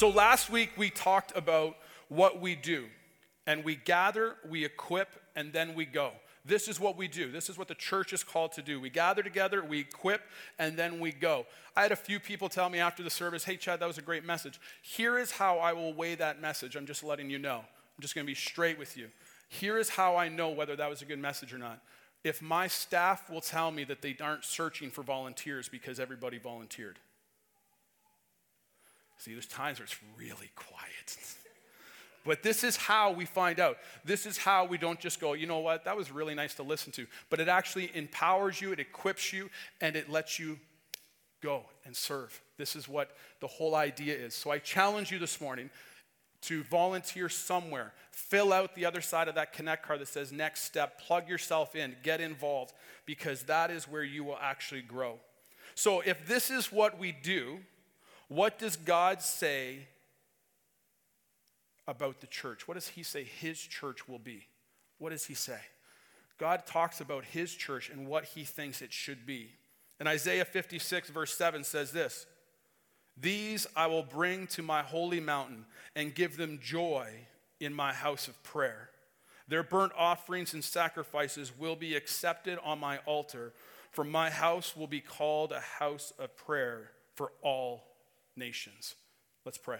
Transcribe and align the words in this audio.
So 0.00 0.08
last 0.08 0.48
week 0.48 0.70
we 0.78 0.88
talked 0.88 1.36
about 1.36 1.76
what 2.08 2.40
we 2.40 2.54
do. 2.54 2.86
And 3.46 3.62
we 3.62 3.76
gather, 3.76 4.36
we 4.48 4.64
equip, 4.64 5.10
and 5.36 5.52
then 5.52 5.74
we 5.74 5.84
go. 5.84 6.12
This 6.42 6.68
is 6.68 6.80
what 6.80 6.96
we 6.96 7.06
do. 7.06 7.30
This 7.30 7.50
is 7.50 7.58
what 7.58 7.68
the 7.68 7.74
church 7.74 8.14
is 8.14 8.24
called 8.24 8.52
to 8.52 8.62
do. 8.62 8.80
We 8.80 8.88
gather 8.88 9.22
together, 9.22 9.62
we 9.62 9.80
equip, 9.80 10.22
and 10.58 10.74
then 10.74 11.00
we 11.00 11.12
go. 11.12 11.44
I 11.76 11.82
had 11.82 11.92
a 11.92 11.96
few 11.96 12.18
people 12.18 12.48
tell 12.48 12.70
me 12.70 12.78
after 12.78 13.02
the 13.02 13.10
service, 13.10 13.44
hey, 13.44 13.58
Chad, 13.58 13.80
that 13.80 13.86
was 13.86 13.98
a 13.98 14.02
great 14.02 14.24
message. 14.24 14.58
Here 14.80 15.18
is 15.18 15.32
how 15.32 15.58
I 15.58 15.74
will 15.74 15.92
weigh 15.92 16.14
that 16.14 16.40
message. 16.40 16.76
I'm 16.76 16.86
just 16.86 17.04
letting 17.04 17.28
you 17.28 17.38
know. 17.38 17.58
I'm 17.58 18.00
just 18.00 18.14
going 18.14 18.24
to 18.24 18.30
be 18.30 18.34
straight 18.34 18.78
with 18.78 18.96
you. 18.96 19.08
Here 19.50 19.76
is 19.76 19.90
how 19.90 20.16
I 20.16 20.30
know 20.30 20.48
whether 20.48 20.76
that 20.76 20.88
was 20.88 21.02
a 21.02 21.04
good 21.04 21.18
message 21.18 21.52
or 21.52 21.58
not. 21.58 21.82
If 22.24 22.40
my 22.40 22.68
staff 22.68 23.28
will 23.28 23.42
tell 23.42 23.70
me 23.70 23.84
that 23.84 24.00
they 24.00 24.16
aren't 24.18 24.46
searching 24.46 24.90
for 24.90 25.02
volunteers 25.02 25.68
because 25.68 26.00
everybody 26.00 26.38
volunteered. 26.38 26.98
See, 29.20 29.34
there's 29.34 29.46
times 29.46 29.78
where 29.78 29.84
it's 29.84 29.98
really 30.16 30.50
quiet. 30.56 31.18
but 32.24 32.42
this 32.42 32.64
is 32.64 32.78
how 32.78 33.12
we 33.12 33.26
find 33.26 33.60
out. 33.60 33.76
This 34.02 34.24
is 34.24 34.38
how 34.38 34.64
we 34.64 34.78
don't 34.78 34.98
just 34.98 35.20
go, 35.20 35.34
you 35.34 35.46
know 35.46 35.58
what, 35.58 35.84
that 35.84 35.94
was 35.94 36.10
really 36.10 36.34
nice 36.34 36.54
to 36.54 36.62
listen 36.62 36.90
to. 36.92 37.06
But 37.28 37.38
it 37.38 37.46
actually 37.46 37.90
empowers 37.94 38.62
you, 38.62 38.72
it 38.72 38.80
equips 38.80 39.30
you, 39.30 39.50
and 39.82 39.94
it 39.94 40.08
lets 40.08 40.38
you 40.38 40.58
go 41.42 41.64
and 41.84 41.94
serve. 41.94 42.40
This 42.56 42.74
is 42.74 42.88
what 42.88 43.14
the 43.40 43.46
whole 43.46 43.74
idea 43.74 44.14
is. 44.14 44.34
So 44.34 44.50
I 44.50 44.58
challenge 44.58 45.12
you 45.12 45.18
this 45.18 45.38
morning 45.38 45.68
to 46.42 46.62
volunteer 46.62 47.28
somewhere. 47.28 47.92
Fill 48.12 48.54
out 48.54 48.74
the 48.74 48.86
other 48.86 49.02
side 49.02 49.28
of 49.28 49.34
that 49.34 49.52
connect 49.52 49.86
card 49.86 50.00
that 50.00 50.08
says 50.08 50.32
next 50.32 50.62
step. 50.62 50.98
Plug 50.98 51.28
yourself 51.28 51.76
in, 51.76 51.94
get 52.02 52.22
involved, 52.22 52.72
because 53.04 53.42
that 53.42 53.70
is 53.70 53.86
where 53.86 54.02
you 54.02 54.24
will 54.24 54.38
actually 54.40 54.80
grow. 54.80 55.18
So 55.74 56.00
if 56.00 56.26
this 56.26 56.50
is 56.50 56.72
what 56.72 56.98
we 56.98 57.12
do, 57.12 57.58
what 58.30 58.60
does 58.60 58.76
God 58.76 59.22
say 59.22 59.88
about 61.88 62.20
the 62.20 62.28
church? 62.28 62.68
What 62.68 62.74
does 62.74 62.86
He 62.86 63.02
say 63.02 63.24
His 63.24 63.60
church 63.60 64.08
will 64.08 64.20
be? 64.20 64.46
What 64.98 65.10
does 65.10 65.24
He 65.24 65.34
say? 65.34 65.58
God 66.38 66.64
talks 66.64 67.00
about 67.00 67.24
His 67.24 67.52
church 67.52 67.90
and 67.90 68.06
what 68.06 68.24
He 68.26 68.44
thinks 68.44 68.82
it 68.82 68.92
should 68.92 69.26
be. 69.26 69.50
And 69.98 70.08
Isaiah 70.08 70.44
56, 70.44 71.10
verse 71.10 71.36
7 71.36 71.64
says 71.64 71.90
this 71.90 72.26
These 73.16 73.66
I 73.74 73.88
will 73.88 74.04
bring 74.04 74.46
to 74.48 74.62
my 74.62 74.82
holy 74.82 75.18
mountain 75.18 75.66
and 75.96 76.14
give 76.14 76.36
them 76.36 76.60
joy 76.62 77.10
in 77.58 77.74
my 77.74 77.92
house 77.92 78.28
of 78.28 78.40
prayer. 78.44 78.90
Their 79.48 79.64
burnt 79.64 79.92
offerings 79.98 80.54
and 80.54 80.62
sacrifices 80.62 81.50
will 81.58 81.74
be 81.74 81.96
accepted 81.96 82.60
on 82.62 82.78
my 82.78 82.98
altar, 82.98 83.54
for 83.90 84.04
my 84.04 84.30
house 84.30 84.76
will 84.76 84.86
be 84.86 85.00
called 85.00 85.50
a 85.50 85.58
house 85.58 86.12
of 86.16 86.36
prayer 86.36 86.92
for 87.16 87.32
all 87.42 87.89
nations. 88.36 88.94
Let's 89.44 89.58
pray. 89.58 89.78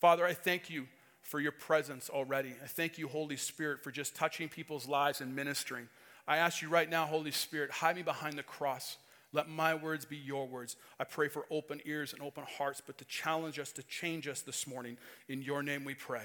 Father, 0.00 0.24
I 0.24 0.34
thank 0.34 0.70
you 0.70 0.86
for 1.22 1.40
your 1.40 1.52
presence 1.52 2.08
already. 2.08 2.54
I 2.62 2.66
thank 2.66 2.98
you, 2.98 3.08
Holy 3.08 3.36
Spirit, 3.36 3.82
for 3.82 3.90
just 3.90 4.14
touching 4.14 4.48
people's 4.48 4.88
lives 4.88 5.20
and 5.20 5.36
ministering. 5.36 5.88
I 6.26 6.38
ask 6.38 6.62
you 6.62 6.68
right 6.68 6.88
now, 6.88 7.06
Holy 7.06 7.30
Spirit, 7.30 7.70
hide 7.70 7.96
me 7.96 8.02
behind 8.02 8.38
the 8.38 8.42
cross. 8.42 8.96
Let 9.32 9.48
my 9.48 9.74
words 9.74 10.04
be 10.04 10.16
your 10.16 10.46
words. 10.46 10.76
I 10.98 11.04
pray 11.04 11.28
for 11.28 11.46
open 11.50 11.80
ears 11.84 12.12
and 12.12 12.22
open 12.22 12.44
hearts, 12.58 12.82
but 12.84 12.98
to 12.98 13.04
challenge 13.04 13.58
us, 13.58 13.72
to 13.72 13.82
change 13.84 14.26
us 14.26 14.40
this 14.40 14.66
morning. 14.66 14.96
In 15.28 15.42
your 15.42 15.62
name 15.62 15.84
we 15.84 15.94
pray. 15.94 16.24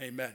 Amen. 0.00 0.32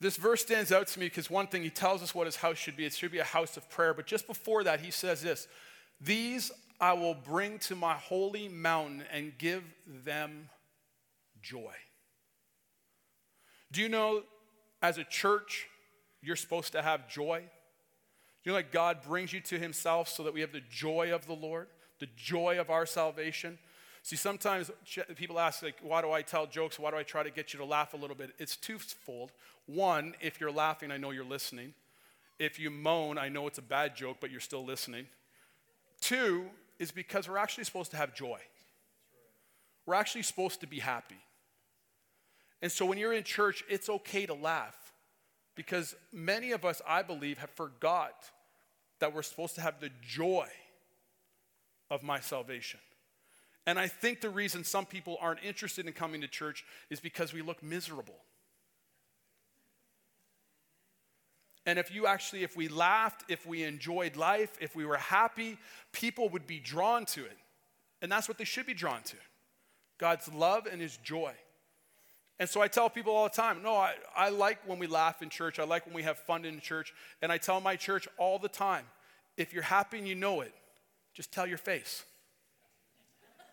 This 0.00 0.16
verse 0.16 0.42
stands 0.42 0.70
out 0.70 0.86
to 0.88 1.00
me 1.00 1.06
because 1.06 1.28
one 1.28 1.48
thing, 1.48 1.62
he 1.62 1.70
tells 1.70 2.02
us 2.02 2.14
what 2.14 2.26
his 2.26 2.36
house 2.36 2.56
should 2.56 2.76
be. 2.76 2.86
It 2.86 2.92
should 2.92 3.10
be 3.10 3.18
a 3.18 3.24
house 3.24 3.56
of 3.56 3.68
prayer. 3.68 3.92
But 3.92 4.06
just 4.06 4.26
before 4.26 4.64
that, 4.64 4.80
he 4.80 4.90
says 4.90 5.22
this 5.22 5.48
These 6.00 6.52
I 6.80 6.92
will 6.92 7.14
bring 7.14 7.58
to 7.60 7.74
my 7.74 7.94
holy 7.94 8.48
mountain 8.48 9.04
and 9.12 9.36
give 9.36 9.64
them 10.04 10.48
joy. 11.42 11.74
Do 13.72 13.82
you 13.82 13.88
know, 13.88 14.22
as 14.80 14.98
a 14.98 15.04
church, 15.04 15.68
you're 16.22 16.36
supposed 16.36 16.72
to 16.72 16.82
have 16.82 17.08
joy? 17.08 17.40
Do 17.40 18.50
you 18.50 18.52
know 18.52 18.58
that 18.58 18.72
God 18.72 19.02
brings 19.02 19.32
you 19.32 19.40
to 19.40 19.58
Himself 19.58 20.08
so 20.08 20.22
that 20.22 20.32
we 20.32 20.40
have 20.40 20.52
the 20.52 20.62
joy 20.70 21.12
of 21.12 21.26
the 21.26 21.34
Lord, 21.34 21.66
the 21.98 22.08
joy 22.16 22.60
of 22.60 22.70
our 22.70 22.86
salvation? 22.86 23.58
See, 24.02 24.16
sometimes 24.16 24.70
people 25.16 25.38
ask, 25.38 25.62
like, 25.62 25.76
why 25.82 26.00
do 26.00 26.12
I 26.12 26.22
tell 26.22 26.46
jokes? 26.46 26.78
Why 26.78 26.90
do 26.90 26.96
I 26.96 27.02
try 27.02 27.22
to 27.24 27.30
get 27.30 27.52
you 27.52 27.58
to 27.58 27.64
laugh 27.64 27.92
a 27.92 27.96
little 27.96 28.16
bit? 28.16 28.30
It's 28.38 28.56
twofold. 28.56 29.32
One, 29.66 30.14
if 30.20 30.40
you're 30.40 30.52
laughing, 30.52 30.90
I 30.90 30.96
know 30.96 31.10
you're 31.10 31.24
listening. 31.24 31.74
If 32.38 32.58
you 32.58 32.70
moan, 32.70 33.18
I 33.18 33.28
know 33.28 33.48
it's 33.48 33.58
a 33.58 33.62
bad 33.62 33.96
joke, 33.96 34.18
but 34.20 34.30
you're 34.30 34.40
still 34.40 34.64
listening. 34.64 35.08
Two, 36.00 36.46
is 36.78 36.90
because 36.90 37.28
we're 37.28 37.38
actually 37.38 37.64
supposed 37.64 37.90
to 37.90 37.96
have 37.96 38.14
joy. 38.14 38.38
We're 39.86 39.94
actually 39.94 40.22
supposed 40.22 40.60
to 40.60 40.66
be 40.66 40.78
happy. 40.78 41.18
And 42.60 42.70
so 42.70 42.84
when 42.86 42.98
you're 42.98 43.12
in 43.12 43.24
church, 43.24 43.64
it's 43.68 43.88
okay 43.88 44.26
to 44.26 44.34
laugh 44.34 44.76
because 45.54 45.94
many 46.12 46.52
of 46.52 46.64
us, 46.64 46.82
I 46.86 47.02
believe, 47.02 47.38
have 47.38 47.50
forgot 47.50 48.14
that 49.00 49.14
we're 49.14 49.22
supposed 49.22 49.54
to 49.56 49.60
have 49.60 49.80
the 49.80 49.90
joy 50.02 50.48
of 51.90 52.02
my 52.02 52.20
salvation. 52.20 52.80
And 53.66 53.78
I 53.78 53.86
think 53.86 54.20
the 54.20 54.30
reason 54.30 54.64
some 54.64 54.86
people 54.86 55.18
aren't 55.20 55.42
interested 55.44 55.86
in 55.86 55.92
coming 55.92 56.20
to 56.22 56.28
church 56.28 56.64
is 56.90 57.00
because 57.00 57.32
we 57.32 57.42
look 57.42 57.62
miserable. 57.62 58.16
And 61.68 61.78
if 61.78 61.94
you 61.94 62.06
actually, 62.06 62.44
if 62.44 62.56
we 62.56 62.66
laughed, 62.66 63.26
if 63.28 63.44
we 63.44 63.62
enjoyed 63.62 64.16
life, 64.16 64.56
if 64.58 64.74
we 64.74 64.86
were 64.86 64.96
happy, 64.96 65.58
people 65.92 66.30
would 66.30 66.46
be 66.46 66.58
drawn 66.58 67.04
to 67.04 67.22
it. 67.26 67.36
And 68.00 68.10
that's 68.10 68.26
what 68.26 68.38
they 68.38 68.44
should 68.44 68.64
be 68.64 68.72
drawn 68.72 69.02
to 69.02 69.16
God's 69.98 70.32
love 70.32 70.64
and 70.64 70.80
His 70.80 70.96
joy. 70.96 71.34
And 72.38 72.48
so 72.48 72.62
I 72.62 72.68
tell 72.68 72.88
people 72.88 73.14
all 73.14 73.24
the 73.24 73.34
time 73.34 73.62
no, 73.62 73.74
I, 73.74 73.96
I 74.16 74.30
like 74.30 74.66
when 74.66 74.78
we 74.78 74.86
laugh 74.86 75.20
in 75.20 75.28
church, 75.28 75.58
I 75.58 75.64
like 75.64 75.84
when 75.84 75.94
we 75.94 76.04
have 76.04 76.16
fun 76.16 76.46
in 76.46 76.58
church. 76.58 76.94
And 77.20 77.30
I 77.30 77.36
tell 77.36 77.60
my 77.60 77.76
church 77.76 78.08
all 78.16 78.38
the 78.38 78.48
time 78.48 78.86
if 79.36 79.52
you're 79.52 79.62
happy 79.62 79.98
and 79.98 80.08
you 80.08 80.14
know 80.14 80.40
it, 80.40 80.54
just 81.12 81.32
tell 81.32 81.46
your 81.46 81.58
face. 81.58 82.02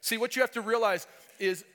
See, 0.00 0.16
what 0.16 0.36
you 0.36 0.40
have 0.40 0.52
to 0.52 0.62
realize 0.62 1.06
is 1.38 1.66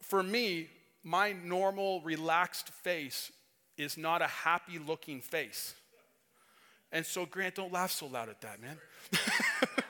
for 0.00 0.24
me, 0.24 0.70
my 1.04 1.34
normal, 1.34 2.00
relaxed 2.00 2.68
face 2.68 3.30
is 3.76 3.96
not 3.96 4.22
a 4.22 4.26
happy 4.26 4.78
looking 4.78 5.20
face. 5.20 5.74
And 6.92 7.06
so, 7.06 7.24
Grant, 7.24 7.54
don't 7.54 7.72
laugh 7.72 7.90
so 7.90 8.06
loud 8.06 8.28
at 8.28 8.40
that, 8.42 8.60
man. 8.60 8.76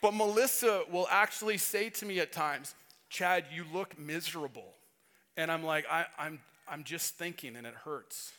but 0.00 0.14
Melissa 0.14 0.84
will 0.90 1.08
actually 1.10 1.58
say 1.58 1.90
to 1.90 2.06
me 2.06 2.20
at 2.20 2.32
times, 2.32 2.74
Chad, 3.10 3.44
you 3.52 3.64
look 3.72 3.98
miserable. 3.98 4.72
And 5.36 5.50
I'm 5.50 5.64
like, 5.64 5.84
I, 5.90 6.06
I'm, 6.18 6.38
I'm 6.68 6.84
just 6.84 7.16
thinking 7.16 7.56
and 7.56 7.66
it 7.66 7.74
hurts. 7.74 8.32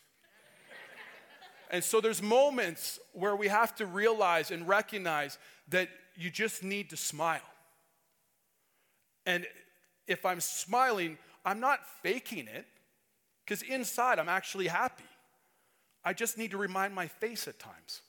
and 1.70 1.84
so 1.84 2.00
there's 2.00 2.22
moments 2.22 3.00
where 3.12 3.36
we 3.36 3.50
have 3.50 3.76
to 3.76 3.86
realize 3.86 4.50
and 4.50 4.68
recognize 4.68 5.38
that 5.68 5.90
you 6.16 6.30
just 6.30 6.64
need 6.64 6.90
to 6.92 6.98
smile. 6.98 7.42
And 9.26 9.46
if 10.08 10.26
I'm 10.26 10.40
smiling, 10.40 11.18
I'm 11.46 11.60
not 11.60 11.80
faking 12.02 12.48
it. 12.48 12.66
Because 13.46 13.62
inside, 13.62 14.20
I'm 14.20 14.30
actually 14.30 14.68
happy. 14.68 15.04
I 16.04 16.14
just 16.14 16.38
need 16.38 16.52
to 16.52 16.58
remind 16.58 16.94
my 16.94 17.08
face 17.08 17.48
at 17.48 17.60
times. 17.60 18.02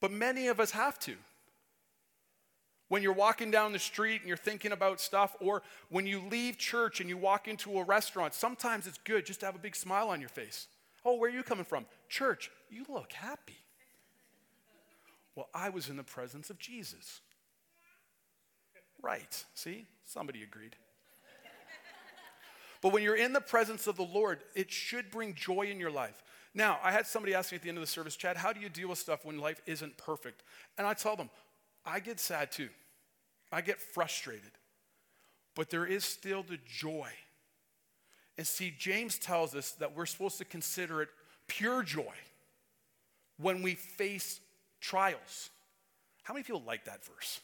But 0.00 0.10
many 0.10 0.48
of 0.48 0.60
us 0.60 0.72
have 0.72 0.98
to. 1.00 1.14
When 2.88 3.02
you're 3.02 3.12
walking 3.12 3.50
down 3.50 3.72
the 3.72 3.78
street 3.78 4.20
and 4.20 4.28
you're 4.28 4.36
thinking 4.36 4.70
about 4.70 5.00
stuff, 5.00 5.34
or 5.40 5.62
when 5.88 6.06
you 6.06 6.22
leave 6.30 6.56
church 6.56 7.00
and 7.00 7.08
you 7.08 7.16
walk 7.16 7.48
into 7.48 7.78
a 7.78 7.84
restaurant, 7.84 8.34
sometimes 8.34 8.86
it's 8.86 8.98
good 8.98 9.26
just 9.26 9.40
to 9.40 9.46
have 9.46 9.56
a 9.56 9.60
big 9.60 9.74
smile 9.74 10.08
on 10.08 10.20
your 10.20 10.28
face. 10.28 10.68
Oh, 11.04 11.16
where 11.16 11.30
are 11.30 11.32
you 11.34 11.42
coming 11.42 11.64
from? 11.64 11.86
Church, 12.08 12.50
you 12.70 12.84
look 12.88 13.12
happy. 13.12 13.56
Well, 15.34 15.48
I 15.52 15.68
was 15.68 15.88
in 15.88 15.96
the 15.96 16.04
presence 16.04 16.50
of 16.50 16.58
Jesus. 16.58 17.20
Right, 19.02 19.44
see? 19.54 19.86
Somebody 20.04 20.42
agreed. 20.42 20.76
But 22.82 22.92
when 22.92 23.02
you're 23.02 23.16
in 23.16 23.32
the 23.32 23.40
presence 23.40 23.86
of 23.86 23.96
the 23.96 24.04
Lord, 24.04 24.40
it 24.54 24.70
should 24.70 25.10
bring 25.10 25.34
joy 25.34 25.62
in 25.62 25.80
your 25.80 25.90
life. 25.90 26.22
Now, 26.54 26.78
I 26.82 26.90
had 26.90 27.06
somebody 27.06 27.34
ask 27.34 27.52
me 27.52 27.56
at 27.56 27.62
the 27.62 27.68
end 27.68 27.78
of 27.78 27.82
the 27.82 27.86
service, 27.86 28.16
Chad, 28.16 28.36
how 28.36 28.52
do 28.52 28.60
you 28.60 28.68
deal 28.68 28.88
with 28.88 28.98
stuff 28.98 29.24
when 29.24 29.38
life 29.38 29.60
isn't 29.66 29.96
perfect? 29.98 30.42
And 30.78 30.86
I 30.86 30.94
tell 30.94 31.16
them, 31.16 31.28
I 31.84 32.00
get 32.00 32.18
sad 32.18 32.50
too. 32.50 32.70
I 33.52 33.60
get 33.60 33.80
frustrated. 33.80 34.52
But 35.54 35.70
there 35.70 35.86
is 35.86 36.04
still 36.04 36.42
the 36.42 36.58
joy. 36.66 37.08
And 38.38 38.46
see, 38.46 38.74
James 38.76 39.18
tells 39.18 39.54
us 39.54 39.72
that 39.72 39.96
we're 39.96 40.06
supposed 40.06 40.38
to 40.38 40.44
consider 40.44 41.02
it 41.02 41.08
pure 41.46 41.82
joy 41.82 42.14
when 43.38 43.62
we 43.62 43.74
face 43.74 44.40
trials. 44.80 45.50
How 46.22 46.34
many 46.34 46.44
people 46.44 46.62
like 46.66 46.84
that 46.84 47.04
verse? 47.04 47.40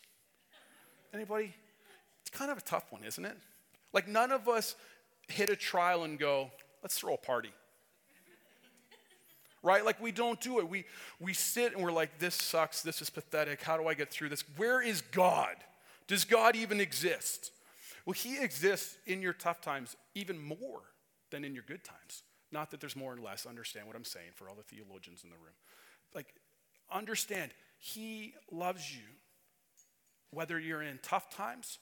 Anybody? 1.15 1.55
It's 2.23 2.31
kind 2.31 2.51
of 2.51 2.59
a 2.59 2.63
tough 2.63 2.85
one, 2.91 3.05
isn't 3.05 3.25
it? 3.25 3.37
Like 3.93 4.09
none 4.09 4.33
of 4.33 4.49
us 4.49 4.75
hit 5.33 5.51
a 5.51 5.57
trial 5.57 6.05
and 6.05 6.19
go, 6.19 6.51
let's 6.83 6.99
throw 6.99 7.15
a 7.15 7.19
party. 7.19 7.53
right? 9.63 9.85
Like 9.85 10.01
we 10.01 10.13
don't 10.13 10.41
do 10.41 10.59
it. 10.59 10.69
We 10.69 10.85
we 11.21 11.33
sit 11.35 11.75
and 11.75 11.83
we're 11.83 11.93
like, 11.93 12.19
this 12.19 12.35
sucks, 12.35 12.83
this 12.83 13.03
is 13.03 13.11
pathetic. 13.11 13.63
How 13.63 13.77
do 13.77 13.87
I 13.89 13.95
get 13.95 14.11
through 14.11 14.29
this? 14.29 14.45
Where 14.57 14.81
is 14.83 15.01
God? 15.01 15.57
Does 16.07 16.25
God 16.25 16.57
even 16.57 16.81
exist? 16.81 17.53
Well, 18.05 18.15
he 18.15 18.39
exists 18.39 18.97
in 19.07 19.23
your 19.23 19.33
tough 19.33 19.61
times 19.61 19.97
even 20.15 20.39
more 20.39 20.83
than 21.31 21.45
in 21.45 21.55
your 21.55 21.65
good 21.67 21.85
times. 21.85 22.23
Not 22.51 22.71
that 22.71 22.81
there's 22.81 22.97
more 22.97 23.13
and 23.13 23.23
less. 23.23 23.47
Understand 23.47 23.87
what 23.87 23.97
I'm 23.97 24.05
saying 24.05 24.31
for 24.35 24.49
all 24.49 24.55
the 24.55 24.63
theologians 24.63 25.25
in 25.25 25.31
the 25.31 25.37
room. 25.37 25.55
Like, 26.15 26.35
understand, 26.91 27.53
he 27.79 28.35
loves 28.51 28.95
you 28.95 29.05
whether 30.31 30.59
you're 30.59 30.83
in 30.83 30.99
tough 31.03 31.31
times 31.31 31.79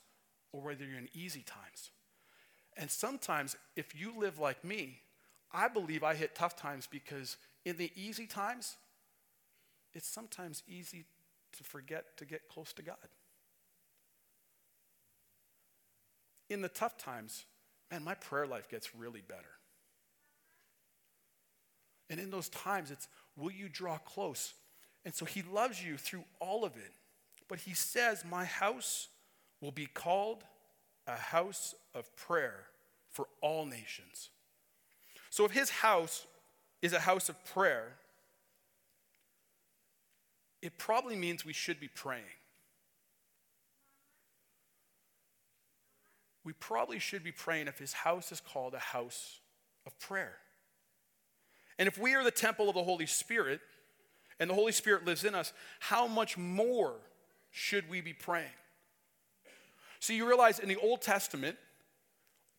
or 0.53 0.61
whether 0.63 0.85
you're 0.85 0.99
in 0.99 1.09
easy 1.13 1.43
times. 1.43 1.91
And 2.77 2.91
sometimes, 2.91 3.57
if 3.77 3.99
you 3.99 4.13
live 4.19 4.39
like 4.39 4.65
me, 4.65 5.01
I 5.53 5.69
believe 5.69 6.05
I 6.05 6.15
hit 6.15 6.35
tough 6.35 6.57
times 6.57 6.89
because 6.91 7.37
in 7.65 7.77
the 7.77 7.91
easy 7.95 8.27
times, 8.27 8.77
it's 9.93 10.09
sometimes 10.09 10.63
easy 10.69 11.05
to 11.57 11.65
forget 11.65 12.17
to 12.19 12.25
get 12.25 12.49
close 12.49 12.73
to 12.75 12.83
God. 12.83 12.97
In 16.49 16.63
the 16.63 16.69
tough 16.69 16.97
times, 16.97 17.45
man, 17.91 18.05
my 18.05 18.15
prayer 18.15 18.47
life 18.47 18.69
gets 18.69 18.95
really 18.95 19.23
better. 19.27 19.43
And 22.09 22.19
in 22.19 22.31
those 22.31 22.49
times, 22.49 22.91
it's 22.91 23.09
will 23.37 23.53
you 23.53 23.69
draw 23.69 23.99
close? 23.99 24.55
And 25.05 25.15
so 25.15 25.25
he 25.25 25.43
loves 25.43 25.83
you 25.83 25.97
through 25.97 26.25
all 26.41 26.65
of 26.65 26.77
it. 26.77 26.93
But 27.49 27.61
he 27.61 27.75
says, 27.75 28.25
My 28.25 28.45
house 28.45 29.09
will 29.61 29.71
be 29.71 29.87
called 29.87 30.45
a 31.11 31.17
house 31.17 31.75
of 31.95 32.15
prayer 32.17 32.67
for 33.11 33.27
all 33.41 33.67
nations. 33.67 34.31
So 35.31 35.45
if 35.45 35.51
his 35.51 35.71
house 35.71 36.27
is 36.83 36.93
a 36.93 37.01
house 37.01 37.29
of 37.29 37.45
prayer, 37.45 37.97
it 40.63 40.79
probably 40.79 41.17
means 41.17 41.45
we 41.45 41.53
should 41.53 41.81
be 41.81 41.89
praying. 41.89 42.23
We 46.45 46.53
probably 46.55 46.99
should 46.99 47.23
be 47.23 47.33
praying 47.33 47.69
if 47.69 47.79
his 47.79 47.93
house 47.93 48.33
is 48.33 48.41
called 48.41 48.75
a 48.75 48.79
house 48.79 49.41
of 49.87 49.99
prayer. 49.99 50.37
And 51.79 51.87
if 51.87 51.99
we 51.99 52.15
are 52.15 52.25
the 52.25 52.31
temple 52.31 52.69
of 52.69 52.75
the 52.75 52.85
Holy 52.85 53.07
Spirit 53.07 53.61
and 54.39 54.49
the 54.49 54.55
Holy 54.55 54.73
Spirit 54.73 55.05
lives 55.05 55.25
in 55.25 55.35
us, 55.35 55.53
how 55.81 56.07
much 56.07 56.39
more 56.39 56.95
should 57.51 57.89
we 57.91 58.01
be 58.01 58.13
praying? 58.13 58.49
So 60.01 60.13
you 60.13 60.27
realize 60.27 60.59
in 60.59 60.69
the 60.69 60.77
Old 60.77 61.03
Testament, 61.03 61.57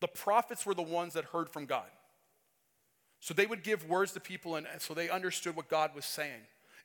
the 0.00 0.08
prophets 0.08 0.64
were 0.64 0.74
the 0.74 0.82
ones 0.82 1.14
that 1.14 1.26
heard 1.26 1.48
from 1.48 1.66
God. 1.66 1.86
So 3.20 3.34
they 3.34 3.46
would 3.46 3.62
give 3.62 3.88
words 3.88 4.12
to 4.12 4.20
people, 4.20 4.56
and 4.56 4.66
so 4.78 4.94
they 4.94 5.08
understood 5.08 5.54
what 5.54 5.68
God 5.68 5.94
was 5.94 6.04
saying. 6.04 6.40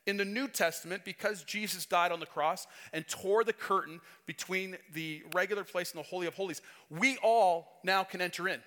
In 0.06 0.16
the 0.16 0.24
New 0.24 0.46
Testament, 0.46 1.04
because 1.04 1.42
Jesus 1.42 1.84
died 1.84 2.12
on 2.12 2.20
the 2.20 2.26
cross 2.26 2.66
and 2.92 3.06
tore 3.08 3.42
the 3.42 3.52
curtain 3.52 4.00
between 4.26 4.76
the 4.92 5.22
regular 5.34 5.64
place 5.64 5.92
and 5.92 5.98
the 5.98 6.06
Holy 6.06 6.26
of 6.26 6.34
Holies, 6.34 6.62
we 6.90 7.18
all 7.22 7.80
now 7.82 8.04
can 8.04 8.20
enter 8.20 8.48
in. 8.48 8.60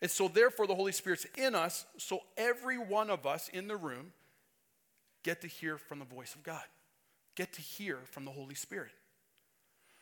And 0.00 0.10
so, 0.10 0.28
therefore, 0.28 0.66
the 0.66 0.74
Holy 0.74 0.92
Spirit's 0.92 1.26
in 1.36 1.54
us, 1.54 1.84
so 1.98 2.20
every 2.38 2.78
one 2.78 3.10
of 3.10 3.26
us 3.26 3.50
in 3.50 3.68
the 3.68 3.76
room 3.76 4.12
get 5.22 5.42
to 5.42 5.46
hear 5.46 5.76
from 5.76 5.98
the 5.98 6.06
voice 6.06 6.34
of 6.34 6.42
God 6.42 6.62
get 7.40 7.54
to 7.54 7.62
hear 7.62 7.98
from 8.04 8.26
the 8.26 8.30
Holy 8.30 8.54
Spirit. 8.54 8.90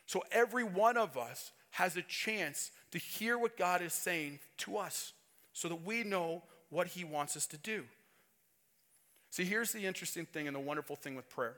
So 0.08 0.24
every 0.32 0.64
one 0.64 0.96
of 0.96 1.18
us 1.18 1.52
has 1.72 1.94
a 1.98 2.02
chance 2.02 2.70
to 2.92 2.98
hear 2.98 3.38
what 3.38 3.58
God 3.58 3.82
is 3.82 3.92
saying 3.92 4.38
to 4.56 4.78
us 4.78 5.12
so 5.52 5.68
that 5.68 5.84
we 5.84 6.02
know 6.02 6.42
what 6.70 6.86
He 6.86 7.04
wants 7.04 7.36
us 7.36 7.46
to 7.48 7.58
do. 7.58 7.84
See, 9.28 9.44
here's 9.44 9.70
the 9.70 9.84
interesting 9.84 10.24
thing 10.24 10.46
and 10.46 10.56
the 10.56 10.60
wonderful 10.60 10.96
thing 10.96 11.14
with 11.14 11.28
prayer 11.28 11.56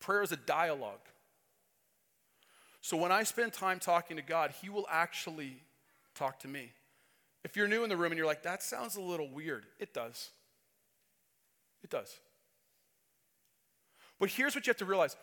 prayer 0.00 0.22
is 0.22 0.32
a 0.32 0.36
dialogue. 0.36 1.00
So 2.80 2.96
when 2.96 3.12
I 3.12 3.22
spend 3.22 3.52
time 3.52 3.78
talking 3.78 4.16
to 4.16 4.22
God, 4.22 4.52
He 4.60 4.68
will 4.68 4.86
actually 4.90 5.62
talk 6.16 6.40
to 6.40 6.48
me. 6.48 6.72
If 7.44 7.56
you're 7.56 7.68
new 7.68 7.84
in 7.84 7.90
the 7.90 7.96
room 7.96 8.10
and 8.10 8.18
you're 8.18 8.26
like, 8.26 8.42
that 8.42 8.60
sounds 8.60 8.96
a 8.96 9.00
little 9.00 9.28
weird, 9.28 9.66
it 9.78 9.94
does. 9.94 10.30
It 11.84 11.90
does. 11.90 12.18
But 14.18 14.30
here's 14.30 14.56
what 14.56 14.66
you 14.66 14.70
have 14.72 14.78
to 14.78 14.84
realize 14.84 15.14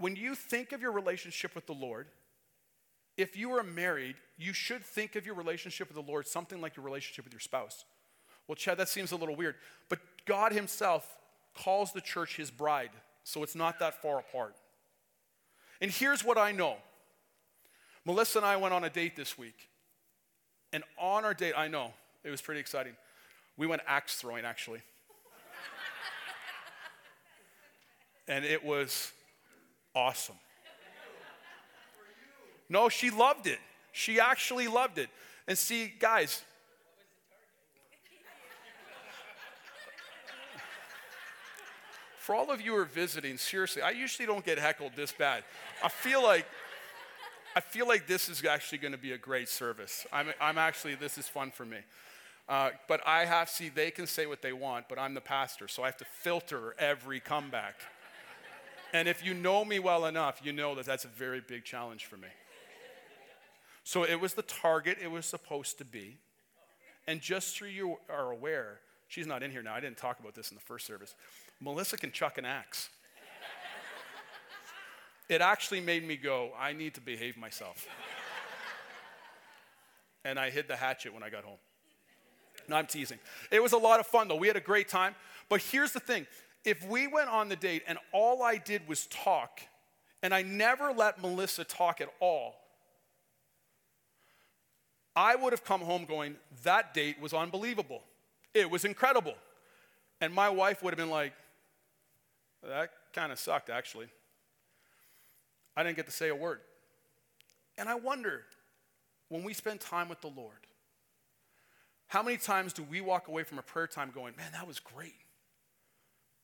when 0.00 0.16
you 0.16 0.34
think 0.34 0.72
of 0.72 0.80
your 0.80 0.92
relationship 0.92 1.54
with 1.54 1.66
the 1.66 1.74
Lord, 1.74 2.06
if 3.18 3.36
you 3.36 3.52
are 3.52 3.62
married, 3.62 4.16
you 4.38 4.54
should 4.54 4.82
think 4.82 5.14
of 5.14 5.26
your 5.26 5.34
relationship 5.34 5.88
with 5.88 5.94
the 5.94 6.10
Lord 6.10 6.26
something 6.26 6.60
like 6.60 6.74
your 6.74 6.84
relationship 6.84 7.24
with 7.24 7.34
your 7.34 7.40
spouse. 7.40 7.84
Well, 8.48 8.56
Chad, 8.56 8.78
that 8.78 8.88
seems 8.88 9.12
a 9.12 9.16
little 9.16 9.36
weird. 9.36 9.56
But 9.90 9.98
God 10.24 10.52
Himself 10.52 11.06
calls 11.54 11.92
the 11.92 12.00
church 12.00 12.36
His 12.36 12.50
bride, 12.50 12.90
so 13.24 13.42
it's 13.42 13.54
not 13.54 13.78
that 13.80 14.00
far 14.00 14.18
apart. 14.18 14.56
And 15.82 15.90
here's 15.90 16.24
what 16.24 16.38
I 16.38 16.52
know 16.52 16.76
Melissa 18.06 18.38
and 18.38 18.46
I 18.46 18.56
went 18.56 18.72
on 18.72 18.84
a 18.84 18.90
date 18.90 19.16
this 19.16 19.36
week. 19.36 19.68
And 20.72 20.82
on 20.96 21.24
our 21.24 21.34
date, 21.34 21.54
I 21.56 21.68
know, 21.68 21.92
it 22.24 22.30
was 22.30 22.40
pretty 22.40 22.60
exciting. 22.60 22.94
We 23.56 23.66
went 23.66 23.82
axe 23.86 24.14
throwing, 24.14 24.44
actually. 24.44 24.80
and 28.28 28.44
it 28.44 28.64
was 28.64 29.12
awesome. 29.94 30.36
No, 32.72 32.88
she 32.88 33.10
loved 33.10 33.48
it. 33.48 33.58
She 33.90 34.20
actually 34.20 34.68
loved 34.68 34.98
it. 34.98 35.08
And 35.48 35.58
see, 35.58 35.92
guys, 35.98 36.44
for 42.18 42.36
all 42.36 42.52
of 42.52 42.60
you 42.60 42.70
who 42.70 42.78
are 42.78 42.84
visiting, 42.84 43.36
seriously, 43.38 43.82
I 43.82 43.90
usually 43.90 44.24
don't 44.24 44.44
get 44.44 44.56
heckled 44.56 44.92
this 44.94 45.10
bad. 45.10 45.42
I 45.82 45.88
feel 45.88 46.22
like 46.22 46.46
I 47.56 47.60
feel 47.60 47.88
like 47.88 48.06
this 48.06 48.28
is 48.28 48.44
actually 48.44 48.78
going 48.78 48.92
to 48.92 48.98
be 48.98 49.12
a 49.12 49.18
great 49.18 49.48
service. 49.48 50.06
I'm, 50.12 50.28
I'm 50.40 50.56
actually, 50.56 50.94
this 50.94 51.18
is 51.18 51.26
fun 51.26 51.50
for 51.50 51.64
me. 51.64 51.78
Uh, 52.48 52.70
but 52.86 53.00
I 53.06 53.24
have, 53.24 53.48
see, 53.48 53.68
they 53.68 53.90
can 53.90 54.06
say 54.06 54.26
what 54.26 54.40
they 54.40 54.52
want, 54.52 54.88
but 54.88 54.98
I'm 54.98 55.14
the 55.14 55.20
pastor, 55.20 55.66
so 55.66 55.82
I 55.82 55.86
have 55.86 55.96
to 55.96 56.04
filter 56.04 56.76
every 56.78 57.18
comeback. 57.18 57.74
And 58.92 59.08
if 59.08 59.24
you 59.24 59.34
know 59.34 59.64
me 59.64 59.78
well 59.78 60.06
enough, 60.06 60.40
you 60.42 60.52
know 60.52 60.74
that 60.74 60.86
that's 60.86 61.04
a 61.04 61.08
very 61.08 61.40
big 61.40 61.64
challenge 61.64 62.06
for 62.06 62.16
me. 62.16 62.28
So 63.84 64.04
it 64.04 64.20
was 64.20 64.34
the 64.34 64.42
target 64.42 64.98
it 65.02 65.10
was 65.10 65.26
supposed 65.26 65.78
to 65.78 65.84
be. 65.84 66.18
And 67.06 67.20
just 67.20 67.56
so 67.56 67.64
you 67.64 67.96
are 68.08 68.30
aware, 68.30 68.80
she's 69.08 69.26
not 69.26 69.42
in 69.42 69.50
here 69.50 69.62
now. 69.62 69.74
I 69.74 69.80
didn't 69.80 69.96
talk 69.96 70.20
about 70.20 70.34
this 70.34 70.50
in 70.50 70.56
the 70.56 70.62
first 70.62 70.86
service. 70.86 71.14
Melissa 71.60 71.96
can 71.96 72.12
chuck 72.12 72.38
an 72.38 72.44
axe. 72.44 72.90
It 75.28 75.40
actually 75.40 75.80
made 75.80 76.06
me 76.06 76.16
go, 76.16 76.50
I 76.58 76.72
need 76.72 76.94
to 76.94 77.00
behave 77.00 77.36
myself. 77.36 77.86
and 80.24 80.40
I 80.40 80.50
hid 80.50 80.66
the 80.66 80.74
hatchet 80.74 81.14
when 81.14 81.22
I 81.22 81.30
got 81.30 81.44
home. 81.44 81.58
No, 82.68 82.76
I'm 82.76 82.86
teasing. 82.86 83.18
It 83.52 83.62
was 83.62 83.72
a 83.72 83.78
lot 83.78 84.00
of 84.00 84.08
fun, 84.08 84.26
though. 84.26 84.34
We 84.34 84.48
had 84.48 84.56
a 84.56 84.60
great 84.60 84.88
time. 84.88 85.14
But 85.48 85.60
here's 85.60 85.92
the 85.92 86.00
thing 86.00 86.26
if 86.64 86.86
we 86.86 87.06
went 87.06 87.28
on 87.28 87.48
the 87.48 87.56
date 87.56 87.82
and 87.86 87.98
all 88.12 88.42
I 88.42 88.58
did 88.58 88.86
was 88.88 89.06
talk, 89.06 89.60
and 90.22 90.34
I 90.34 90.42
never 90.42 90.92
let 90.92 91.20
Melissa 91.20 91.64
talk 91.64 92.00
at 92.00 92.12
all, 92.20 92.54
I 95.16 95.34
would 95.34 95.52
have 95.52 95.64
come 95.64 95.80
home 95.80 96.04
going, 96.04 96.36
that 96.62 96.94
date 96.94 97.20
was 97.20 97.32
unbelievable. 97.32 98.02
It 98.54 98.70
was 98.70 98.84
incredible. 98.84 99.34
And 100.20 100.32
my 100.32 100.48
wife 100.48 100.82
would 100.82 100.92
have 100.92 100.98
been 100.98 101.10
like, 101.10 101.32
that 102.62 102.92
kind 103.12 103.32
of 103.32 103.38
sucked, 103.38 103.70
actually. 103.70 104.08
I 105.76 105.82
didn't 105.82 105.96
get 105.96 106.06
to 106.06 106.12
say 106.12 106.28
a 106.28 106.34
word. 106.34 106.60
And 107.78 107.88
I 107.88 107.94
wonder, 107.94 108.44
when 109.28 109.42
we 109.42 109.54
spend 109.54 109.80
time 109.80 110.08
with 110.08 110.20
the 110.20 110.28
Lord, 110.28 110.66
how 112.08 112.22
many 112.22 112.36
times 112.36 112.72
do 112.72 112.82
we 112.82 113.00
walk 113.00 113.28
away 113.28 113.44
from 113.44 113.58
a 113.58 113.62
prayer 113.62 113.86
time 113.86 114.10
going, 114.14 114.34
man, 114.36 114.52
that 114.52 114.66
was 114.66 114.78
great? 114.78 115.14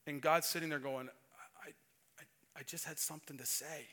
And 0.07 0.21
God's 0.21 0.47
sitting 0.47 0.69
there 0.69 0.79
going, 0.79 1.09
I, 1.65 1.69
I, 2.19 2.61
I 2.61 2.63
just 2.63 2.85
had 2.85 2.99
something 2.99 3.37
to 3.39 3.47
say. 3.47 3.87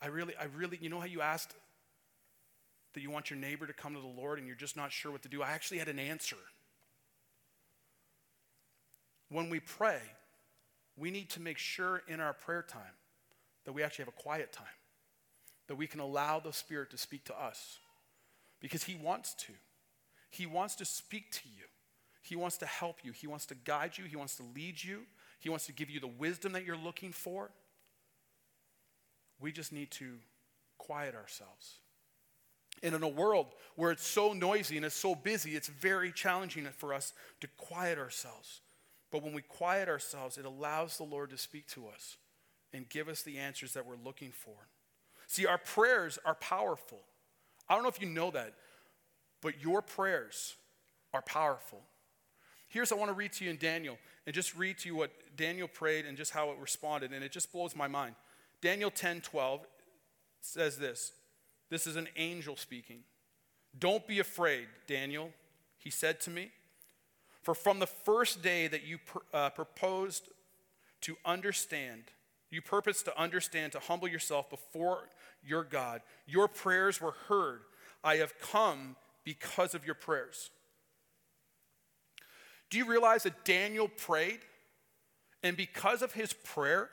I 0.00 0.06
really, 0.06 0.34
I 0.40 0.44
really, 0.56 0.78
you 0.80 0.88
know 0.88 1.00
how 1.00 1.06
you 1.06 1.20
asked 1.20 1.54
that 2.94 3.00
you 3.00 3.10
want 3.10 3.30
your 3.30 3.38
neighbor 3.38 3.66
to 3.66 3.72
come 3.72 3.94
to 3.94 4.00
the 4.00 4.06
Lord 4.06 4.38
and 4.38 4.46
you're 4.46 4.56
just 4.56 4.76
not 4.76 4.92
sure 4.92 5.10
what 5.10 5.22
to 5.22 5.28
do? 5.28 5.42
I 5.42 5.50
actually 5.50 5.78
had 5.78 5.88
an 5.88 5.98
answer. 5.98 6.36
when 9.30 9.50
we 9.50 9.60
pray, 9.60 10.00
we 10.96 11.10
need 11.10 11.30
to 11.30 11.40
make 11.40 11.58
sure 11.58 12.02
in 12.08 12.20
our 12.20 12.32
prayer 12.32 12.62
time 12.62 12.96
that 13.64 13.72
we 13.72 13.82
actually 13.82 14.04
have 14.04 14.14
a 14.14 14.22
quiet 14.22 14.52
time, 14.52 14.66
that 15.66 15.76
we 15.76 15.86
can 15.86 16.00
allow 16.00 16.40
the 16.40 16.52
Spirit 16.52 16.90
to 16.90 16.98
speak 16.98 17.24
to 17.24 17.40
us 17.40 17.78
because 18.60 18.84
He 18.84 18.94
wants 18.94 19.34
to. 19.34 19.52
He 20.30 20.46
wants 20.46 20.74
to 20.76 20.84
speak 20.84 21.30
to 21.32 21.48
you, 21.48 21.64
He 22.20 22.36
wants 22.36 22.58
to 22.58 22.66
help 22.66 22.98
you, 23.04 23.12
He 23.12 23.26
wants 23.26 23.46
to 23.46 23.54
guide 23.54 23.96
you, 23.96 24.04
He 24.04 24.16
wants 24.16 24.36
to 24.36 24.44
lead 24.54 24.82
you, 24.82 25.02
He 25.38 25.48
wants 25.48 25.66
to 25.66 25.72
give 25.72 25.90
you 25.90 26.00
the 26.00 26.06
wisdom 26.06 26.52
that 26.52 26.64
you're 26.64 26.76
looking 26.76 27.12
for. 27.12 27.50
We 29.40 29.52
just 29.52 29.72
need 29.72 29.90
to 29.92 30.14
quiet 30.78 31.14
ourselves. 31.14 31.78
And 32.82 32.94
in 32.94 33.02
a 33.02 33.08
world 33.08 33.46
where 33.76 33.90
it's 33.90 34.06
so 34.06 34.32
noisy 34.32 34.76
and 34.76 34.86
it's 34.86 34.94
so 34.94 35.14
busy, 35.14 35.56
it's 35.56 35.68
very 35.68 36.12
challenging 36.12 36.66
for 36.76 36.94
us 36.94 37.12
to 37.40 37.48
quiet 37.56 37.98
ourselves. 37.98 38.60
But 39.10 39.22
when 39.22 39.32
we 39.32 39.42
quiet 39.42 39.88
ourselves, 39.88 40.38
it 40.38 40.44
allows 40.44 40.96
the 40.96 41.04
Lord 41.04 41.30
to 41.30 41.38
speak 41.38 41.66
to 41.68 41.88
us 41.88 42.16
and 42.72 42.88
give 42.88 43.08
us 43.08 43.22
the 43.22 43.38
answers 43.38 43.72
that 43.72 43.86
we're 43.86 43.96
looking 44.04 44.30
for. 44.30 44.54
See, 45.26 45.46
our 45.46 45.58
prayers 45.58 46.18
are 46.24 46.34
powerful. 46.34 47.00
I 47.68 47.74
don't 47.74 47.82
know 47.82 47.88
if 47.88 48.00
you 48.00 48.08
know 48.08 48.30
that, 48.30 48.54
but 49.40 49.60
your 49.62 49.82
prayers 49.82 50.54
are 51.12 51.22
powerful. 51.22 51.82
Here's 52.68 52.90
what 52.90 52.98
I 52.98 53.00
want 53.00 53.10
to 53.10 53.14
read 53.14 53.32
to 53.34 53.44
you 53.44 53.50
in 53.50 53.56
Daniel 53.56 53.98
and 54.26 54.34
just 54.34 54.56
read 54.56 54.78
to 54.78 54.88
you 54.88 54.94
what 54.94 55.10
Daniel 55.36 55.68
prayed 55.68 56.04
and 56.04 56.16
just 56.16 56.32
how 56.32 56.50
it 56.50 56.58
responded, 56.60 57.12
and 57.12 57.24
it 57.24 57.32
just 57.32 57.50
blows 57.52 57.74
my 57.74 57.88
mind. 57.88 58.14
Daniel 58.60 58.90
10 58.90 59.22
12 59.22 59.66
says 60.40 60.78
this 60.78 61.12
this 61.70 61.86
is 61.86 61.96
an 61.96 62.08
angel 62.16 62.56
speaking. 62.56 63.00
Don't 63.78 64.06
be 64.06 64.18
afraid, 64.18 64.66
Daniel, 64.86 65.30
he 65.78 65.90
said 65.90 66.20
to 66.22 66.30
me. 66.30 66.50
For 67.42 67.54
from 67.54 67.78
the 67.78 67.86
first 67.86 68.42
day 68.42 68.66
that 68.68 68.84
you 68.84 68.98
uh, 69.32 69.50
proposed 69.50 70.28
to 71.02 71.16
understand, 71.24 72.04
you 72.50 72.62
purposed 72.62 73.04
to 73.04 73.18
understand, 73.18 73.72
to 73.72 73.78
humble 73.78 74.08
yourself 74.08 74.50
before 74.50 75.08
your 75.44 75.64
God, 75.64 76.00
your 76.26 76.48
prayers 76.48 77.00
were 77.00 77.14
heard. 77.28 77.60
I 78.02 78.16
have 78.16 78.38
come 78.38 78.96
because 79.24 79.74
of 79.74 79.84
your 79.84 79.94
prayers. 79.94 80.50
Do 82.70 82.78
you 82.78 82.84
realize 82.84 83.22
that 83.22 83.44
Daniel 83.44 83.88
prayed? 83.88 84.40
And 85.42 85.56
because 85.56 86.02
of 86.02 86.12
his 86.12 86.32
prayer, 86.32 86.90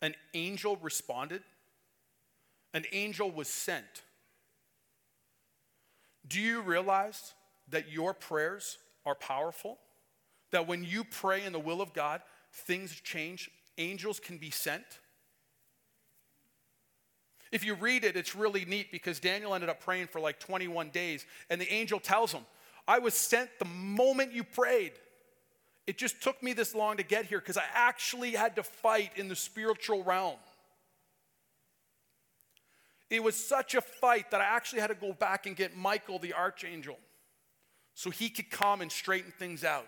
an 0.00 0.14
angel 0.34 0.76
responded? 0.82 1.42
an 2.74 2.84
angel 2.92 3.30
was 3.30 3.48
sent. 3.48 4.02
Do 6.26 6.40
you 6.40 6.60
realize 6.60 7.34
that 7.68 7.90
your 7.90 8.14
prayers 8.14 8.78
are 9.04 9.14
powerful? 9.14 9.78
That 10.50 10.66
when 10.66 10.84
you 10.84 11.04
pray 11.04 11.44
in 11.44 11.52
the 11.52 11.58
will 11.58 11.80
of 11.80 11.92
God, 11.92 12.22
things 12.52 12.94
change, 13.00 13.50
angels 13.78 14.20
can 14.20 14.38
be 14.38 14.50
sent? 14.50 14.84
If 17.50 17.64
you 17.64 17.74
read 17.74 18.04
it, 18.04 18.16
it's 18.16 18.34
really 18.34 18.64
neat 18.64 18.90
because 18.90 19.20
Daniel 19.20 19.54
ended 19.54 19.68
up 19.68 19.80
praying 19.80 20.06
for 20.06 20.20
like 20.20 20.40
21 20.40 20.88
days, 20.88 21.26
and 21.50 21.60
the 21.60 21.70
angel 21.70 22.00
tells 22.00 22.32
him, 22.32 22.46
I 22.86 22.98
was 22.98 23.14
sent 23.14 23.50
the 23.58 23.64
moment 23.64 24.32
you 24.32 24.44
prayed. 24.44 24.92
It 25.86 25.98
just 25.98 26.22
took 26.22 26.42
me 26.42 26.52
this 26.52 26.74
long 26.74 26.96
to 26.98 27.02
get 27.02 27.26
here 27.26 27.38
because 27.38 27.56
I 27.56 27.64
actually 27.74 28.32
had 28.32 28.56
to 28.56 28.62
fight 28.62 29.12
in 29.16 29.28
the 29.28 29.36
spiritual 29.36 30.04
realm. 30.04 30.36
It 33.10 33.22
was 33.22 33.36
such 33.36 33.74
a 33.74 33.80
fight 33.80 34.30
that 34.30 34.40
I 34.40 34.44
actually 34.44 34.80
had 34.80 34.86
to 34.88 34.94
go 34.94 35.12
back 35.12 35.46
and 35.46 35.54
get 35.54 35.76
Michael, 35.76 36.18
the 36.18 36.32
archangel, 36.32 36.98
so 37.94 38.10
he 38.10 38.30
could 38.30 38.50
come 38.50 38.80
and 38.80 38.90
straighten 38.90 39.32
things 39.38 39.64
out. 39.64 39.86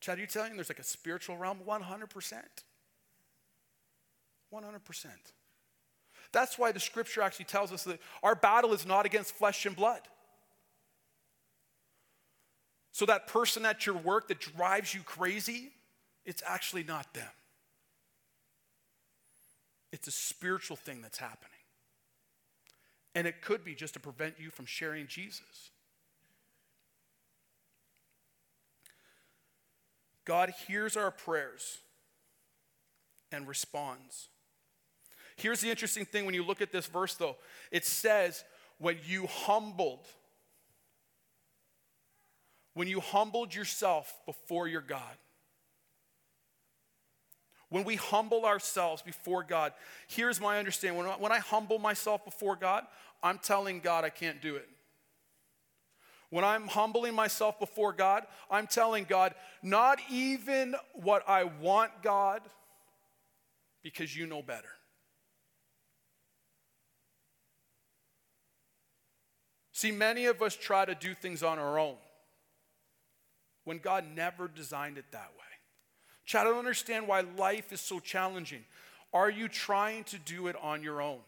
Chad, 0.00 0.18
are 0.18 0.20
you 0.20 0.26
telling 0.26 0.52
me 0.52 0.56
there's 0.56 0.70
like 0.70 0.78
a 0.78 0.84
spiritual 0.84 1.36
realm? 1.36 1.58
100%. 1.66 2.42
100%. 4.52 5.06
That's 6.34 6.58
why 6.58 6.72
the 6.72 6.80
scripture 6.80 7.22
actually 7.22 7.46
tells 7.46 7.72
us 7.72 7.84
that 7.84 8.00
our 8.22 8.34
battle 8.34 8.74
is 8.74 8.84
not 8.84 9.06
against 9.06 9.34
flesh 9.34 9.64
and 9.64 9.74
blood. 9.74 10.00
So, 12.90 13.06
that 13.06 13.28
person 13.28 13.64
at 13.64 13.86
your 13.86 13.96
work 13.96 14.28
that 14.28 14.40
drives 14.40 14.92
you 14.92 15.00
crazy, 15.00 15.70
it's 16.24 16.42
actually 16.46 16.82
not 16.82 17.12
them. 17.14 17.30
It's 19.92 20.08
a 20.08 20.12
spiritual 20.12 20.76
thing 20.76 21.00
that's 21.02 21.18
happening. 21.18 21.50
And 23.14 23.28
it 23.28 23.40
could 23.40 23.64
be 23.64 23.76
just 23.76 23.94
to 23.94 24.00
prevent 24.00 24.34
you 24.40 24.50
from 24.50 24.66
sharing 24.66 25.06
Jesus. 25.06 25.70
God 30.24 30.52
hears 30.66 30.96
our 30.96 31.12
prayers 31.12 31.78
and 33.30 33.46
responds. 33.46 34.28
Here's 35.36 35.60
the 35.60 35.70
interesting 35.70 36.04
thing 36.04 36.26
when 36.26 36.34
you 36.34 36.44
look 36.44 36.60
at 36.60 36.72
this 36.72 36.86
verse, 36.86 37.14
though 37.14 37.36
it 37.70 37.84
says, 37.84 38.44
when 38.78 38.98
you 39.06 39.26
humbled, 39.26 40.06
when 42.74 42.88
you 42.88 43.00
humbled 43.00 43.54
yourself 43.54 44.18
before 44.26 44.68
your 44.68 44.80
God. 44.80 45.16
When 47.70 47.82
we 47.84 47.96
humble 47.96 48.44
ourselves 48.44 49.02
before 49.02 49.42
God, 49.42 49.72
here's 50.06 50.40
my 50.40 50.58
understanding. 50.58 50.98
When 50.98 51.08
I, 51.08 51.16
when 51.16 51.32
I 51.32 51.38
humble 51.38 51.80
myself 51.80 52.24
before 52.24 52.54
God, 52.54 52.84
I'm 53.22 53.38
telling 53.38 53.80
God 53.80 54.04
I 54.04 54.10
can't 54.10 54.40
do 54.40 54.54
it. 54.54 54.68
When 56.30 56.44
I'm 56.44 56.68
humbling 56.68 57.14
myself 57.14 57.58
before 57.58 57.92
God, 57.92 58.26
I'm 58.50 58.66
telling 58.66 59.04
God, 59.04 59.34
not 59.62 59.98
even 60.10 60.74
what 60.94 61.28
I 61.28 61.44
want, 61.44 61.90
God, 62.02 62.42
because 63.82 64.16
you 64.16 64.26
know 64.26 64.42
better. 64.42 64.68
See, 69.84 69.92
many 69.92 70.24
of 70.24 70.40
us 70.40 70.56
try 70.56 70.86
to 70.86 70.94
do 70.94 71.12
things 71.12 71.42
on 71.42 71.58
our 71.58 71.78
own 71.78 71.96
when 73.64 73.76
God 73.76 74.06
never 74.16 74.48
designed 74.48 74.96
it 74.96 75.04
that 75.10 75.32
way. 75.36 75.44
Chad, 76.24 76.46
I 76.46 76.48
don't 76.48 76.58
understand 76.58 77.06
why 77.06 77.20
life 77.20 77.70
is 77.70 77.82
so 77.82 78.00
challenging. 78.00 78.64
Are 79.12 79.28
you 79.28 79.46
trying 79.46 80.04
to 80.04 80.18
do 80.18 80.46
it 80.46 80.56
on 80.62 80.82
your 80.82 81.02
own? 81.02 81.18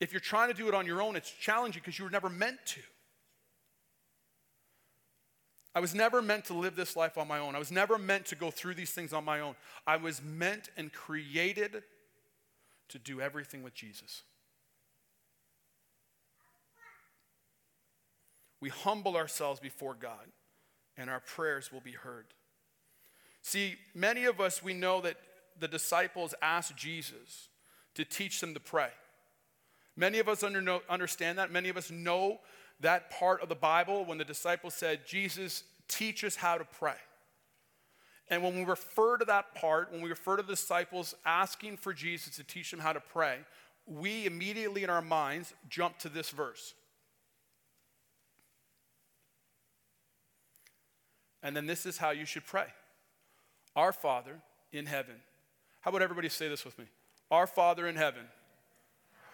If 0.00 0.12
you're 0.12 0.20
trying 0.20 0.48
to 0.48 0.54
do 0.54 0.68
it 0.68 0.74
on 0.74 0.84
your 0.84 1.00
own, 1.00 1.16
it's 1.16 1.30
challenging 1.30 1.80
because 1.82 1.98
you 1.98 2.04
were 2.04 2.10
never 2.10 2.28
meant 2.28 2.58
to. 2.66 2.80
I 5.74 5.80
was 5.80 5.94
never 5.94 6.20
meant 6.20 6.44
to 6.44 6.52
live 6.52 6.76
this 6.76 6.94
life 6.94 7.16
on 7.16 7.26
my 7.26 7.38
own. 7.38 7.56
I 7.56 7.58
was 7.58 7.72
never 7.72 7.96
meant 7.96 8.26
to 8.26 8.34
go 8.34 8.50
through 8.50 8.74
these 8.74 8.90
things 8.90 9.14
on 9.14 9.24
my 9.24 9.40
own. 9.40 9.54
I 9.86 9.96
was 9.96 10.20
meant 10.22 10.68
and 10.76 10.92
created 10.92 11.84
to 12.90 12.98
do 12.98 13.22
everything 13.22 13.62
with 13.62 13.72
Jesus. 13.72 14.24
We 18.60 18.68
humble 18.68 19.16
ourselves 19.16 19.60
before 19.60 19.94
God, 19.94 20.26
and 20.96 21.08
our 21.08 21.20
prayers 21.20 21.72
will 21.72 21.80
be 21.80 21.92
heard. 21.92 22.26
See, 23.42 23.76
many 23.94 24.24
of 24.24 24.40
us, 24.40 24.62
we 24.62 24.74
know 24.74 25.00
that 25.00 25.16
the 25.58 25.68
disciples 25.68 26.34
asked 26.42 26.76
Jesus 26.76 27.48
to 27.94 28.04
teach 28.04 28.40
them 28.40 28.54
to 28.54 28.60
pray. 28.60 28.90
Many 29.96 30.18
of 30.18 30.28
us 30.28 30.42
under, 30.42 30.80
understand 30.88 31.38
that. 31.38 31.50
Many 31.50 31.68
of 31.68 31.76
us 31.76 31.90
know 31.90 32.40
that 32.80 33.10
part 33.10 33.42
of 33.42 33.48
the 33.48 33.54
Bible 33.54 34.04
when 34.04 34.18
the 34.18 34.24
disciples 34.24 34.74
said, 34.74 35.06
Jesus, 35.06 35.64
teach 35.88 36.24
us 36.24 36.36
how 36.36 36.56
to 36.58 36.64
pray. 36.64 36.94
And 38.28 38.42
when 38.42 38.54
we 38.54 38.64
refer 38.64 39.18
to 39.18 39.24
that 39.24 39.54
part, 39.54 39.92
when 39.92 40.00
we 40.00 40.08
refer 40.08 40.36
to 40.36 40.42
the 40.42 40.52
disciples 40.52 41.14
asking 41.26 41.78
for 41.78 41.92
Jesus 41.92 42.36
to 42.36 42.44
teach 42.44 42.70
them 42.70 42.80
how 42.80 42.92
to 42.92 43.00
pray, 43.00 43.38
we 43.86 44.24
immediately 44.24 44.84
in 44.84 44.90
our 44.90 45.02
minds 45.02 45.52
jump 45.68 45.98
to 45.98 46.08
this 46.08 46.30
verse. 46.30 46.74
And 51.42 51.56
then 51.56 51.66
this 51.66 51.86
is 51.86 51.98
how 51.98 52.10
you 52.10 52.24
should 52.24 52.46
pray. 52.46 52.66
Our 53.76 53.92
Father 53.92 54.40
in 54.72 54.86
heaven. 54.86 55.16
How 55.80 55.90
about 55.90 56.02
everybody 56.02 56.28
say 56.28 56.48
this 56.48 56.64
with 56.64 56.78
me? 56.78 56.84
Our 57.30 57.46
Father 57.46 57.86
in 57.86 57.96
heaven, 57.96 58.24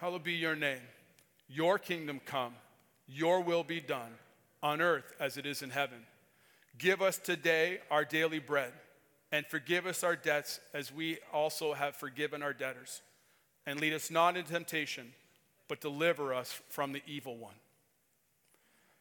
hallowed 0.01 0.23
be 0.23 0.35
your 0.35 0.55
name. 0.55 0.83
Your 1.49 1.79
kingdom 1.79 2.21
come, 2.25 2.55
your 3.07 3.41
will 3.41 3.65
be 3.65 3.81
done 3.81 4.13
on 4.63 4.81
earth 4.81 5.15
as 5.19 5.37
it 5.37 5.47
is 5.47 5.63
in 5.63 5.71
heaven. 5.71 5.99
Give 6.79 7.01
us 7.01 7.19
today 7.19 7.79
our 7.91 8.05
daily 8.05 8.39
bread, 8.39 8.73
and 9.33 9.47
forgive 9.47 9.87
us 9.87 10.05
our 10.05 10.17
debts 10.17 10.61
as 10.75 10.93
we 10.93 11.19
also 11.33 11.73
have 11.73 11.97
forgiven 11.97 12.43
our 12.43 12.53
debtors. 12.53 13.01
And 13.65 13.81
lead 13.81 13.95
us 13.95 14.11
not 14.11 14.37
into 14.37 14.53
temptation, 14.53 15.13
but 15.69 15.81
deliver 15.81 16.35
us 16.35 16.61
from 16.69 16.93
the 16.93 17.03
evil 17.07 17.37
one. 17.37 17.55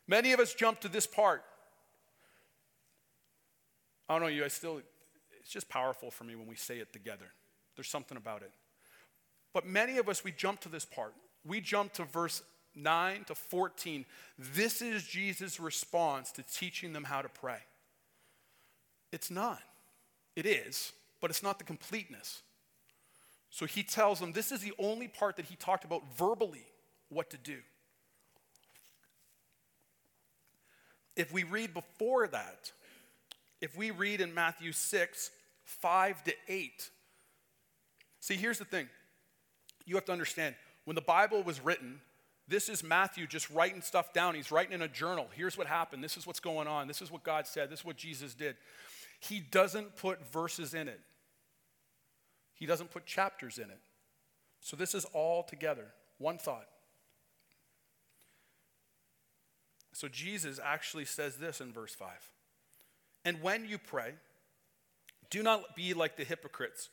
Many 0.07 0.31
of 0.31 0.39
us 0.39 0.53
jump 0.53 0.79
to 0.81 0.87
this 0.87 1.07
part. 1.07 1.43
I 4.07 4.13
don't 4.13 4.21
know 4.21 4.27
you, 4.27 4.45
I 4.45 4.49
still 4.49 4.81
it's 5.39 5.51
just 5.51 5.69
powerful 5.69 6.09
for 6.09 6.23
me 6.23 6.35
when 6.35 6.47
we 6.47 6.55
say 6.55 6.79
it 6.79 6.91
together. 6.91 7.25
There's 7.75 7.87
something 7.87 8.17
about 8.17 8.41
it. 8.41 8.51
But 9.53 9.67
many 9.67 9.99
of 9.99 10.09
us, 10.09 10.23
we 10.23 10.31
jump 10.31 10.59
to 10.61 10.69
this 10.69 10.85
part. 10.85 11.13
We 11.45 11.61
jump 11.61 11.93
to 11.93 12.03
verse 12.03 12.41
9 12.73 13.25
to 13.25 13.35
14. 13.35 14.05
This 14.39 14.81
is 14.81 15.03
Jesus' 15.03 15.59
response 15.59 16.31
to 16.33 16.43
teaching 16.43 16.93
them 16.93 17.03
how 17.03 17.21
to 17.21 17.29
pray. 17.29 17.59
It's 19.11 19.29
not. 19.29 19.61
It 20.35 20.47
is, 20.47 20.91
but 21.21 21.29
it's 21.29 21.43
not 21.43 21.59
the 21.59 21.63
completeness. 21.63 22.41
So 23.49 23.65
he 23.65 23.83
tells 23.83 24.19
them 24.19 24.33
this 24.33 24.51
is 24.51 24.61
the 24.61 24.73
only 24.79 25.07
part 25.07 25.37
that 25.37 25.45
he 25.45 25.55
talked 25.55 25.85
about 25.85 26.01
verbally 26.17 26.65
what 27.09 27.29
to 27.29 27.37
do. 27.37 27.57
If 31.15 31.31
we 31.31 31.43
read 31.43 31.73
before 31.73 32.27
that, 32.27 32.71
if 33.65 33.75
we 33.75 33.89
read 33.89 34.21
in 34.21 34.31
Matthew 34.31 34.71
6, 34.71 35.31
5 35.63 36.23
to 36.25 36.33
8, 36.47 36.89
see, 38.19 38.35
here's 38.35 38.59
the 38.59 38.65
thing. 38.65 38.87
You 39.87 39.95
have 39.95 40.05
to 40.05 40.11
understand, 40.11 40.53
when 40.83 40.93
the 40.93 41.01
Bible 41.01 41.41
was 41.41 41.59
written, 41.59 41.99
this 42.47 42.69
is 42.69 42.83
Matthew 42.83 43.25
just 43.25 43.49
writing 43.49 43.81
stuff 43.81 44.13
down. 44.13 44.35
He's 44.35 44.51
writing 44.51 44.73
in 44.73 44.83
a 44.83 44.87
journal. 44.87 45.25
Here's 45.33 45.57
what 45.57 45.65
happened. 45.65 46.03
This 46.03 46.15
is 46.15 46.27
what's 46.27 46.39
going 46.39 46.67
on. 46.67 46.87
This 46.87 47.01
is 47.01 47.11
what 47.11 47.23
God 47.23 47.47
said. 47.47 47.71
This 47.71 47.79
is 47.79 47.85
what 47.85 47.97
Jesus 47.97 48.35
did. 48.35 48.55
He 49.19 49.39
doesn't 49.39 49.95
put 49.95 50.23
verses 50.31 50.75
in 50.75 50.87
it, 50.87 51.01
he 52.53 52.67
doesn't 52.67 52.91
put 52.91 53.07
chapters 53.07 53.57
in 53.57 53.71
it. 53.71 53.79
So 54.59 54.77
this 54.77 54.93
is 54.93 55.05
all 55.05 55.41
together, 55.41 55.87
one 56.19 56.37
thought. 56.37 56.67
So 59.93 60.07
Jesus 60.07 60.59
actually 60.63 61.05
says 61.05 61.37
this 61.37 61.61
in 61.61 61.73
verse 61.73 61.95
5. 61.95 62.09
And 63.25 63.41
when 63.41 63.65
you 63.65 63.77
pray, 63.79 64.13
do 65.29 65.43
not 65.43 65.75
be 65.75 65.93
like 65.93 66.15
the 66.15 66.23
hypocrites, 66.23 66.89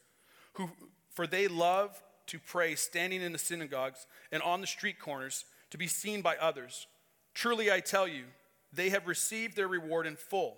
who 0.54 0.70
for 1.10 1.26
they 1.26 1.46
love 1.46 2.02
to 2.28 2.38
pray 2.38 2.74
standing 2.74 3.20
in 3.20 3.32
the 3.32 3.38
synagogues 3.38 4.06
and 4.32 4.42
on 4.42 4.62
the 4.62 4.66
street 4.66 4.98
corners 4.98 5.44
to 5.70 5.78
be 5.78 5.86
seen 5.86 6.22
by 6.22 6.36
others. 6.36 6.86
Truly 7.34 7.70
I 7.70 7.80
tell 7.80 8.08
you, 8.08 8.24
they 8.72 8.88
have 8.90 9.06
received 9.06 9.56
their 9.56 9.68
reward 9.68 10.06
in 10.06 10.16
full. 10.16 10.56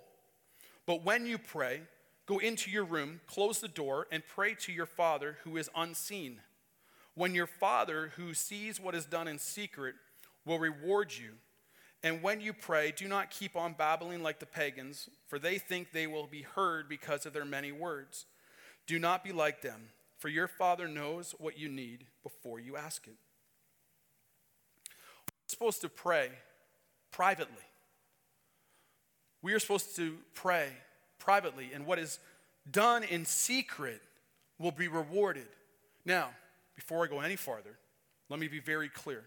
But 0.85 1.03
when 1.03 1.25
you 1.25 1.37
pray, 1.37 1.81
go 2.25 2.37
into 2.37 2.71
your 2.71 2.85
room, 2.85 3.19
close 3.27 3.59
the 3.59 3.67
door, 3.67 4.07
and 4.11 4.23
pray 4.25 4.55
to 4.61 4.71
your 4.71 4.85
Father 4.85 5.37
who 5.43 5.57
is 5.57 5.69
unseen. 5.75 6.39
When 7.15 7.35
your 7.35 7.47
Father 7.47 8.13
who 8.15 8.33
sees 8.33 8.79
what 8.79 8.95
is 8.95 9.05
done 9.05 9.27
in 9.27 9.39
secret 9.39 9.95
will 10.45 10.59
reward 10.59 11.11
you. 11.13 11.33
And 12.05 12.21
when 12.21 12.39
you 12.39 12.53
pray, 12.53 12.93
do 12.95 13.07
not 13.07 13.31
keep 13.31 13.55
on 13.55 13.73
babbling 13.73 14.21
like 14.21 14.37
the 14.37 14.45
pagans, 14.45 15.09
for 15.25 15.39
they 15.39 15.57
think 15.57 15.91
they 15.91 16.05
will 16.05 16.27
be 16.27 16.43
heard 16.43 16.87
because 16.87 17.25
of 17.25 17.33
their 17.33 17.45
many 17.45 17.71
words. 17.71 18.27
Do 18.85 18.99
not 18.99 19.23
be 19.23 19.31
like 19.31 19.63
them, 19.63 19.89
for 20.19 20.29
your 20.29 20.47
Father 20.47 20.87
knows 20.87 21.33
what 21.39 21.57
you 21.57 21.67
need 21.67 22.05
before 22.21 22.59
you 22.59 22.77
ask 22.77 23.07
it. 23.07 23.15
We're 24.87 25.47
supposed 25.47 25.81
to 25.81 25.89
pray 25.89 26.29
privately. 27.11 27.55
We 29.41 29.53
are 29.53 29.59
supposed 29.59 29.95
to 29.95 30.19
pray 30.35 30.69
privately, 31.17 31.71
and 31.73 31.87
what 31.87 31.97
is 31.97 32.19
done 32.69 33.03
in 33.03 33.25
secret 33.25 34.03
will 34.59 34.69
be 34.69 34.87
rewarded. 34.87 35.47
Now, 36.05 36.29
before 36.75 37.03
I 37.03 37.07
go 37.07 37.21
any 37.21 37.35
farther, 37.35 37.79
let 38.29 38.39
me 38.39 38.47
be 38.47 38.59
very 38.59 38.89
clear. 38.89 39.23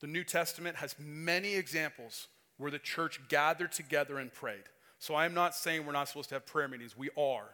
The 0.00 0.06
New 0.06 0.24
Testament 0.24 0.76
has 0.76 0.94
many 0.98 1.54
examples 1.54 2.28
where 2.56 2.70
the 2.70 2.78
church 2.78 3.20
gathered 3.28 3.72
together 3.72 4.18
and 4.18 4.32
prayed. 4.32 4.64
So 4.98 5.14
I 5.14 5.24
am 5.24 5.34
not 5.34 5.54
saying 5.54 5.86
we're 5.86 5.92
not 5.92 6.08
supposed 6.08 6.28
to 6.30 6.34
have 6.34 6.46
prayer 6.46 6.68
meetings. 6.68 6.96
We 6.96 7.10
are. 7.16 7.48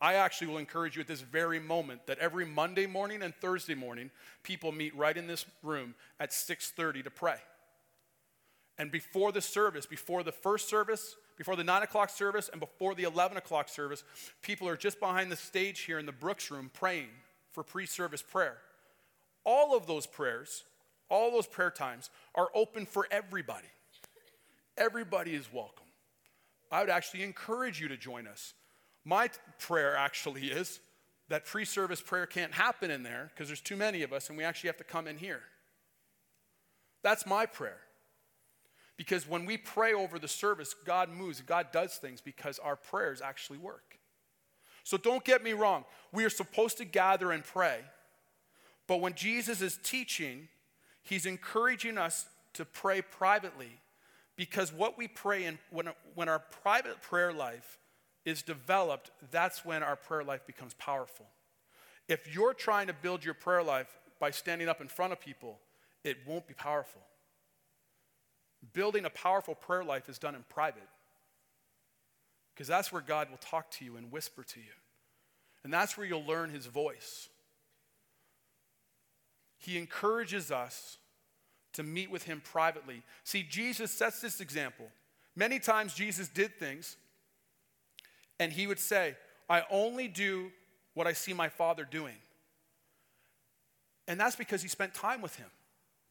I 0.00 0.14
actually 0.14 0.48
will 0.48 0.58
encourage 0.58 0.96
you 0.96 1.00
at 1.00 1.06
this 1.06 1.20
very 1.20 1.60
moment 1.60 2.06
that 2.06 2.18
every 2.18 2.44
Monday 2.44 2.86
morning 2.86 3.22
and 3.22 3.32
Thursday 3.36 3.76
morning, 3.76 4.10
people 4.42 4.72
meet 4.72 4.94
right 4.96 5.16
in 5.16 5.28
this 5.28 5.46
room 5.62 5.94
at 6.18 6.32
6:30 6.32 7.04
to 7.04 7.10
pray. 7.10 7.40
And 8.78 8.90
before 8.90 9.30
the 9.30 9.40
service, 9.40 9.86
before 9.86 10.24
the 10.24 10.32
first 10.32 10.68
service, 10.68 11.16
before 11.36 11.54
the 11.54 11.62
9 11.62 11.82
o'clock 11.82 12.10
service, 12.10 12.48
and 12.48 12.58
before 12.58 12.96
the 12.96 13.04
11 13.04 13.36
o'clock 13.36 13.68
service, 13.68 14.02
people 14.42 14.68
are 14.68 14.76
just 14.76 14.98
behind 14.98 15.30
the 15.30 15.36
stage 15.36 15.80
here 15.80 16.00
in 16.00 16.06
the 16.06 16.12
Brooks 16.12 16.50
room 16.50 16.70
praying 16.74 17.10
for 17.52 17.62
pre 17.62 17.86
service 17.86 18.22
prayer. 18.22 18.58
All 19.44 19.76
of 19.76 19.86
those 19.86 20.06
prayers 20.06 20.64
all 21.08 21.30
those 21.30 21.46
prayer 21.46 21.70
times 21.70 22.10
are 22.34 22.48
open 22.54 22.86
for 22.86 23.06
everybody. 23.10 23.68
Everybody 24.76 25.34
is 25.34 25.52
welcome. 25.52 25.86
I 26.70 26.80
would 26.80 26.90
actually 26.90 27.22
encourage 27.22 27.80
you 27.80 27.88
to 27.88 27.96
join 27.96 28.26
us. 28.26 28.54
My 29.04 29.30
prayer 29.58 29.96
actually 29.96 30.46
is 30.46 30.80
that 31.28 31.44
pre 31.44 31.64
service 31.64 32.00
prayer 32.00 32.26
can't 32.26 32.52
happen 32.52 32.90
in 32.90 33.02
there 33.02 33.30
because 33.34 33.48
there's 33.48 33.60
too 33.60 33.76
many 33.76 34.02
of 34.02 34.12
us 34.12 34.28
and 34.28 34.38
we 34.38 34.44
actually 34.44 34.68
have 34.68 34.76
to 34.78 34.84
come 34.84 35.06
in 35.06 35.18
here. 35.18 35.42
That's 37.02 37.26
my 37.26 37.46
prayer. 37.46 37.80
Because 38.96 39.28
when 39.28 39.44
we 39.44 39.56
pray 39.56 39.94
over 39.94 40.18
the 40.18 40.28
service, 40.28 40.74
God 40.74 41.08
moves, 41.10 41.40
God 41.40 41.72
does 41.72 41.96
things 41.96 42.20
because 42.20 42.58
our 42.58 42.76
prayers 42.76 43.20
actually 43.20 43.58
work. 43.58 43.98
So 44.84 44.96
don't 44.96 45.24
get 45.24 45.42
me 45.42 45.52
wrong. 45.52 45.84
We 46.12 46.24
are 46.24 46.30
supposed 46.30 46.78
to 46.78 46.84
gather 46.84 47.32
and 47.32 47.44
pray. 47.44 47.80
But 48.86 49.00
when 49.00 49.14
Jesus 49.14 49.62
is 49.62 49.78
teaching, 49.82 50.48
He's 51.02 51.26
encouraging 51.26 51.98
us 51.98 52.26
to 52.54 52.64
pray 52.64 53.02
privately 53.02 53.80
because 54.36 54.72
what 54.72 54.96
we 54.96 55.08
pray 55.08 55.44
in, 55.44 55.58
when, 55.70 55.88
when 56.14 56.28
our 56.28 56.38
private 56.38 57.02
prayer 57.02 57.32
life 57.32 57.78
is 58.24 58.42
developed, 58.42 59.10
that's 59.30 59.64
when 59.64 59.82
our 59.82 59.96
prayer 59.96 60.24
life 60.24 60.46
becomes 60.46 60.74
powerful. 60.74 61.26
If 62.08 62.32
you're 62.32 62.54
trying 62.54 62.86
to 62.86 62.92
build 62.92 63.24
your 63.24 63.34
prayer 63.34 63.62
life 63.62 63.88
by 64.20 64.30
standing 64.30 64.68
up 64.68 64.80
in 64.80 64.88
front 64.88 65.12
of 65.12 65.20
people, 65.20 65.58
it 66.04 66.18
won't 66.26 66.46
be 66.46 66.54
powerful. 66.54 67.02
Building 68.72 69.04
a 69.04 69.10
powerful 69.10 69.54
prayer 69.54 69.82
life 69.82 70.08
is 70.08 70.18
done 70.18 70.34
in 70.34 70.44
private 70.48 70.88
because 72.54 72.68
that's 72.68 72.92
where 72.92 73.02
God 73.02 73.28
will 73.30 73.38
talk 73.38 73.70
to 73.72 73.84
you 73.84 73.96
and 73.96 74.12
whisper 74.12 74.44
to 74.44 74.60
you. 74.60 74.72
And 75.64 75.72
that's 75.72 75.96
where 75.96 76.06
you'll 76.06 76.24
learn 76.24 76.50
his 76.50 76.66
voice 76.66 77.28
he 79.64 79.78
encourages 79.78 80.50
us 80.50 80.98
to 81.74 81.82
meet 81.82 82.10
with 82.10 82.24
him 82.24 82.42
privately. 82.44 83.02
See, 83.24 83.42
Jesus 83.42 83.90
sets 83.90 84.20
this 84.20 84.40
example. 84.40 84.86
Many 85.34 85.58
times, 85.58 85.94
Jesus 85.94 86.28
did 86.28 86.58
things, 86.58 86.96
and 88.38 88.52
he 88.52 88.66
would 88.66 88.78
say, 88.78 89.16
I 89.48 89.62
only 89.70 90.08
do 90.08 90.50
what 90.94 91.06
I 91.06 91.12
see 91.12 91.32
my 91.32 91.48
Father 91.48 91.86
doing. 91.90 92.16
And 94.08 94.20
that's 94.20 94.36
because 94.36 94.62
he 94.62 94.68
spent 94.68 94.94
time 94.94 95.22
with 95.22 95.36
him 95.36 95.48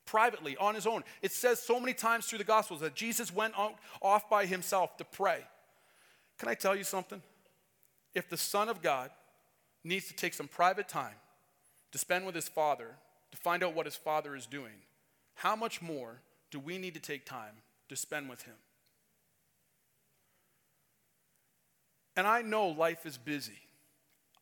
privately 0.05 0.57
on 0.57 0.75
his 0.75 0.87
own. 0.87 1.03
It 1.21 1.31
says 1.31 1.59
so 1.59 1.79
many 1.79 1.93
times 1.93 2.25
through 2.25 2.39
the 2.39 2.43
Gospels 2.43 2.79
that 2.79 2.95
Jesus 2.95 3.33
went 3.33 3.57
out, 3.57 3.75
off 4.01 4.29
by 4.29 4.45
himself 4.45 4.97
to 4.97 5.05
pray. 5.05 5.41
Can 6.39 6.49
I 6.49 6.55
tell 6.55 6.75
you 6.75 6.83
something? 6.83 7.21
If 8.15 8.29
the 8.29 8.37
Son 8.37 8.69
of 8.69 8.81
God 8.81 9.11
needs 9.83 10.07
to 10.07 10.15
take 10.15 10.33
some 10.33 10.47
private 10.47 10.87
time 10.87 11.15
to 11.91 11.97
spend 11.97 12.25
with 12.25 12.35
his 12.35 12.49
Father, 12.49 12.95
to 13.31 13.37
find 13.37 13.63
out 13.63 13.73
what 13.73 13.85
his 13.85 13.95
father 13.95 14.35
is 14.35 14.45
doing, 14.45 14.83
how 15.35 15.55
much 15.55 15.81
more 15.81 16.21
do 16.51 16.59
we 16.59 16.77
need 16.77 16.93
to 16.93 16.99
take 16.99 17.25
time 17.25 17.63
to 17.89 17.95
spend 17.95 18.29
with 18.29 18.43
him? 18.43 18.55
And 22.15 22.27
I 22.27 22.41
know 22.41 22.67
life 22.67 23.05
is 23.05 23.17
busy. 23.17 23.59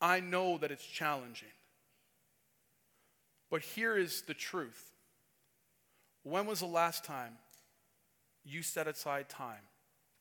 I 0.01 0.19
know 0.19 0.57
that 0.57 0.71
it's 0.71 0.85
challenging. 0.85 1.49
But 3.49 3.61
here 3.61 3.97
is 3.97 4.23
the 4.23 4.33
truth. 4.33 4.91
When 6.23 6.45
was 6.45 6.59
the 6.59 6.65
last 6.65 7.03
time 7.03 7.33
you 8.43 8.63
set 8.63 8.87
aside 8.87 9.29
time 9.29 9.61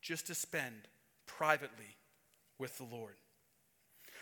just 0.01 0.27
to 0.27 0.35
spend 0.35 0.87
privately 1.25 1.97
with 2.57 2.77
the 2.77 2.85
Lord? 2.85 3.15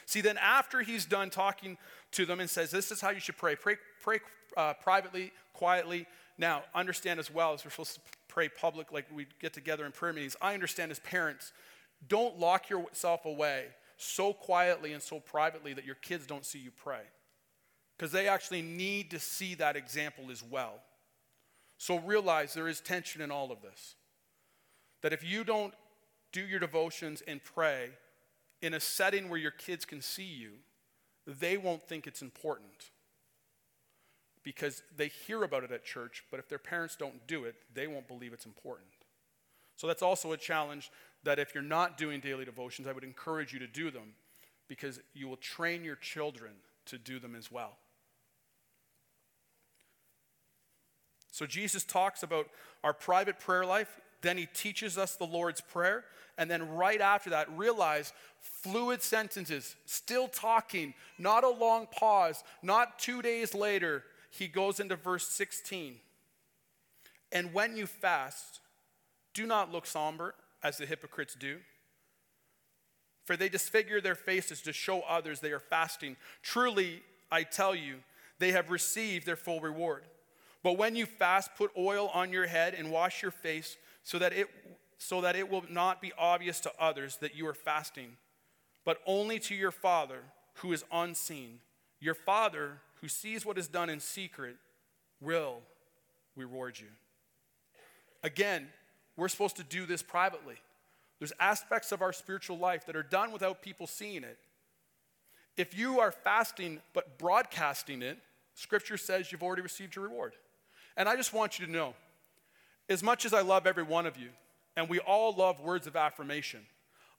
See, 0.06 0.22
then 0.22 0.38
after 0.38 0.82
he's 0.82 1.06
done 1.06 1.30
talking 1.30 1.78
to 2.12 2.26
them 2.26 2.40
and 2.40 2.50
says, 2.50 2.72
This 2.72 2.92
is 2.92 3.02
how 3.02 3.10
you 3.10 3.20
should 3.20 3.38
pray, 3.38 3.56
pray, 3.56 3.78
pray 4.02 4.20
uh, 4.56 4.74
privately, 4.74 5.32
quietly. 5.54 6.06
Now, 6.38 6.64
understand 6.76 7.20
as 7.20 7.32
well 7.34 7.54
as 7.54 7.66
we're 7.66 7.72
supposed 7.72 7.96
to 7.96 8.02
pray 8.28 8.50
public, 8.50 8.92
like 8.92 9.06
we 9.14 9.26
get 9.42 9.54
together 9.54 9.86
in 9.86 9.92
prayer 9.92 10.14
meetings. 10.14 10.36
I 10.42 10.54
understand 10.54 10.92
as 10.92 11.00
parents, 11.00 11.52
don't 12.08 12.38
lock 12.38 12.70
yourself 12.70 13.26
away 13.26 13.66
so 13.98 14.34
quietly 14.34 14.94
and 14.94 15.02
so 15.02 15.20
privately 15.20 15.74
that 15.74 15.86
your 15.86 15.96
kids 15.96 16.28
don't 16.28 16.46
see 16.46 16.60
you 16.60 16.72
pray. 16.72 17.02
Because 17.98 18.12
they 18.12 18.28
actually 18.28 18.62
need 18.62 19.10
to 19.12 19.20
see 19.20 19.56
that 19.56 19.76
example 19.76 20.26
as 20.32 20.44
well. 20.44 20.76
So 21.80 21.98
realize 22.00 22.54
there 22.54 22.68
is 22.68 22.80
tension 22.80 23.22
in 23.22 23.32
all 23.32 23.52
of 23.52 23.62
this. 23.62 23.96
That 25.02 25.14
if 25.14 25.24
you 25.24 25.44
don't 25.44 25.74
do 26.32 26.42
your 26.42 26.60
devotions 26.60 27.24
and 27.28 27.44
pray, 27.44 27.90
in 28.62 28.74
a 28.74 28.80
setting 28.80 29.30
where 29.30 29.40
your 29.40 29.52
kids 29.52 29.86
can 29.86 30.02
see 30.02 30.24
you, 30.24 30.52
they 31.28 31.58
won't 31.58 31.84
think 31.84 32.08
it's 32.08 32.22
important 32.22 32.92
because 34.44 34.82
they 34.96 35.10
hear 35.10 35.44
about 35.44 35.66
it 35.66 35.72
at 35.72 35.84
church, 35.84 36.24
but 36.32 36.40
if 36.40 36.48
their 36.48 36.58
parents 36.58 36.96
don't 36.96 37.28
do 37.28 37.44
it, 37.44 37.56
they 37.74 37.86
won't 37.86 38.08
believe 38.08 38.32
it's 38.32 38.46
important. 38.46 38.88
So 39.76 39.88
that's 39.88 40.02
also 40.02 40.32
a 40.32 40.38
challenge 40.38 40.90
that 41.24 41.38
if 41.38 41.54
you're 41.54 41.64
not 41.64 41.98
doing 41.98 42.22
daily 42.22 42.46
devotions, 42.46 42.88
I 42.88 42.94
would 42.94 43.04
encourage 43.04 43.52
you 43.52 43.60
to 43.60 43.68
do 43.68 43.92
them 43.92 44.14
because 44.70 45.02
you 45.14 45.28
will 45.28 45.38
train 45.38 45.84
your 45.84 45.98
children 45.98 46.54
to 46.86 46.98
do 46.98 47.20
them 47.20 47.36
as 47.36 47.52
well. 47.52 47.78
So 51.30 51.46
Jesus 51.46 51.84
talks 51.84 52.24
about 52.24 52.48
our 52.84 52.94
private 52.94 53.40
prayer 53.40 53.66
life 53.66 54.00
Then 54.22 54.38
he 54.38 54.48
teaches 54.48 54.98
us 54.98 55.16
the 55.16 55.26
Lord's 55.26 55.62
Prayer. 55.62 56.06
And 56.38 56.50
then 56.50 56.70
right 56.70 57.02
after 57.02 57.32
that, 57.32 57.50
realize 57.58 58.14
fluid 58.40 59.02
sentences, 59.02 59.76
still 59.86 60.28
talking, 60.28 60.94
not 61.18 61.44
a 61.44 61.50
long 61.50 61.88
pause, 61.88 62.44
not 62.62 63.00
two 63.00 63.22
days 63.22 63.56
later. 63.56 64.04
He 64.30 64.48
goes 64.48 64.80
into 64.80 64.96
verse 64.96 65.28
16. 65.28 65.96
And 67.32 67.54
when 67.54 67.76
you 67.76 67.88
fast, 67.88 68.60
do 69.34 69.46
not 69.46 69.72
look 69.72 69.86
somber 69.86 70.36
as 70.64 70.78
the 70.78 70.86
hypocrites 70.86 71.36
do. 71.36 71.58
For 73.26 73.36
they 73.36 73.50
disfigure 73.50 74.00
their 74.00 74.16
faces 74.16 74.62
to 74.62 74.74
show 74.74 75.02
others 75.02 75.40
they 75.40 75.52
are 75.52 75.60
fasting. 75.60 76.16
Truly, 76.42 77.02
I 77.32 77.44
tell 77.44 77.76
you, 77.76 77.98
they 78.40 78.52
have 78.52 78.70
received 78.70 79.26
their 79.26 79.36
full 79.36 79.60
reward. 79.60 80.04
But 80.64 80.78
when 80.78 80.96
you 80.96 81.06
fast, 81.06 81.52
put 81.58 81.72
oil 81.78 82.10
on 82.14 82.32
your 82.32 82.48
head 82.48 82.74
and 82.74 82.92
wash 82.92 83.22
your 83.22 83.32
face 83.32 83.76
so 84.08 84.18
that 84.20 84.32
it, 84.32 84.48
so 84.98 85.20
that 85.20 85.36
it 85.36 85.52
will 85.52 85.66
not 85.70 86.02
be 86.02 86.14
obvious 86.18 86.62
to 86.62 86.72
others 86.80 87.18
that 87.18 87.36
you 87.36 87.46
are 87.46 87.54
fasting, 87.54 88.16
but 88.86 89.02
only 89.06 89.38
to 89.38 89.54
your 89.54 89.70
Father 89.70 90.20
who 90.60 90.72
is 90.72 90.86
unseen. 90.94 91.60
Your 92.00 92.14
Father 92.14 92.78
who 93.02 93.10
sees 93.10 93.46
what 93.46 93.58
is 93.58 93.68
done 93.68 93.90
in 93.90 94.00
secret 94.00 94.56
will 95.20 95.58
reward 96.38 96.80
you. 96.80 96.88
Again, 98.24 98.70
we're 99.18 99.28
supposed 99.28 99.58
to 99.58 99.64
do 99.64 99.86
this 99.86 100.02
privately. 100.02 100.56
There's 101.20 101.34
aspects 101.38 101.92
of 101.92 102.02
our 102.02 102.14
spiritual 102.14 102.58
life 102.58 102.86
that 102.86 102.96
are 102.96 103.04
done 103.04 103.34
without 103.34 103.62
people 103.62 103.88
seeing 103.88 104.24
it. 104.24 104.38
If 105.58 105.78
you 105.78 106.00
are 106.00 106.14
fasting 106.14 106.80
but 106.94 107.20
broadcasting 107.20 108.02
it, 108.02 108.20
Scripture 108.56 108.96
says 108.96 109.34
you've 109.34 109.44
already 109.44 109.64
received 109.64 109.98
your 109.98 110.06
reward. 110.06 110.32
And 110.96 111.10
I 111.10 111.18
just 111.18 111.34
want 111.34 111.60
you 111.60 111.66
to 111.66 111.72
know 111.74 111.94
as 112.90 113.04
much 113.04 113.26
as 113.26 113.34
I 113.34 113.42
love 113.42 113.68
every 113.68 113.84
one 113.84 114.06
of 114.06 114.18
you, 114.18 114.30
and 114.76 114.88
we 114.90 115.00
all 115.00 115.34
love 115.34 115.60
words 115.60 115.88
of 115.88 115.96
affirmation, 115.96 116.62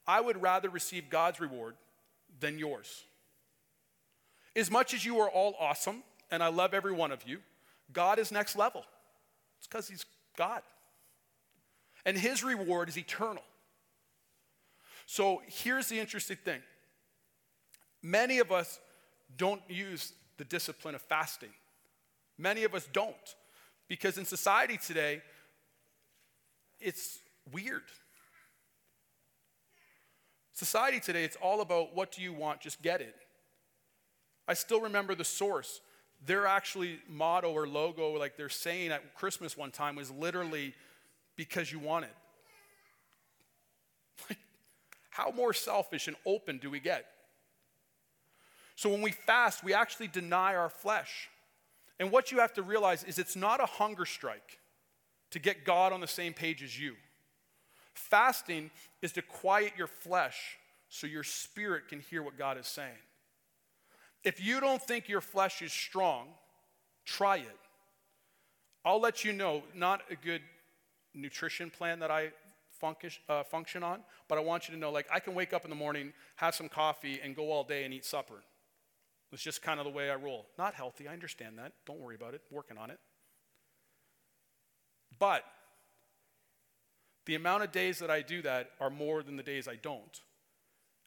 I 0.06 0.20
would 0.20 0.40
rather 0.40 0.70
receive 0.70 1.10
God's 1.10 1.40
reward 1.40 1.74
than 2.40 2.58
yours. 2.58 3.04
As 4.56 4.70
much 4.70 4.94
as 4.94 5.04
you 5.04 5.18
are 5.20 5.28
all 5.28 5.54
awesome, 5.60 6.02
and 6.30 6.42
I 6.42 6.48
love 6.48 6.74
every 6.74 6.92
one 6.92 7.12
of 7.12 7.26
you, 7.26 7.38
God 7.92 8.18
is 8.18 8.32
next 8.32 8.56
level. 8.56 8.84
It's 9.58 9.66
because 9.66 9.88
He's 9.88 10.04
God. 10.36 10.62
And 12.04 12.16
His 12.16 12.42
reward 12.42 12.88
is 12.88 12.96
eternal. 12.96 13.42
So 15.06 15.42
here's 15.46 15.88
the 15.88 15.98
interesting 15.98 16.36
thing 16.44 16.60
many 18.02 18.38
of 18.38 18.52
us 18.52 18.78
don't 19.36 19.62
use 19.68 20.12
the 20.38 20.44
discipline 20.44 20.94
of 20.94 21.02
fasting. 21.02 21.50
Many 22.38 22.64
of 22.64 22.74
us 22.74 22.88
don't. 22.92 23.14
Because 23.88 24.18
in 24.18 24.24
society 24.24 24.76
today, 24.76 25.22
it's 26.80 27.18
weird. 27.52 27.82
Society 30.52 31.00
today, 31.00 31.24
it's 31.24 31.36
all 31.36 31.60
about 31.60 31.94
what 31.94 32.12
do 32.12 32.22
you 32.22 32.32
want, 32.32 32.60
just 32.60 32.82
get 32.82 33.00
it. 33.00 33.14
I 34.46 34.54
still 34.54 34.80
remember 34.80 35.14
the 35.14 35.24
source. 35.24 35.80
Their 36.26 36.46
actually 36.46 36.98
motto 37.08 37.52
or 37.52 37.68
logo, 37.68 38.18
like 38.18 38.36
they're 38.36 38.48
saying 38.48 38.90
at 38.90 39.14
Christmas 39.14 39.56
one 39.56 39.70
time, 39.70 39.94
was 39.94 40.10
literally 40.10 40.74
because 41.36 41.70
you 41.70 41.78
want 41.78 42.06
it. 44.28 44.36
How 45.10 45.30
more 45.30 45.52
selfish 45.52 46.08
and 46.08 46.16
open 46.26 46.58
do 46.58 46.70
we 46.70 46.80
get? 46.80 47.06
So 48.74 48.88
when 48.88 49.02
we 49.02 49.12
fast, 49.12 49.62
we 49.62 49.74
actually 49.74 50.08
deny 50.08 50.56
our 50.56 50.68
flesh. 50.70 51.28
And 52.00 52.10
what 52.10 52.32
you 52.32 52.38
have 52.38 52.54
to 52.54 52.62
realize 52.62 53.04
is 53.04 53.18
it's 53.18 53.36
not 53.36 53.60
a 53.60 53.66
hunger 53.66 54.06
strike 54.06 54.57
to 55.30 55.38
get 55.38 55.64
God 55.64 55.92
on 55.92 56.00
the 56.00 56.06
same 56.06 56.32
page 56.32 56.62
as 56.62 56.78
you. 56.78 56.94
Fasting 57.94 58.70
is 59.02 59.12
to 59.12 59.22
quiet 59.22 59.72
your 59.76 59.86
flesh 59.86 60.58
so 60.88 61.06
your 61.06 61.24
spirit 61.24 61.88
can 61.88 62.00
hear 62.00 62.22
what 62.22 62.38
God 62.38 62.58
is 62.58 62.66
saying. 62.66 62.90
If 64.24 64.44
you 64.44 64.60
don't 64.60 64.82
think 64.82 65.08
your 65.08 65.20
flesh 65.20 65.62
is 65.62 65.72
strong, 65.72 66.28
try 67.04 67.36
it. 67.36 67.56
I'll 68.84 69.00
let 69.00 69.24
you 69.24 69.32
know, 69.32 69.62
not 69.74 70.02
a 70.10 70.16
good 70.16 70.42
nutrition 71.14 71.70
plan 71.70 71.98
that 72.00 72.10
I 72.10 72.30
function, 72.72 73.22
uh, 73.28 73.42
function 73.42 73.82
on, 73.82 74.00
but 74.28 74.38
I 74.38 74.40
want 74.40 74.68
you 74.68 74.74
to 74.74 74.80
know 74.80 74.90
like 74.90 75.06
I 75.12 75.20
can 75.20 75.34
wake 75.34 75.52
up 75.52 75.64
in 75.64 75.70
the 75.70 75.76
morning, 75.76 76.12
have 76.36 76.54
some 76.54 76.68
coffee, 76.68 77.20
and 77.22 77.34
go 77.34 77.50
all 77.50 77.64
day 77.64 77.84
and 77.84 77.92
eat 77.92 78.04
supper. 78.04 78.42
It's 79.32 79.42
just 79.42 79.60
kind 79.60 79.78
of 79.78 79.84
the 79.84 79.92
way 79.92 80.10
I 80.10 80.14
roll. 80.14 80.46
Not 80.56 80.74
healthy, 80.74 81.06
I 81.06 81.12
understand 81.12 81.58
that. 81.58 81.72
Don't 81.86 82.00
worry 82.00 82.14
about 82.14 82.34
it, 82.34 82.42
working 82.50 82.78
on 82.78 82.90
it. 82.90 82.98
But 85.18 85.44
the 87.26 87.34
amount 87.34 87.64
of 87.64 87.72
days 87.72 87.98
that 87.98 88.10
I 88.10 88.22
do 88.22 88.42
that 88.42 88.70
are 88.80 88.90
more 88.90 89.22
than 89.22 89.36
the 89.36 89.42
days 89.42 89.68
I 89.68 89.76
don't. 89.76 90.20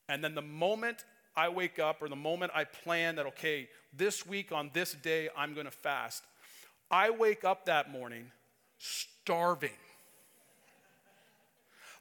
And 0.08 0.24
then 0.24 0.36
the 0.36 0.42
moment 0.42 1.06
I 1.36 1.50
wake 1.50 1.80
up 1.80 2.02
or 2.02 2.10
the 2.10 2.16
moment 2.16 2.52
I 2.54 2.66
plan 2.66 3.16
that, 3.16 3.26
okay, 3.28 3.70
this 3.94 4.26
week 4.26 4.52
on 4.52 4.70
this 4.74 4.94
day 4.94 5.30
I'm 5.38 5.54
going 5.54 5.66
to 5.66 5.72
fast, 5.72 6.24
I 6.90 7.10
wake 7.10 7.44
up 7.44 7.66
that 7.66 7.92
morning 7.92 8.32
starving 8.78 9.72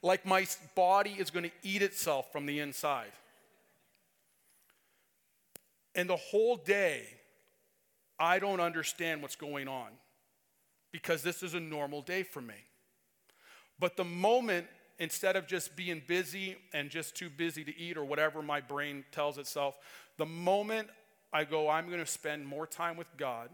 like 0.03 0.25
my 0.25 0.47
body 0.75 1.17
is 1.19 1.31
going 1.31 1.45
to 1.45 1.51
eat 1.63 1.83
itself 1.83 2.33
from 2.33 2.47
the 2.47 2.59
inside. 2.59 3.13
And 5.95 6.09
the 6.09 6.17
whole 6.17 6.57
day, 6.57 7.07
I 8.19 8.39
don't 8.39 8.61
understand 8.61 9.23
what's 9.23 9.37
going 9.37 9.69
on 9.69 9.89
because 10.93 11.23
this 11.23 11.43
is 11.43 11.55
a 11.55 11.61
normal 11.61 12.03
day 12.03 12.23
for 12.23 12.41
me. 12.41 12.55
But 13.79 13.97
the 13.97 14.05
moment, 14.05 14.67
instead 14.99 15.37
of 15.37 15.47
just 15.47 15.75
being 15.77 16.03
busy 16.07 16.57
and 16.73 16.91
just 16.91 17.17
too 17.17 17.31
busy 17.31 17.65
to 17.65 17.77
eat 17.79 17.97
or 17.97 18.05
whatever 18.05 18.43
my 18.43 18.61
brain 18.61 19.05
tells 19.13 19.39
itself, 19.39 19.77
the 20.19 20.27
moment 20.27 20.89
I 21.33 21.45
go, 21.45 21.69
I'm 21.69 21.87
going 21.87 22.01
to 22.01 22.07
spend 22.07 22.47
more 22.47 22.67
time 22.67 22.97
with 22.97 23.09
God 23.17 23.51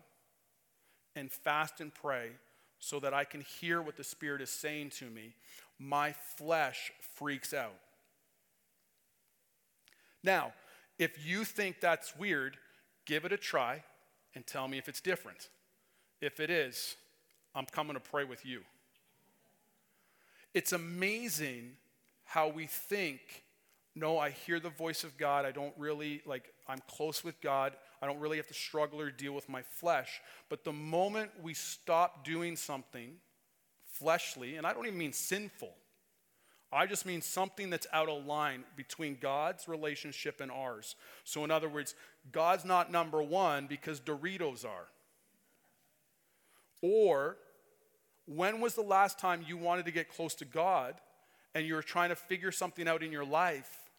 and 1.14 1.30
fast 1.30 1.80
and 1.80 1.94
pray 1.94 2.30
so 2.78 3.00
that 3.00 3.14
I 3.14 3.24
can 3.24 3.40
hear 3.40 3.80
what 3.80 3.96
the 3.96 4.04
Spirit 4.04 4.42
is 4.42 4.50
saying 4.50 4.90
to 4.98 5.06
me, 5.06 5.34
my 5.78 6.12
flesh 6.36 6.92
freaks 7.14 7.54
out. 7.54 7.74
Now, 10.22 10.52
if 10.98 11.24
you 11.24 11.44
think 11.44 11.80
that's 11.80 12.16
weird, 12.16 12.56
give 13.06 13.24
it 13.24 13.32
a 13.32 13.36
try 13.36 13.84
and 14.34 14.46
tell 14.46 14.66
me 14.68 14.78
if 14.78 14.88
it's 14.88 15.00
different. 15.00 15.48
If 16.20 16.40
it 16.40 16.50
is, 16.50 16.96
I'm 17.56 17.66
coming 17.66 17.94
to 17.94 18.00
pray 18.00 18.24
with 18.24 18.44
you. 18.44 18.60
It's 20.52 20.72
amazing 20.72 21.72
how 22.24 22.48
we 22.48 22.66
think, 22.66 23.44
no, 23.94 24.18
I 24.18 24.30
hear 24.30 24.60
the 24.60 24.68
voice 24.70 25.04
of 25.04 25.16
God. 25.16 25.46
I 25.46 25.52
don't 25.52 25.72
really, 25.78 26.20
like, 26.26 26.52
I'm 26.68 26.80
close 26.86 27.24
with 27.24 27.40
God. 27.40 27.72
I 28.02 28.06
don't 28.06 28.20
really 28.20 28.36
have 28.36 28.46
to 28.48 28.54
struggle 28.54 29.00
or 29.00 29.10
deal 29.10 29.32
with 29.32 29.48
my 29.48 29.62
flesh. 29.62 30.20
But 30.50 30.64
the 30.64 30.72
moment 30.72 31.30
we 31.42 31.54
stop 31.54 32.24
doing 32.24 32.56
something 32.56 33.14
fleshly, 33.86 34.56
and 34.56 34.66
I 34.66 34.74
don't 34.74 34.86
even 34.86 34.98
mean 34.98 35.14
sinful, 35.14 35.72
I 36.70 36.84
just 36.86 37.06
mean 37.06 37.22
something 37.22 37.70
that's 37.70 37.86
out 37.92 38.10
of 38.10 38.26
line 38.26 38.64
between 38.76 39.16
God's 39.18 39.66
relationship 39.66 40.42
and 40.42 40.50
ours. 40.50 40.94
So, 41.24 41.42
in 41.44 41.50
other 41.50 41.68
words, 41.68 41.94
God's 42.32 42.66
not 42.66 42.92
number 42.92 43.22
one 43.22 43.66
because 43.66 43.98
Doritos 43.98 44.66
are. 44.66 44.88
Or, 46.82 47.38
when 48.26 48.60
was 48.60 48.74
the 48.74 48.82
last 48.82 49.18
time 49.18 49.44
you 49.46 49.56
wanted 49.56 49.84
to 49.86 49.90
get 49.90 50.08
close 50.08 50.34
to 50.36 50.44
God 50.44 50.94
and 51.54 51.66
you 51.66 51.74
were 51.74 51.82
trying 51.82 52.10
to 52.10 52.16
figure 52.16 52.52
something 52.52 52.86
out 52.88 53.02
in 53.02 53.12
your 53.12 53.24
life 53.24 53.90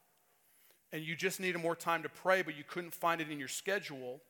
and 0.91 1.03
you 1.03 1.15
just 1.15 1.39
needed 1.39 1.61
more 1.61 1.75
time 1.75 2.03
to 2.03 2.09
pray, 2.09 2.41
but 2.41 2.55
you 2.57 2.63
couldn't 2.67 2.93
find 2.93 3.21
it 3.21 3.29
in 3.29 3.39
your 3.39 3.47
schedule? 3.47 4.21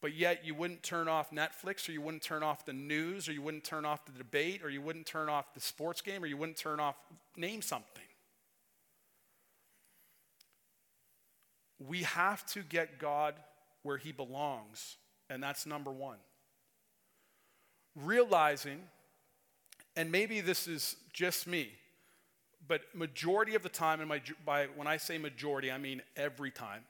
but 0.00 0.14
yet 0.14 0.44
you 0.44 0.54
wouldn't 0.54 0.82
turn 0.82 1.08
off 1.08 1.30
Netflix 1.30 1.88
or 1.88 1.92
you 1.92 2.00
wouldn't 2.00 2.22
turn 2.22 2.42
off 2.42 2.64
the 2.64 2.72
news 2.72 3.28
or 3.28 3.32
you 3.32 3.42
wouldn't 3.42 3.64
turn 3.64 3.84
off 3.84 4.04
the 4.04 4.12
debate 4.12 4.62
or 4.62 4.70
you 4.70 4.80
wouldn't 4.80 5.06
turn 5.06 5.28
off 5.28 5.52
the 5.54 5.60
sports 5.60 6.00
game 6.00 6.22
or 6.22 6.26
you 6.26 6.36
wouldn't 6.36 6.56
turn 6.56 6.78
off, 6.78 6.96
name 7.36 7.62
something. 7.62 8.02
We 11.80 12.02
have 12.04 12.46
to 12.46 12.62
get 12.62 12.98
God 12.98 13.34
where 13.82 13.98
he 13.98 14.10
belongs, 14.10 14.96
and 15.30 15.40
that's 15.40 15.64
number 15.64 15.92
one. 15.92 16.18
Realizing, 17.94 18.80
and 19.98 20.12
maybe 20.12 20.40
this 20.40 20.68
is 20.68 20.94
just 21.12 21.48
me, 21.48 21.70
but 22.68 22.82
majority 22.94 23.56
of 23.56 23.64
the 23.64 23.68
time, 23.68 23.98
and 23.98 24.08
my, 24.08 24.22
by, 24.46 24.66
when 24.76 24.86
I 24.86 24.96
say 24.96 25.18
majority, 25.18 25.72
I 25.72 25.78
mean 25.78 26.02
every 26.16 26.52
time 26.52 26.84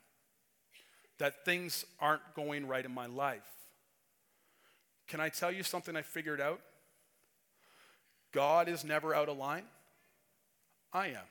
that 1.17 1.47
things 1.47 1.87
aren't 1.99 2.21
going 2.35 2.69
right 2.69 2.85
in 2.85 2.93
my 2.93 3.07
life. 3.07 3.41
Can 5.09 5.21
I 5.21 5.31
tell 5.31 5.51
you 5.51 5.63
something 5.63 5.97
I 5.97 6.03
figured 6.03 6.39
out? 6.39 6.61
God 8.31 8.69
is 8.69 8.85
never 8.85 9.15
out 9.15 9.31
of 9.31 9.39
line. 9.39 9.65
I 10.93 11.07
am. 11.07 11.29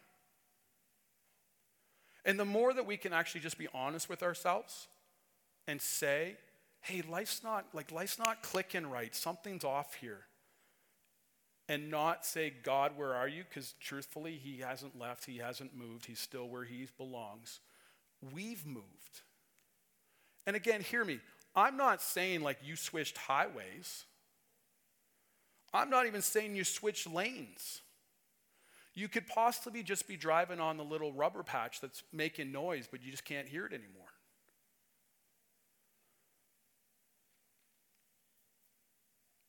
And 2.26 2.40
the 2.40 2.46
more 2.46 2.74
that 2.74 2.88
we 2.88 2.98
can 2.98 3.14
actually 3.14 3.42
just 3.42 3.60
be 3.60 3.68
honest 3.72 4.10
with 4.10 4.24
ourselves 4.24 4.88
and 5.68 5.80
say, 5.80 6.38
hey, 6.82 7.04
life's 7.08 7.44
not 7.44 7.68
like 7.72 7.92
life's 7.92 8.18
not 8.18 8.42
clicking 8.42 8.90
right. 8.90 9.16
Something's 9.16 9.64
off 9.64 9.94
here. 9.94 10.22
And 11.70 11.92
not 11.92 12.26
say, 12.26 12.54
God, 12.64 12.94
where 12.96 13.14
are 13.14 13.28
you? 13.28 13.44
Because 13.48 13.74
truthfully, 13.80 14.40
he 14.42 14.60
hasn't 14.60 14.98
left, 14.98 15.26
he 15.26 15.38
hasn't 15.38 15.76
moved, 15.76 16.06
he's 16.06 16.20
still 16.20 16.48
where 16.48 16.64
he 16.64 16.88
belongs. 16.98 17.60
We've 18.34 18.66
moved. 18.66 19.22
And 20.46 20.56
again, 20.56 20.82
hear 20.82 21.04
me. 21.04 21.20
I'm 21.56 21.76
not 21.76 22.02
saying 22.02 22.42
like 22.42 22.60
you 22.64 22.76
switched 22.76 23.18
highways. 23.18 24.06
I'm 25.74 25.90
not 25.90 26.06
even 26.08 26.22
saying 26.22 26.56
you 26.56 26.64
switched 26.64 27.12
lanes. 27.12 27.82
You 28.94 29.08
could 29.08 29.28
possibly 29.28 29.84
just 29.84 30.08
be 30.08 30.18
driving 30.18 30.60
on 30.60 30.78
the 30.78 30.84
little 30.84 31.12
rubber 31.12 31.44
patch 31.44 31.82
that's 31.82 32.02
making 32.14 32.52
noise, 32.52 32.88
but 32.90 33.04
you 33.04 33.12
just 33.12 33.26
can't 33.26 33.48
hear 33.48 33.66
it 33.66 33.74
anymore. 33.74 34.08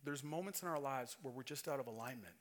There's 0.08 0.24
moments 0.24 0.62
in 0.62 0.68
our 0.68 0.80
lives 0.80 1.18
where 1.20 1.34
we're 1.34 1.42
just 1.42 1.68
out 1.68 1.80
of 1.80 1.86
alignment. 1.86 2.32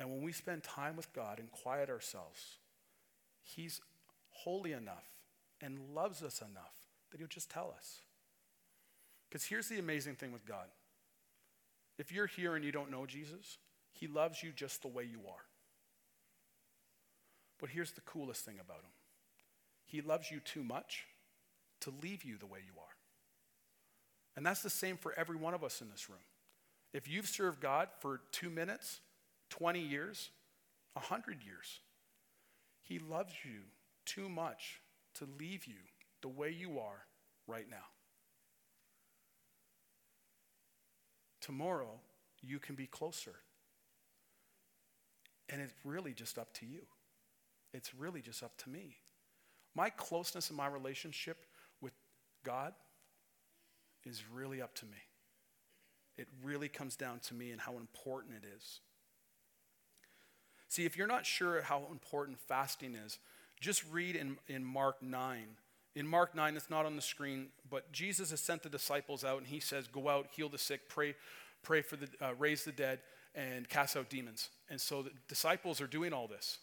And 0.00 0.08
when 0.08 0.22
we 0.22 0.32
spend 0.32 0.64
time 0.64 0.96
with 0.96 1.12
God 1.12 1.38
and 1.38 1.52
quiet 1.52 1.90
ourselves, 1.90 2.56
He's 3.42 3.82
holy 4.30 4.72
enough 4.72 5.04
and 5.60 5.78
loves 5.94 6.22
us 6.22 6.40
enough 6.40 6.72
that 7.10 7.18
He'll 7.18 7.26
just 7.26 7.50
tell 7.50 7.74
us. 7.76 8.00
Because 9.28 9.44
here's 9.44 9.68
the 9.68 9.78
amazing 9.78 10.14
thing 10.14 10.32
with 10.32 10.46
God 10.46 10.68
if 11.98 12.10
you're 12.10 12.26
here 12.26 12.56
and 12.56 12.64
you 12.64 12.72
don't 12.72 12.90
know 12.90 13.04
Jesus, 13.04 13.58
He 13.92 14.06
loves 14.06 14.42
you 14.42 14.50
just 14.50 14.80
the 14.80 14.88
way 14.88 15.04
you 15.04 15.20
are. 15.28 15.44
But 17.60 17.68
here's 17.68 17.92
the 17.92 18.00
coolest 18.00 18.46
thing 18.46 18.56
about 18.58 18.78
Him 18.78 18.92
He 19.84 20.00
loves 20.00 20.30
you 20.30 20.40
too 20.40 20.64
much 20.64 21.04
to 21.82 21.92
leave 22.02 22.24
you 22.24 22.38
the 22.38 22.46
way 22.46 22.60
you 22.64 22.80
are. 22.80 22.96
And 24.34 24.46
that's 24.46 24.62
the 24.62 24.70
same 24.70 24.96
for 24.96 25.12
every 25.14 25.36
one 25.36 25.52
of 25.52 25.62
us 25.62 25.82
in 25.82 25.90
this 25.90 26.08
room. 26.08 26.20
If 26.92 27.08
you've 27.08 27.26
served 27.26 27.60
God 27.60 27.88
for 28.00 28.20
two 28.32 28.50
minutes, 28.50 29.00
20 29.50 29.80
years, 29.80 30.30
100 30.94 31.42
years, 31.44 31.80
He 32.82 32.98
loves 32.98 33.32
you 33.44 33.60
too 34.06 34.28
much 34.28 34.80
to 35.16 35.28
leave 35.38 35.66
you 35.66 35.74
the 36.22 36.28
way 36.28 36.50
you 36.50 36.78
are 36.78 37.06
right 37.46 37.68
now. 37.68 37.76
Tomorrow, 41.40 42.00
you 42.42 42.58
can 42.58 42.74
be 42.74 42.86
closer. 42.86 43.34
And 45.50 45.60
it's 45.60 45.72
really 45.84 46.12
just 46.12 46.38
up 46.38 46.52
to 46.54 46.66
you. 46.66 46.82
It's 47.72 47.94
really 47.94 48.20
just 48.20 48.42
up 48.42 48.56
to 48.58 48.70
me. 48.70 48.96
My 49.74 49.90
closeness 49.90 50.50
in 50.50 50.56
my 50.56 50.66
relationship 50.66 51.46
with 51.80 51.92
God 52.44 52.74
is 54.04 54.22
really 54.32 54.60
up 54.60 54.74
to 54.76 54.86
me. 54.86 55.07
It 56.18 56.28
really 56.42 56.68
comes 56.68 56.96
down 56.96 57.20
to 57.20 57.34
me 57.34 57.52
and 57.52 57.60
how 57.60 57.76
important 57.76 58.34
it 58.42 58.46
is. 58.56 58.80
See, 60.68 60.84
if 60.84 60.96
you're 60.96 61.06
not 61.06 61.24
sure 61.24 61.62
how 61.62 61.86
important 61.90 62.38
fasting 62.38 62.94
is, 62.94 63.18
just 63.60 63.82
read 63.90 64.16
in, 64.16 64.36
in 64.48 64.64
Mark 64.64 65.02
9. 65.02 65.44
In 65.94 66.06
Mark 66.06 66.34
9, 66.34 66.56
it's 66.56 66.70
not 66.70 66.84
on 66.84 66.96
the 66.96 67.02
screen, 67.02 67.46
but 67.70 67.90
Jesus 67.92 68.30
has 68.30 68.40
sent 68.40 68.62
the 68.62 68.68
disciples 68.68 69.24
out 69.24 69.38
and 69.38 69.46
he 69.46 69.60
says, 69.60 69.86
Go 69.88 70.08
out, 70.08 70.26
heal 70.30 70.48
the 70.48 70.58
sick, 70.58 70.88
pray, 70.88 71.14
pray 71.62 71.80
for 71.82 71.96
the, 71.96 72.08
uh, 72.20 72.34
raise 72.38 72.64
the 72.64 72.72
dead, 72.72 73.00
and 73.34 73.68
cast 73.68 73.96
out 73.96 74.10
demons. 74.10 74.50
And 74.68 74.80
so 74.80 75.02
the 75.02 75.10
disciples 75.28 75.80
are 75.80 75.86
doing 75.86 76.12
all 76.12 76.28
this. 76.28 76.58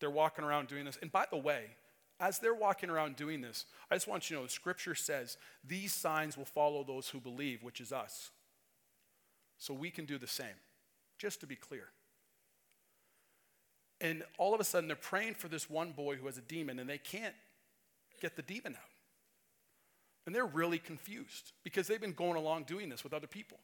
They're 0.00 0.10
walking 0.10 0.44
around 0.44 0.68
doing 0.68 0.84
this. 0.84 0.98
And 1.02 1.12
by 1.12 1.26
the 1.30 1.36
way, 1.36 1.64
as 2.18 2.38
they're 2.38 2.54
walking 2.54 2.88
around 2.88 3.16
doing 3.16 3.40
this, 3.40 3.66
I 3.90 3.96
just 3.96 4.08
want 4.08 4.30
you 4.30 4.36
to 4.36 4.42
know 4.42 4.48
scripture 4.48 4.94
says 4.94 5.36
these 5.66 5.92
signs 5.92 6.36
will 6.36 6.44
follow 6.44 6.82
those 6.82 7.08
who 7.08 7.20
believe, 7.20 7.62
which 7.62 7.80
is 7.80 7.92
us. 7.92 8.30
So 9.58 9.74
we 9.74 9.90
can 9.90 10.04
do 10.04 10.18
the 10.18 10.26
same, 10.26 10.46
just 11.18 11.40
to 11.40 11.46
be 11.46 11.56
clear. 11.56 11.88
And 14.00 14.22
all 14.38 14.54
of 14.54 14.60
a 14.60 14.64
sudden, 14.64 14.88
they're 14.88 14.96
praying 14.96 15.34
for 15.34 15.48
this 15.48 15.70
one 15.70 15.92
boy 15.92 16.16
who 16.16 16.26
has 16.26 16.36
a 16.36 16.42
demon, 16.42 16.78
and 16.78 16.88
they 16.88 16.98
can't 16.98 17.34
get 18.20 18.36
the 18.36 18.42
demon 18.42 18.74
out. 18.74 18.90
And 20.26 20.34
they're 20.34 20.44
really 20.44 20.78
confused 20.78 21.52
because 21.62 21.86
they've 21.86 22.00
been 22.00 22.12
going 22.12 22.36
along 22.36 22.64
doing 22.64 22.88
this 22.88 23.04
with 23.04 23.14
other 23.14 23.26
people. 23.26 23.58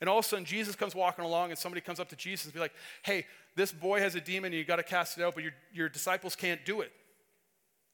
And 0.00 0.10
all 0.10 0.18
of 0.18 0.24
a 0.24 0.28
sudden, 0.28 0.44
Jesus 0.44 0.74
comes 0.74 0.94
walking 0.94 1.24
along, 1.24 1.50
and 1.50 1.58
somebody 1.58 1.80
comes 1.80 2.00
up 2.00 2.08
to 2.08 2.16
Jesus 2.16 2.46
and 2.46 2.54
be 2.54 2.60
like, 2.60 2.72
Hey, 3.02 3.26
this 3.54 3.72
boy 3.72 4.00
has 4.00 4.14
a 4.14 4.20
demon, 4.20 4.52
and 4.52 4.58
you 4.58 4.64
got 4.64 4.76
to 4.76 4.82
cast 4.82 5.18
it 5.18 5.22
out, 5.22 5.34
but 5.34 5.44
your, 5.44 5.52
your 5.72 5.88
disciples 5.88 6.34
can't 6.34 6.64
do 6.64 6.80
it. 6.80 6.92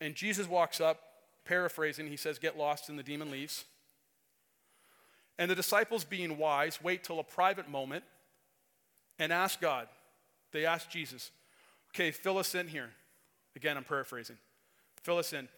And 0.01 0.14
Jesus 0.14 0.48
walks 0.48 0.81
up, 0.81 1.01
paraphrasing, 1.44 2.07
he 2.07 2.16
says, 2.16 2.38
Get 2.38 2.57
lost, 2.57 2.88
and 2.88 2.98
the 2.98 3.03
demon 3.03 3.31
leaves. 3.31 3.64
And 5.38 5.51
the 5.51 5.55
disciples, 5.55 6.05
being 6.05 6.38
wise, 6.38 6.81
wait 6.83 7.05
till 7.05 7.18
a 7.18 7.25
private 7.25 7.68
moment 7.68 8.05
and 9.18 9.33
ask 9.33 9.61
God. 9.61 9.88
They 10.53 10.66
ask 10.66 10.88
Jesus, 10.90 11.31
okay, 11.95 12.11
fill 12.11 12.38
us 12.38 12.55
in 12.55 12.68
here. 12.68 12.90
Again, 13.57 13.77
I'm 13.77 13.85
paraphrasing. 13.85 14.37
Fill 15.03 15.18
us 15.18 15.33
in. 15.33 15.49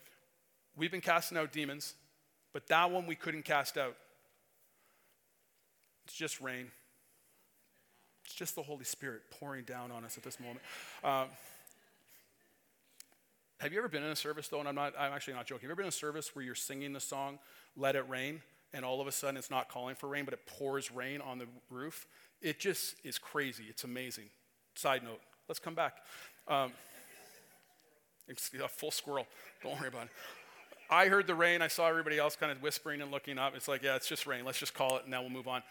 We've 0.77 0.91
been 0.91 1.01
casting 1.01 1.39
out 1.39 1.53
demons, 1.53 1.95
but 2.53 2.67
that 2.69 2.91
one 2.91 3.07
we 3.07 3.15
couldn't 3.15 3.45
cast 3.45 3.77
out. 3.77 3.97
It's 6.05 6.15
just 6.15 6.41
rain. 6.41 6.71
It's 8.25 8.35
just 8.35 8.55
the 8.55 8.63
Holy 8.63 8.85
Spirit 8.85 9.23
pouring 9.39 9.65
down 9.65 9.91
on 9.91 10.05
us 10.05 10.17
at 10.17 10.23
this 10.23 10.41
moment. 10.41 10.61
Um, 11.03 11.29
have 13.61 13.73
you 13.73 13.79
ever 13.79 13.89
been 13.89 14.03
in 14.03 14.11
a 14.11 14.17
service 14.17 14.49
though? 14.49 14.61
And 14.61 14.69
I'm 14.69 14.75
not. 14.75 14.95
I'm 14.99 15.13
actually 15.13 15.35
not 15.35 15.47
joking. 15.47 15.63
Have 15.63 15.69
you 15.69 15.71
ever 15.71 15.77
been 15.77 15.85
in 15.87 15.89
a 15.89 15.93
service 15.93 16.35
where 16.35 16.45
you're 16.45 16.55
singing 16.55 16.93
the 16.93 17.01
song 17.01 17.39
"Let 17.77 17.97
It 17.97 18.09
Rain" 18.09 18.43
and 18.75 18.85
all 18.85 19.01
of 19.01 19.07
a 19.07 19.13
sudden 19.13 19.37
it's 19.37 19.51
not 19.51 19.69
calling 19.69 19.95
for 19.95 20.09
rain, 20.09 20.25
but 20.25 20.35
it 20.35 20.45
pours 20.47 20.91
rain 20.91 21.21
on 21.21 21.39
the 21.39 21.47
roof? 21.71 22.07
It 22.43 22.59
just 22.59 22.97
is 23.05 23.17
crazy. 23.19 23.65
It's 23.71 23.85
amazing. 23.85 24.25
Side 24.75 25.03
note. 25.03 25.21
Let's 25.49 25.61
come 25.61 25.75
back. 25.75 25.99
Um, 26.49 26.73
a 28.29 28.69
full 28.69 28.91
squirrel. 28.91 29.27
Don't 29.63 29.79
worry 29.79 29.89
about 29.89 30.05
it. 30.05 30.11
I 30.91 31.07
heard 31.07 31.27
the 31.27 31.35
rain. 31.35 31.63
I 31.63 31.69
saw 31.69 31.89
everybody 31.89 32.19
else 32.19 32.37
kind 32.37 32.53
of 32.53 32.63
whispering 32.63 33.01
and 33.01 33.11
looking 33.11 33.39
up. 33.39 33.55
It's 33.57 33.69
like, 33.69 33.83
yeah, 33.83 33.97
it's 33.97 34.09
just 34.09 34.27
rain. 34.27 34.45
Let's 34.45 34.59
just 34.59 34.75
call 34.75 34.97
it, 34.97 35.03
and 35.03 35.11
now 35.11 35.23
we'll 35.23 35.31
move 35.31 35.49
on. 35.49 35.63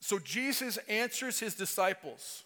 So 0.00 0.18
Jesus 0.18 0.78
answers 0.88 1.40
his 1.40 1.54
disciples, 1.54 2.44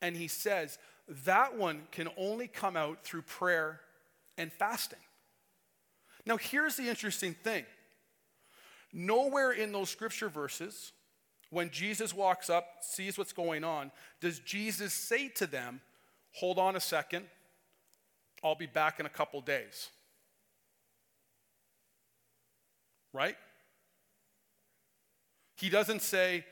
and 0.00 0.16
he 0.16 0.28
says, 0.28 0.78
that 1.24 1.56
one 1.56 1.82
can 1.90 2.08
only 2.16 2.48
come 2.48 2.76
out 2.76 3.02
through 3.02 3.22
prayer 3.22 3.80
and 4.36 4.52
fasting. 4.52 4.98
Now, 6.26 6.36
here's 6.36 6.76
the 6.76 6.88
interesting 6.88 7.34
thing 7.34 7.64
nowhere 8.92 9.52
in 9.52 9.72
those 9.72 9.90
scripture 9.90 10.28
verses, 10.28 10.92
when 11.50 11.70
Jesus 11.70 12.14
walks 12.14 12.50
up, 12.50 12.66
sees 12.80 13.16
what's 13.16 13.32
going 13.32 13.64
on, 13.64 13.90
does 14.20 14.38
Jesus 14.40 14.92
say 14.92 15.28
to 15.28 15.46
them, 15.46 15.80
Hold 16.32 16.58
on 16.58 16.76
a 16.76 16.80
second, 16.80 17.24
I'll 18.44 18.54
be 18.54 18.66
back 18.66 19.00
in 19.00 19.06
a 19.06 19.10
couple 19.10 19.40
days? 19.40 19.88
Right? 23.12 23.36
He 25.56 25.68
doesn't 25.70 26.02
say, 26.02 26.44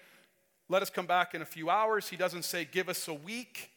Let 0.68 0.82
us 0.82 0.90
come 0.90 1.06
back 1.06 1.34
in 1.34 1.42
a 1.42 1.46
few 1.46 1.70
hours. 1.70 2.08
He 2.08 2.16
doesn't 2.16 2.44
say, 2.44 2.66
Give 2.70 2.88
us 2.88 3.06
a 3.06 3.14
week. 3.14 3.70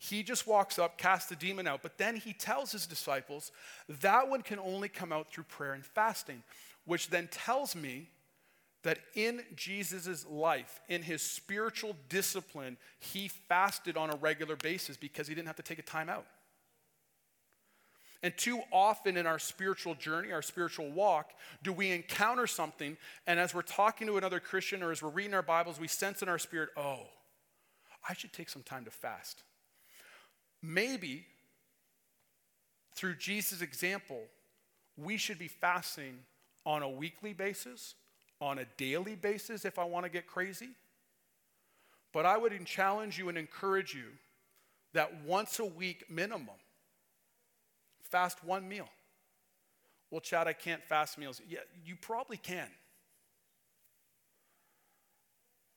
He 0.00 0.22
just 0.22 0.46
walks 0.46 0.78
up, 0.78 0.96
casts 0.96 1.28
the 1.28 1.34
demon 1.34 1.66
out, 1.66 1.82
but 1.82 1.98
then 1.98 2.14
he 2.14 2.32
tells 2.32 2.70
his 2.70 2.86
disciples 2.86 3.50
that 3.88 4.28
one 4.28 4.42
can 4.42 4.60
only 4.60 4.88
come 4.88 5.12
out 5.12 5.32
through 5.32 5.44
prayer 5.44 5.72
and 5.72 5.84
fasting, 5.84 6.44
which 6.88 7.10
then 7.10 7.28
tells 7.30 7.76
me 7.76 8.08
that 8.82 8.98
in 9.14 9.42
Jesus' 9.54 10.24
life, 10.26 10.80
in 10.88 11.02
his 11.02 11.20
spiritual 11.20 11.94
discipline, 12.08 12.78
he 12.98 13.28
fasted 13.28 13.98
on 13.98 14.08
a 14.08 14.16
regular 14.16 14.56
basis 14.56 14.96
because 14.96 15.28
he 15.28 15.34
didn't 15.34 15.48
have 15.48 15.56
to 15.56 15.62
take 15.62 15.78
a 15.78 15.82
time 15.82 16.08
out. 16.08 16.24
And 18.22 18.34
too 18.38 18.62
often 18.72 19.18
in 19.18 19.26
our 19.26 19.38
spiritual 19.38 19.96
journey, 19.96 20.32
our 20.32 20.40
spiritual 20.40 20.90
walk, 20.90 21.32
do 21.62 21.74
we 21.74 21.90
encounter 21.90 22.46
something, 22.46 22.96
and 23.26 23.38
as 23.38 23.54
we're 23.54 23.60
talking 23.60 24.06
to 24.06 24.16
another 24.16 24.40
Christian 24.40 24.82
or 24.82 24.90
as 24.90 25.02
we're 25.02 25.10
reading 25.10 25.34
our 25.34 25.42
Bibles, 25.42 25.78
we 25.78 25.88
sense 25.88 26.22
in 26.22 26.28
our 26.30 26.38
spirit, 26.38 26.70
oh, 26.74 27.00
I 28.08 28.14
should 28.14 28.32
take 28.32 28.48
some 28.48 28.62
time 28.62 28.86
to 28.86 28.90
fast. 28.90 29.42
Maybe 30.62 31.26
through 32.94 33.16
Jesus' 33.16 33.60
example, 33.60 34.22
we 34.96 35.18
should 35.18 35.38
be 35.38 35.48
fasting 35.48 36.20
on 36.68 36.82
a 36.82 36.88
weekly 36.88 37.32
basis, 37.32 37.94
on 38.40 38.58
a 38.58 38.66
daily 38.76 39.16
basis 39.16 39.64
if 39.64 39.78
I 39.78 39.84
want 39.84 40.04
to 40.04 40.10
get 40.10 40.26
crazy. 40.26 40.68
But 42.12 42.26
I 42.26 42.36
would 42.36 42.52
challenge 42.66 43.18
you 43.18 43.28
and 43.28 43.38
encourage 43.38 43.94
you 43.94 44.04
that 44.92 45.24
once 45.24 45.58
a 45.58 45.64
week 45.64 46.04
minimum, 46.10 46.48
fast 48.02 48.44
one 48.44 48.68
meal. 48.68 48.88
Well, 50.10 50.20
Chad, 50.20 50.46
I 50.46 50.52
can't 50.52 50.82
fast 50.84 51.18
meals. 51.18 51.40
Yeah, 51.48 51.60
you 51.84 51.96
probably 51.96 52.38
can. 52.38 52.68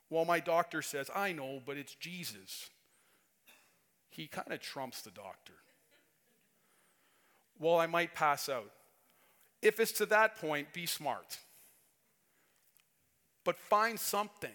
Well, 0.09 0.25
my 0.25 0.39
doctor 0.39 0.81
says, 0.81 1.09
I 1.15 1.31
know, 1.31 1.61
but 1.65 1.77
it's 1.77 1.95
Jesus 1.95 2.69
he 4.11 4.27
kind 4.27 4.51
of 4.51 4.59
trumps 4.59 5.01
the 5.01 5.09
doctor. 5.09 5.53
Well, 7.57 7.79
I 7.79 7.87
might 7.87 8.13
pass 8.13 8.49
out. 8.49 8.71
If 9.61 9.79
it's 9.79 9.91
to 9.93 10.05
that 10.07 10.37
point, 10.37 10.73
be 10.73 10.85
smart. 10.85 11.39
But 13.43 13.57
find 13.57 13.99
something 13.99 14.51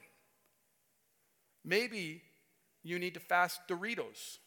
Maybe 1.66 2.22
you 2.84 2.98
need 3.00 3.14
to 3.14 3.20
fast 3.20 3.60
Doritos. 3.68 4.38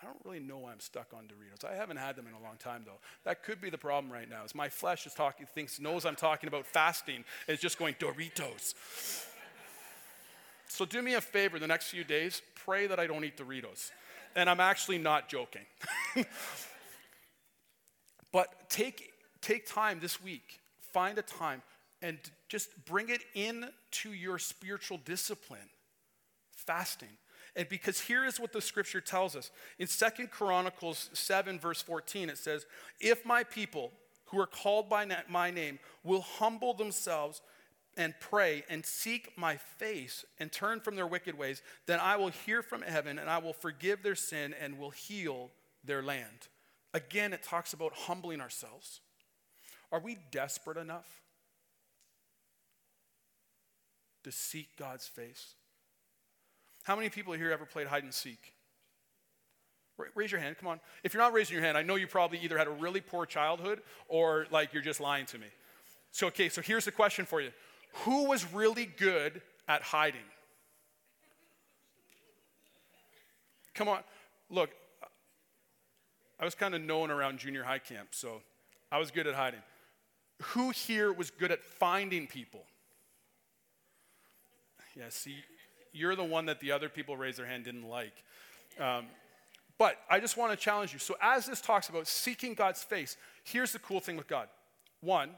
I 0.00 0.06
don't 0.06 0.16
really 0.24 0.40
know 0.40 0.58
why 0.58 0.72
I'm 0.72 0.80
stuck 0.80 1.08
on 1.14 1.24
Doritos. 1.24 1.70
I 1.70 1.76
haven't 1.76 1.98
had 1.98 2.16
them 2.16 2.26
in 2.26 2.32
a 2.32 2.42
long 2.42 2.56
time 2.58 2.82
though. 2.84 2.98
That 3.24 3.44
could 3.44 3.60
be 3.60 3.68
the 3.68 3.78
problem 3.78 4.10
right 4.10 4.28
now. 4.28 4.42
Is 4.42 4.54
my 4.54 4.70
flesh 4.70 5.06
is 5.06 5.12
talking, 5.12 5.46
thinks 5.54 5.78
knows 5.78 6.06
I'm 6.06 6.16
talking 6.16 6.48
about 6.48 6.66
fasting, 6.66 7.16
and 7.16 7.24
it's 7.48 7.62
just 7.62 7.78
going 7.78 7.94
Doritos. 8.00 8.74
so 10.66 10.86
do 10.86 11.02
me 11.02 11.14
a 11.14 11.20
favor 11.20 11.58
the 11.58 11.66
next 11.66 11.90
few 11.90 12.04
days, 12.04 12.40
pray 12.64 12.86
that 12.86 12.98
I 12.98 13.06
don't 13.06 13.22
eat 13.22 13.36
Doritos. 13.36 13.90
And 14.34 14.48
I'm 14.48 14.60
actually 14.60 14.96
not 14.96 15.28
joking. 15.28 15.66
but 18.32 18.70
take 18.70 19.11
take 19.42 19.66
time 19.66 20.00
this 20.00 20.22
week, 20.22 20.60
find 20.92 21.18
a 21.18 21.22
time 21.22 21.62
and 22.00 22.18
just 22.48 22.68
bring 22.84 23.08
it 23.08 23.20
into 23.34 24.12
your 24.12 24.38
spiritual 24.38 24.98
discipline. 25.04 25.70
Fasting. 26.50 27.08
And 27.54 27.68
because 27.68 28.00
here 28.00 28.24
is 28.24 28.40
what 28.40 28.52
the 28.52 28.60
scripture 28.60 29.00
tells 29.00 29.36
us. 29.36 29.50
In 29.78 29.86
Second 29.86 30.30
Chronicles 30.30 31.10
7, 31.12 31.58
verse 31.58 31.82
14, 31.82 32.30
it 32.30 32.38
says, 32.38 32.66
If 32.98 33.26
my 33.26 33.44
people 33.44 33.92
who 34.26 34.40
are 34.40 34.46
called 34.46 34.88
by 34.88 35.06
my 35.28 35.50
name 35.50 35.78
will 36.02 36.22
humble 36.22 36.72
themselves 36.72 37.42
and 37.96 38.14
pray 38.20 38.64
and 38.70 38.86
seek 38.86 39.36
my 39.36 39.56
face 39.56 40.24
and 40.38 40.50
turn 40.50 40.80
from 40.80 40.96
their 40.96 41.06
wicked 41.06 41.36
ways, 41.36 41.62
then 41.86 42.00
I 42.00 42.16
will 42.16 42.30
hear 42.30 42.62
from 42.62 42.80
heaven 42.80 43.18
and 43.18 43.28
I 43.28 43.38
will 43.38 43.52
forgive 43.52 44.02
their 44.02 44.14
sin 44.14 44.54
and 44.58 44.78
will 44.78 44.90
heal 44.90 45.50
their 45.84 46.02
land. 46.02 46.48
Again, 46.94 47.34
it 47.34 47.42
talks 47.42 47.74
about 47.74 47.92
humbling 47.92 48.40
ourselves. 48.40 49.00
Are 49.92 50.00
we 50.00 50.16
desperate 50.30 50.78
enough 50.78 51.20
to 54.24 54.32
seek 54.32 54.68
God's 54.78 55.06
face? 55.06 55.54
How 56.84 56.96
many 56.96 57.10
people 57.10 57.34
here 57.34 57.52
ever 57.52 57.66
played 57.66 57.86
hide 57.86 58.02
and 58.02 58.12
seek? 58.12 58.54
Raise 60.14 60.32
your 60.32 60.40
hand, 60.40 60.56
come 60.58 60.68
on. 60.68 60.80
If 61.04 61.12
you're 61.14 61.22
not 61.22 61.32
raising 61.32 61.54
your 61.54 61.64
hand, 61.64 61.76
I 61.76 61.82
know 61.82 61.94
you 61.94 62.06
probably 62.06 62.38
either 62.38 62.58
had 62.58 62.66
a 62.66 62.70
really 62.70 63.00
poor 63.00 63.26
childhood 63.26 63.82
or 64.08 64.46
like 64.50 64.72
you're 64.72 64.82
just 64.82 65.00
lying 65.00 65.26
to 65.26 65.38
me. 65.38 65.46
So, 66.10 66.26
okay, 66.28 66.48
so 66.48 66.60
here's 66.60 66.86
the 66.86 66.92
question 66.92 67.24
for 67.24 67.40
you 67.40 67.50
Who 68.04 68.24
was 68.28 68.50
really 68.52 68.86
good 68.86 69.42
at 69.68 69.82
hiding? 69.82 70.20
Come 73.74 73.88
on, 73.88 74.00
look, 74.50 74.70
I 76.40 76.44
was 76.44 76.54
kind 76.54 76.74
of 76.74 76.80
known 76.80 77.10
around 77.10 77.38
junior 77.38 77.62
high 77.62 77.78
camp, 77.78 78.08
so 78.10 78.40
I 78.90 78.98
was 78.98 79.10
good 79.10 79.26
at 79.26 79.34
hiding. 79.34 79.60
Who 80.46 80.70
here 80.70 81.12
was 81.12 81.30
good 81.30 81.50
at 81.52 81.62
finding 81.62 82.26
people? 82.26 82.64
Yeah, 84.96 85.04
see, 85.08 85.36
you're 85.92 86.16
the 86.16 86.24
one 86.24 86.46
that 86.46 86.60
the 86.60 86.72
other 86.72 86.88
people 86.88 87.16
raised 87.16 87.38
their 87.38 87.46
hand 87.46 87.64
didn't 87.64 87.88
like. 87.88 88.12
Um, 88.78 89.06
but 89.78 89.98
I 90.10 90.20
just 90.20 90.36
want 90.36 90.52
to 90.52 90.56
challenge 90.56 90.92
you. 90.92 90.98
So, 90.98 91.16
as 91.20 91.46
this 91.46 91.60
talks 91.60 91.88
about 91.88 92.06
seeking 92.06 92.54
God's 92.54 92.82
face, 92.82 93.16
here's 93.44 93.72
the 93.72 93.78
cool 93.78 94.00
thing 94.00 94.16
with 94.16 94.28
God. 94.28 94.48
One, 95.00 95.30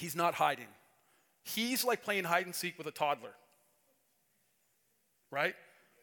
He's 0.00 0.16
not 0.16 0.32
hiding. 0.32 0.66
He's 1.42 1.84
like 1.84 2.02
playing 2.02 2.24
hide 2.24 2.46
and 2.46 2.54
seek 2.54 2.78
with 2.78 2.86
a 2.86 2.90
toddler. 2.90 3.34
Right? 5.30 5.54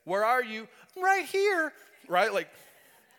Where 0.04 0.24
are 0.24 0.44
you? 0.44 0.68
right 0.96 1.26
here. 1.26 1.74
Right? 2.08 2.32
Like, 2.32 2.48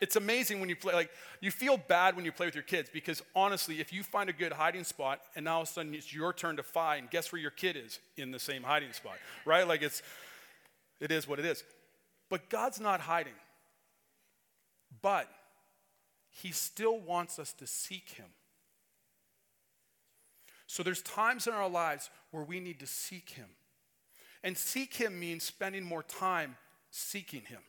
it's 0.01 0.17
amazing 0.17 0.61
when 0.61 0.69
you 0.69 0.77
play, 0.77 0.95
like, 0.95 1.11
you 1.41 1.51
feel 1.51 1.77
bad 1.77 2.15
when 2.15 2.25
you 2.25 2.33
play 2.33 2.47
with 2.47 2.55
your 2.55 2.65
kids 2.65 2.89
because 2.93 3.23
honestly, 3.35 3.81
if 3.81 3.93
you 3.93 4.03
find 4.03 4.31
a 4.31 4.33
good 4.33 4.53
hiding 4.53 4.85
spot 4.85 5.21
and 5.35 5.45
now 5.45 5.57
all 5.57 5.63
of 5.63 5.69
a 5.69 5.71
sudden 5.73 5.95
it's 5.95 6.13
your 6.15 6.33
turn 6.33 6.57
to 6.57 6.63
find, 6.63 7.11
guess 7.11 7.33
where 7.33 7.41
your 7.41 7.51
kid 7.51 7.77
is? 7.77 7.99
In 8.17 8.31
the 8.31 8.39
same 8.39 8.63
hiding 8.63 8.93
spot, 8.93 9.19
right? 9.45 9.67
Like, 9.67 9.83
it's, 9.83 10.03
it 11.01 11.11
is 11.11 11.27
what 11.27 11.39
it 11.39 11.45
is. 11.45 11.65
But 12.31 12.49
God's 12.49 12.81
not 12.81 13.01
hiding. 13.01 13.33
But 15.03 15.29
He 16.31 16.53
still 16.53 16.99
wants 16.99 17.39
us 17.39 17.53
to 17.55 17.67
seek 17.67 18.11
Him. 18.11 18.27
So 20.67 20.83
there's 20.83 21.03
times 21.03 21.47
in 21.47 21.55
our 21.55 21.69
lives 21.69 22.11
where 22.31 22.45
we 22.45 22.61
need 22.61 22.79
to 22.81 22.87
seek 22.87 23.31
Him. 23.31 23.49
And 24.45 24.57
seek 24.57 24.95
Him 24.95 25.19
means 25.19 25.43
spending 25.43 25.83
more 25.83 26.03
time 26.03 26.57
seeking 26.91 27.43
Him. 27.43 27.61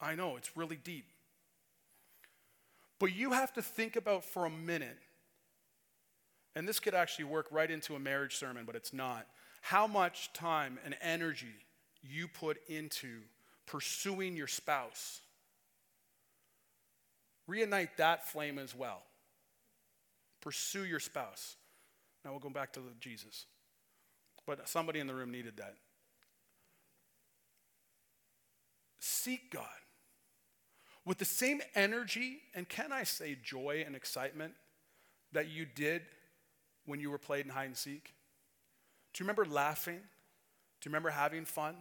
I 0.00 0.14
know, 0.14 0.36
it's 0.36 0.56
really 0.56 0.76
deep. 0.76 1.06
But 2.98 3.14
you 3.14 3.32
have 3.32 3.52
to 3.54 3.62
think 3.62 3.96
about 3.96 4.24
for 4.24 4.46
a 4.46 4.50
minute, 4.50 4.98
and 6.54 6.66
this 6.66 6.80
could 6.80 6.94
actually 6.94 7.26
work 7.26 7.48
right 7.50 7.70
into 7.70 7.94
a 7.94 7.98
marriage 7.98 8.36
sermon, 8.36 8.64
but 8.64 8.74
it's 8.74 8.92
not, 8.92 9.26
how 9.60 9.86
much 9.86 10.32
time 10.32 10.78
and 10.84 10.96
energy 11.02 11.54
you 12.02 12.28
put 12.28 12.58
into 12.68 13.20
pursuing 13.66 14.36
your 14.36 14.46
spouse. 14.46 15.20
Reignite 17.48 17.96
that 17.96 18.26
flame 18.28 18.58
as 18.58 18.74
well. 18.74 19.02
Pursue 20.40 20.84
your 20.84 21.00
spouse. 21.00 21.56
Now 22.24 22.30
we'll 22.30 22.40
go 22.40 22.50
back 22.50 22.72
to 22.74 22.80
Jesus. 23.00 23.46
But 24.46 24.68
somebody 24.68 25.00
in 25.00 25.06
the 25.06 25.14
room 25.14 25.30
needed 25.30 25.56
that. 25.56 25.74
Seek 29.00 29.50
God 29.50 29.64
with 31.06 31.18
the 31.18 31.24
same 31.24 31.62
energy 31.74 32.40
and 32.54 32.68
can 32.68 32.92
I 32.92 33.04
say 33.04 33.38
joy 33.42 33.84
and 33.86 33.96
excitement 33.96 34.52
that 35.32 35.48
you 35.48 35.64
did 35.64 36.02
when 36.84 37.00
you 37.00 37.10
were 37.10 37.18
playing 37.18 37.48
hide 37.48 37.66
and 37.66 37.76
seek? 37.76 38.12
Do 39.14 39.22
you 39.22 39.24
remember 39.24 39.46
laughing? 39.46 40.00
Do 40.80 40.88
you 40.88 40.90
remember 40.90 41.10
having 41.10 41.46
fun? 41.46 41.76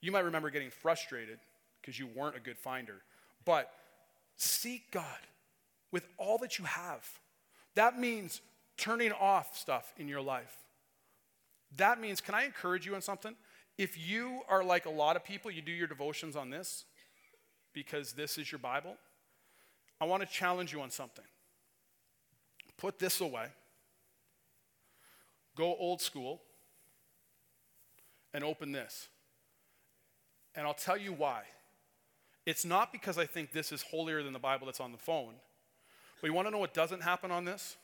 You 0.00 0.10
might 0.10 0.24
remember 0.24 0.50
getting 0.50 0.70
frustrated 0.70 1.38
because 1.80 1.98
you 1.98 2.08
weren't 2.08 2.36
a 2.36 2.40
good 2.40 2.58
finder. 2.58 3.02
But 3.44 3.70
seek 4.36 4.90
God 4.90 5.04
with 5.92 6.06
all 6.16 6.38
that 6.38 6.58
you 6.58 6.64
have. 6.64 7.06
That 7.74 7.98
means 7.98 8.40
turning 8.76 9.12
off 9.12 9.56
stuff 9.56 9.92
in 9.98 10.08
your 10.08 10.22
life. 10.22 10.56
That 11.76 12.00
means, 12.00 12.20
can 12.20 12.34
I 12.34 12.44
encourage 12.44 12.86
you 12.86 12.94
on 12.94 13.02
something? 13.02 13.34
If 13.78 13.96
you 13.98 14.40
are 14.48 14.64
like 14.64 14.86
a 14.86 14.90
lot 14.90 15.16
of 15.16 15.24
people, 15.24 15.50
you 15.50 15.62
do 15.62 15.72
your 15.72 15.86
devotions 15.86 16.36
on 16.36 16.50
this, 16.50 16.84
because 17.72 18.12
this 18.12 18.38
is 18.38 18.50
your 18.50 18.58
Bible, 18.58 18.96
I 20.00 20.04
want 20.06 20.22
to 20.22 20.28
challenge 20.28 20.72
you 20.72 20.80
on 20.80 20.90
something. 20.90 21.24
Put 22.76 22.98
this 22.98 23.20
away, 23.20 23.46
go 25.56 25.76
old 25.78 26.00
school, 26.00 26.40
and 28.32 28.42
open 28.42 28.72
this. 28.72 29.08
And 30.54 30.66
I'll 30.66 30.74
tell 30.74 30.96
you 30.96 31.12
why. 31.12 31.42
It's 32.46 32.64
not 32.64 32.92
because 32.92 33.18
I 33.18 33.26
think 33.26 33.52
this 33.52 33.70
is 33.70 33.82
holier 33.82 34.22
than 34.22 34.32
the 34.32 34.38
Bible 34.38 34.66
that's 34.66 34.80
on 34.80 34.92
the 34.92 34.98
phone. 34.98 35.34
But 36.20 36.28
you 36.28 36.32
want 36.32 36.48
to 36.48 36.50
know 36.50 36.58
what 36.58 36.74
doesn't 36.74 37.02
happen 37.02 37.30
on 37.30 37.44
this? 37.44 37.76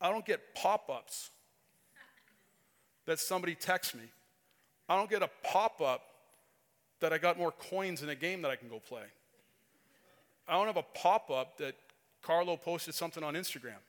I 0.00 0.10
don't 0.10 0.24
get 0.24 0.54
pop 0.54 0.88
ups 0.90 1.30
that 3.06 3.18
somebody 3.18 3.54
texts 3.54 3.94
me. 3.94 4.04
I 4.88 4.96
don't 4.96 5.10
get 5.10 5.22
a 5.22 5.30
pop 5.42 5.80
up 5.80 6.02
that 7.00 7.12
I 7.12 7.18
got 7.18 7.38
more 7.38 7.52
coins 7.52 8.02
in 8.02 8.08
a 8.08 8.14
game 8.14 8.42
that 8.42 8.50
I 8.50 8.56
can 8.56 8.68
go 8.68 8.78
play. 8.78 9.04
I 10.46 10.52
don't 10.52 10.66
have 10.66 10.76
a 10.76 10.84
pop 10.94 11.30
up 11.30 11.58
that 11.58 11.74
Carlo 12.22 12.56
posted 12.56 12.94
something 12.94 13.22
on 13.22 13.34
Instagram. 13.34 13.80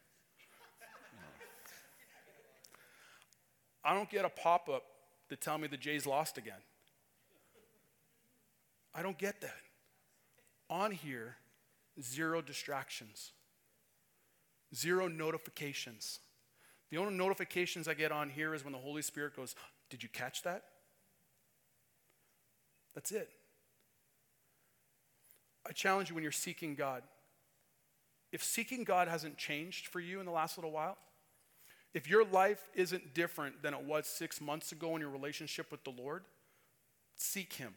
I 3.84 3.94
don't 3.94 4.10
get 4.10 4.26
a 4.26 4.30
pop 4.30 4.68
up 4.68 4.84
to 5.30 5.36
tell 5.36 5.58
me 5.58 5.68
the 5.68 5.78
Jays 5.78 6.06
lost 6.06 6.38
again. 6.38 6.62
I 8.94 9.04
don't 9.04 9.18
get 9.18 9.42
that. 9.42 9.58
On 10.70 10.92
here, 10.92 11.36
zero 12.02 12.42
distractions, 12.42 13.34
zero 14.74 15.08
notifications. 15.08 16.20
The 16.90 16.98
only 16.98 17.14
notifications 17.14 17.88
I 17.88 17.94
get 17.94 18.12
on 18.12 18.30
here 18.30 18.56
is 18.56 18.64
when 18.64 18.74
the 18.74 18.80
Holy 18.80 19.02
Spirit 19.02 19.36
goes, 19.36 19.56
Did 19.90 20.02
you 20.02 20.10
catch 20.10 20.42
that? 20.44 20.64
That's 22.96 23.12
it. 23.12 23.30
I 25.68 25.72
challenge 25.74 26.10
you 26.10 26.16
when 26.16 26.24
you're 26.24 26.32
seeking 26.32 26.76
God. 26.76 27.04
If 28.32 28.44
seeking 28.44 28.84
God 28.84 29.08
hasn't 29.08 29.38
changed 29.38 29.88
for 29.88 30.00
you 30.00 30.20
in 30.20 30.26
the 30.26 30.32
last 30.32 30.58
little 30.58 30.72
while, 30.72 30.98
if 31.94 32.10
your 32.10 32.26
life 32.26 32.70
isn't 32.74 33.14
different 33.14 33.62
than 33.62 33.74
it 33.74 33.84
was 33.84 34.08
six 34.08 34.42
months 34.42 34.72
ago 34.72 34.96
in 34.96 35.02
your 35.02 35.10
relationship 35.10 35.72
with 35.72 35.84
the 35.84 35.92
Lord, 35.92 36.24
seek 37.16 37.54
Him. 37.54 37.74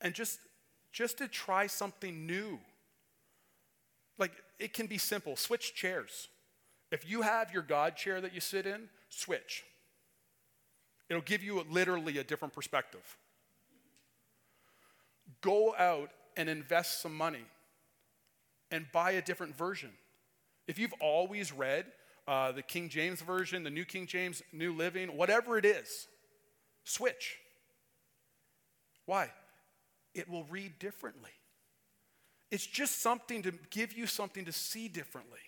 And 0.00 0.14
just, 0.14 0.38
just 0.92 1.18
to 1.18 1.28
try 1.28 1.66
something 1.66 2.26
new. 2.26 2.58
Like, 4.18 4.32
it 4.58 4.74
can 4.74 4.86
be 4.86 4.98
simple 4.98 5.36
switch 5.36 5.74
chairs. 5.74 6.28
If 6.90 7.08
you 7.08 7.22
have 7.22 7.52
your 7.52 7.62
God 7.62 7.96
chair 7.96 8.20
that 8.20 8.34
you 8.34 8.40
sit 8.40 8.66
in, 8.66 8.88
switch. 9.08 9.64
It'll 11.08 11.22
give 11.22 11.42
you 11.42 11.64
literally 11.70 12.18
a 12.18 12.24
different 12.24 12.54
perspective 12.54 13.16
go 15.40 15.74
out 15.76 16.10
and 16.36 16.48
invest 16.48 17.00
some 17.00 17.16
money 17.16 17.44
and 18.70 18.86
buy 18.92 19.12
a 19.12 19.22
different 19.22 19.56
version. 19.56 19.90
If 20.66 20.78
you've 20.78 20.94
always 21.00 21.52
read 21.52 21.86
uh, 22.26 22.52
the 22.52 22.62
King 22.62 22.88
James 22.88 23.22
Version, 23.22 23.62
the 23.62 23.70
New 23.70 23.84
King 23.84 24.06
James, 24.06 24.42
New 24.52 24.74
Living, 24.74 25.16
whatever 25.16 25.56
it 25.56 25.64
is, 25.64 26.06
switch. 26.84 27.38
Why? 29.06 29.30
It 30.14 30.28
will 30.28 30.44
read 30.44 30.78
differently. 30.78 31.30
It's 32.50 32.66
just 32.66 33.00
something 33.00 33.42
to 33.42 33.52
give 33.70 33.92
you 33.92 34.06
something 34.06 34.44
to 34.44 34.52
see 34.52 34.88
differently. 34.88 35.38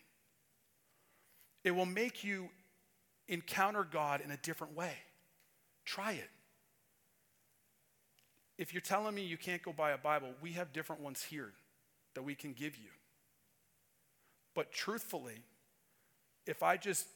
It 1.65 1.73
will 1.73 1.87
make 1.87 2.25
you 2.25 2.49
encounter 3.29 3.85
God 3.85 4.23
in 4.23 4.31
a 4.31 4.37
different 4.39 4.75
way. 4.75 4.95
Try 5.85 6.13
it. 6.13 6.29
If 8.61 8.75
you're 8.75 8.83
telling 8.83 9.15
me 9.15 9.23
you 9.23 9.39
can't 9.39 9.63
go 9.63 9.73
buy 9.73 9.93
a 9.93 9.99
Bible, 9.99 10.29
we 10.43 10.53
have 10.53 10.71
different 10.71 11.01
ones 11.01 11.23
here 11.23 11.55
that 12.15 12.23
we 12.23 12.35
can 12.35 12.53
give 12.53 12.77
you. 12.77 12.91
But 14.55 14.71
truthfully, 14.71 15.41
if 16.47 16.63
I 16.63 16.77
just 16.77 17.07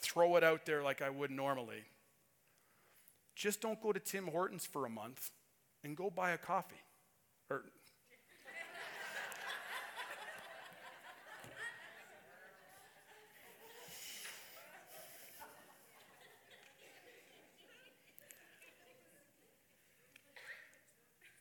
throw 0.00 0.36
it 0.36 0.44
out 0.44 0.64
there 0.64 0.84
like 0.84 1.02
I 1.02 1.10
would 1.10 1.32
normally, 1.32 1.82
just 3.34 3.60
don't 3.60 3.82
go 3.82 3.92
to 3.92 3.98
Tim 3.98 4.28
Hortons 4.28 4.64
for 4.64 4.86
a 4.86 4.88
month 4.88 5.32
and 5.82 5.96
go 5.96 6.08
buy 6.08 6.30
a 6.30 6.38
coffee. 6.38 6.76
Or 7.50 7.64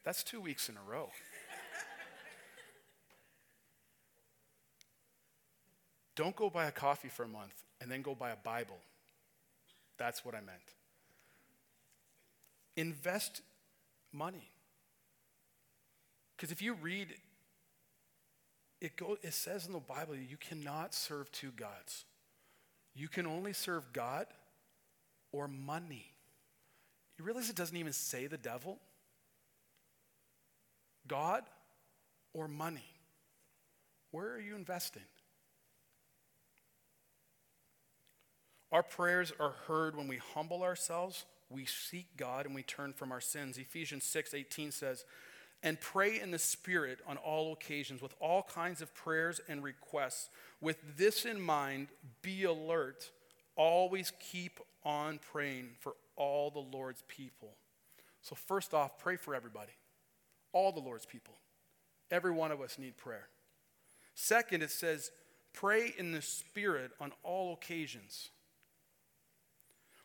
That's 0.06 0.24
two 0.24 0.40
weeks 0.40 0.70
in 0.70 0.78
a 0.78 0.90
row. 0.90 1.10
Don't 6.16 6.36
go 6.36 6.50
buy 6.50 6.68
a 6.68 6.72
coffee 6.72 7.10
for 7.10 7.24
a 7.24 7.28
month 7.28 7.64
and 7.82 7.92
then 7.92 8.02
go 8.02 8.16
buy 8.16 8.30
a 8.30 8.38
Bible. 8.38 8.78
That's 9.98 10.24
what 10.24 10.34
I 10.34 10.40
meant. 10.40 10.60
Invest 12.78 13.42
money. 14.14 14.50
Because 16.36 16.52
if 16.52 16.62
you 16.62 16.74
read, 16.74 17.08
it, 18.80 18.96
go, 18.96 19.18
it 19.22 19.34
says 19.34 19.66
in 19.66 19.74
the 19.74 19.80
Bible 19.80 20.16
you 20.16 20.38
cannot 20.38 20.94
serve 20.94 21.32
two 21.32 21.52
gods. 21.52 22.06
You 22.94 23.08
can 23.08 23.26
only 23.26 23.54
serve 23.54 23.92
God 23.92 24.28
or 25.32 25.48
money. 25.48 26.06
You 27.18 27.26
realize 27.26 27.50
it 27.50 27.56
doesn't 27.56 27.76
even 27.76 27.94
say 27.94 28.28
the 28.28 28.38
devil? 28.38 28.78
God 31.08 31.44
or 32.34 32.48
money? 32.48 32.86
Where 34.12 34.34
are 34.34 34.40
you 34.40 34.56
investing? 34.56 35.04
Our 38.72 38.84
prayers 38.84 39.32
are 39.40 39.54
heard 39.68 39.96
when 39.96 40.08
we 40.08 40.18
humble 40.18 40.64
ourselves, 40.64 41.26
we 41.50 41.66
seek 41.66 42.18
God, 42.18 42.46
and 42.46 42.56
we 42.56 42.64
turn 42.64 42.94
from 42.94 43.12
our 43.12 43.22
sins. 43.22 43.58
Ephesians 43.58 44.04
6 44.04 44.34
18 44.34 44.72
says, 44.72 45.06
and 45.64 45.80
pray 45.80 46.20
in 46.20 46.32
the 46.32 46.40
Spirit 46.40 47.00
on 47.08 47.18
all 47.18 47.54
occasions 47.54 48.02
with 48.02 48.14
all 48.20 48.44
kinds 48.44 48.82
of 48.82 48.94
prayers 48.94 49.42
and 49.48 49.64
requests. 49.64 50.30
With 50.62 50.78
this 50.98 51.26
in 51.26 51.42
mind, 51.42 51.88
be 52.22 52.44
alert. 52.44 53.10
Always 53.56 54.12
keep 54.32 54.60
on 54.84 55.20
praying 55.32 55.70
for 55.80 55.96
all 56.16 56.52
the 56.52 56.60
Lord's 56.60 57.04
people. 57.08 57.56
So, 58.22 58.36
first 58.36 58.74
off, 58.74 59.00
pray 59.00 59.16
for 59.16 59.34
everybody 59.34 59.72
all 60.56 60.72
the 60.72 60.80
Lord's 60.80 61.06
people. 61.06 61.36
Every 62.10 62.32
one 62.32 62.52
of 62.52 62.62
us 62.62 62.80
need 62.80 62.98
prayer. 62.98 63.28
Second, 64.16 64.64
it 64.64 64.72
says, 64.72 65.12
pray 65.54 65.94
in 65.98 66.14
the 66.14 66.22
Spirit 66.22 66.92
on 67.00 67.12
all 67.24 67.54
occasions. 67.54 68.30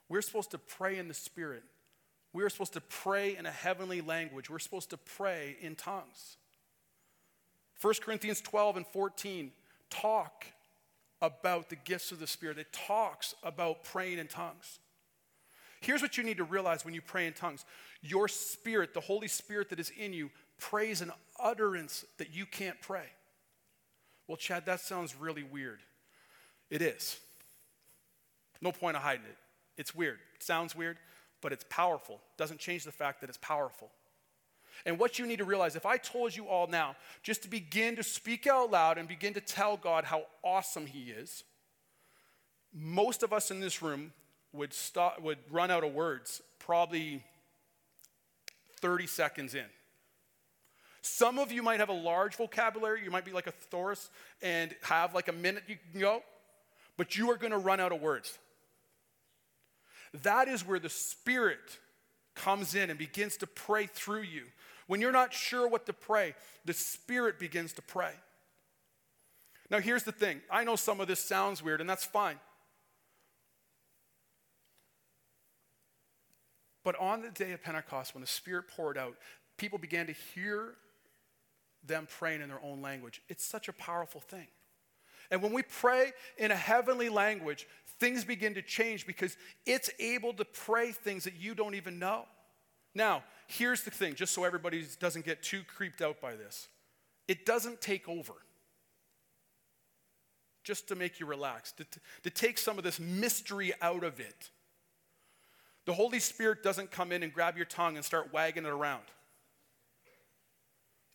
We're 0.09 0.23
supposed 0.23 0.51
to 0.51 0.59
pray 0.59 0.99
in 0.99 1.07
the 1.07 1.15
Spirit. 1.15 1.63
We're 2.33 2.51
supposed 2.51 2.73
to 2.73 2.81
pray 2.81 3.37
in 3.37 3.47
a 3.47 3.51
heavenly 3.51 4.01
language. 4.01 4.51
We're 4.51 4.59
supposed 4.59 4.91
to 4.91 4.97
pray 4.97 5.57
in 5.61 5.77
tongues. 5.77 6.37
1 7.81 7.95
Corinthians 8.03 8.41
12 8.41 8.79
and 8.79 8.87
14 8.89 9.53
talk 9.89 10.47
about 11.23 11.69
the 11.69 11.77
gifts 11.77 12.11
of 12.11 12.19
the 12.19 12.27
Spirit, 12.27 12.59
it 12.59 12.73
talks 12.73 13.35
about 13.45 13.85
praying 13.85 14.19
in 14.19 14.27
tongues. 14.27 14.81
Here's 15.81 16.03
what 16.03 16.19
you 16.19 16.25
need 16.25 16.37
to 16.37 16.45
realize 16.45 16.85
when 16.85 16.95
you 16.95 17.01
pray 17.01 17.27
in 17.27 17.33
tongues 17.33 17.65
your 18.03 18.29
spirit, 18.29 18.95
the 18.95 19.01
Holy 19.01 19.29
Spirit 19.29 19.69
that 19.71 19.81
is 19.81 19.91
in 19.99 20.13
you, 20.13 20.31
prays 20.59 21.03
an 21.03 21.13
utterance 21.39 22.05
that 22.19 22.35
you 22.35 22.47
can't 22.47 22.81
pray. 22.81 23.05
Well, 24.27 24.37
Chad, 24.37 24.65
that 24.67 24.81
sounds 24.81 25.15
really 25.15 25.43
weird. 25.43 25.81
It 26.71 26.81
is. 26.83 27.19
No 28.63 28.73
point 28.73 28.97
of 28.97 29.03
hiding 29.03 29.27
it. 29.27 29.37
It's 29.77 29.95
weird. 29.95 30.19
It 30.35 30.43
sounds 30.43 30.77
weird, 30.77 30.99
but 31.41 31.53
it's 31.53 31.65
powerful. 31.69 32.21
Doesn't 32.37 32.61
change 32.61 32.85
the 32.85 32.93
fact 32.93 33.21
that 33.21 33.29
it's 33.29 33.39
powerful. 33.39 33.91
And 34.87 34.99
what 34.99 35.19
you 35.19 35.27
need 35.27 35.39
to 35.39 35.45
realize, 35.45 35.77
if 35.77 35.85
I 35.85 35.97
told 35.97 36.35
you 36.35 36.47
all 36.49 36.67
now, 36.67 36.97
just 37.23 37.43
to 37.43 37.49
begin 37.49 37.97
to 37.97 38.03
speak 38.03 38.47
out 38.47 38.71
loud 38.71 38.99
and 38.99 39.09
begin 39.09 39.35
to 39.35 39.41
tell 39.41 39.77
God 39.77 40.05
how 40.05 40.23
awesome 40.43 40.87
He 40.87 41.11
is, 41.11 41.45
most 42.73 43.23
of 43.23 43.33
us 43.33 43.51
in 43.51 43.61
this 43.61 43.83
room 43.83 44.13
would, 44.53 44.73
stop, 44.73 45.21
would 45.21 45.39
run 45.51 45.71
out 45.71 45.85
of 45.85 45.95
words 45.95 46.43
probably 46.59 47.23
30 48.81 49.07
seconds 49.07 49.55
in. 49.55 49.65
Some 51.03 51.39
of 51.39 51.51
you 51.51 51.63
might 51.63 51.81
have 51.81 51.89
a 51.89 51.95
large 51.95 52.37
vocabulary. 52.37 53.03
You 53.03 53.11
might 53.11 53.25
be 53.25 53.33
like 53.33 53.47
a 53.47 53.53
thesaurus 53.53 54.11
and 54.43 54.75
have 54.83 55.15
like 55.15 55.29
a 55.29 55.33
minute 55.33 55.65
you 55.67 55.77
can 55.93 56.01
go, 56.01 56.23
but 56.97 57.17
you 57.17 57.31
are 57.31 57.37
going 57.37 57.53
to 57.53 57.59
run 57.59 57.81
out 57.81 57.93
of 57.93 58.01
words. 58.01 58.39
That 60.23 60.49
is 60.49 60.67
where 60.67 60.79
the 60.79 60.91
Spirit 60.91 61.79
comes 62.35 62.75
in 62.75 62.91
and 62.91 62.99
begins 62.99 63.37
to 63.39 63.47
pray 63.47 63.87
through 63.87 64.23
you. 64.23 64.45
When 64.87 65.01
you're 65.01 65.13
not 65.13 65.33
sure 65.33 65.69
what 65.69 65.87
to 65.87 65.93
pray, 65.93 66.35
the 66.65 66.73
Spirit 66.73 67.39
begins 67.39 67.73
to 67.75 67.83
pray. 67.83 68.13
Now, 69.71 69.79
here's 69.79 70.03
the 70.03 70.13
thing 70.13 70.41
I 70.51 70.65
know 70.65 70.77
some 70.77 71.01
of 71.01 71.07
this 71.07 71.21
sounds 71.21 71.63
weird, 71.63 71.81
and 71.81 71.89
that's 71.89 72.05
fine. 72.05 72.37
But 76.83 76.99
on 76.99 77.23
the 77.23 77.31
day 77.31 77.53
of 77.53 77.63
Pentecost, 77.63 78.15
when 78.15 78.23
the 78.23 78.27
Spirit 78.27 78.69
poured 78.69 78.97
out, 78.97 79.15
people 79.59 79.79
began 79.79 80.07
to 80.07 80.13
hear 80.35 80.75
them 81.87 82.07
praying 82.19 82.41
in 82.41 82.49
their 82.49 82.63
own 82.63 82.83
language. 82.83 83.23
It's 83.29 83.45
such 83.45 83.69
a 83.69 83.73
powerful 83.73 84.21
thing. 84.21 84.47
And 85.31 85.43
when 85.43 85.53
we 85.53 85.63
pray 85.63 86.13
in 86.39 86.51
a 86.51 86.57
heavenly 86.57 87.09
language, 87.09 87.67
things 87.99 88.25
begin 88.25 88.55
to 88.55 88.63
change 88.63 89.07
because 89.07 89.37
it's 89.67 89.91
able 90.01 90.33
to 90.35 90.45
pray 90.45 90.93
things 90.93 91.25
that 91.25 91.35
you 91.35 91.55
don't 91.55 91.75
even 91.75 91.99
know. 91.99 92.25
Now, 92.95 93.23
here's 93.47 93.83
the 93.83 93.91
thing, 93.91 94.15
just 94.15 94.35
so 94.35 94.45
everybody 94.45 94.85
doesn't 94.99 95.25
get 95.25 95.43
too 95.43 95.63
creeped 95.63 96.03
out 96.03 96.21
by 96.21 96.35
this 96.35 96.69
it 97.29 97.47
doesn't 97.47 97.81
take 97.81 98.09
over. 98.09 98.33
Just 100.65 100.89
to 100.89 100.95
make 100.95 101.21
you 101.21 101.27
relax, 101.27 101.73
to, 101.73 101.87
to 102.25 102.31
take 102.31 102.59
some 102.59 102.77
of 102.77 102.85
this 102.85 103.01
mystery 103.01 103.73
out 103.81 104.05
of 104.05 104.21
it. 104.21 104.51
The 105.87 105.95
Holy 105.95 106.21
Spirit 106.21 106.63
doesn't 106.63 106.91
come 106.91 107.13
in 107.13 107.23
and 107.23 107.33
grab 107.33 107.57
your 107.57 107.67
tongue 107.67 107.97
and 107.97 108.05
start 108.05 108.33
wagging 108.33 108.65
it 108.65 108.69
around. 108.69 109.03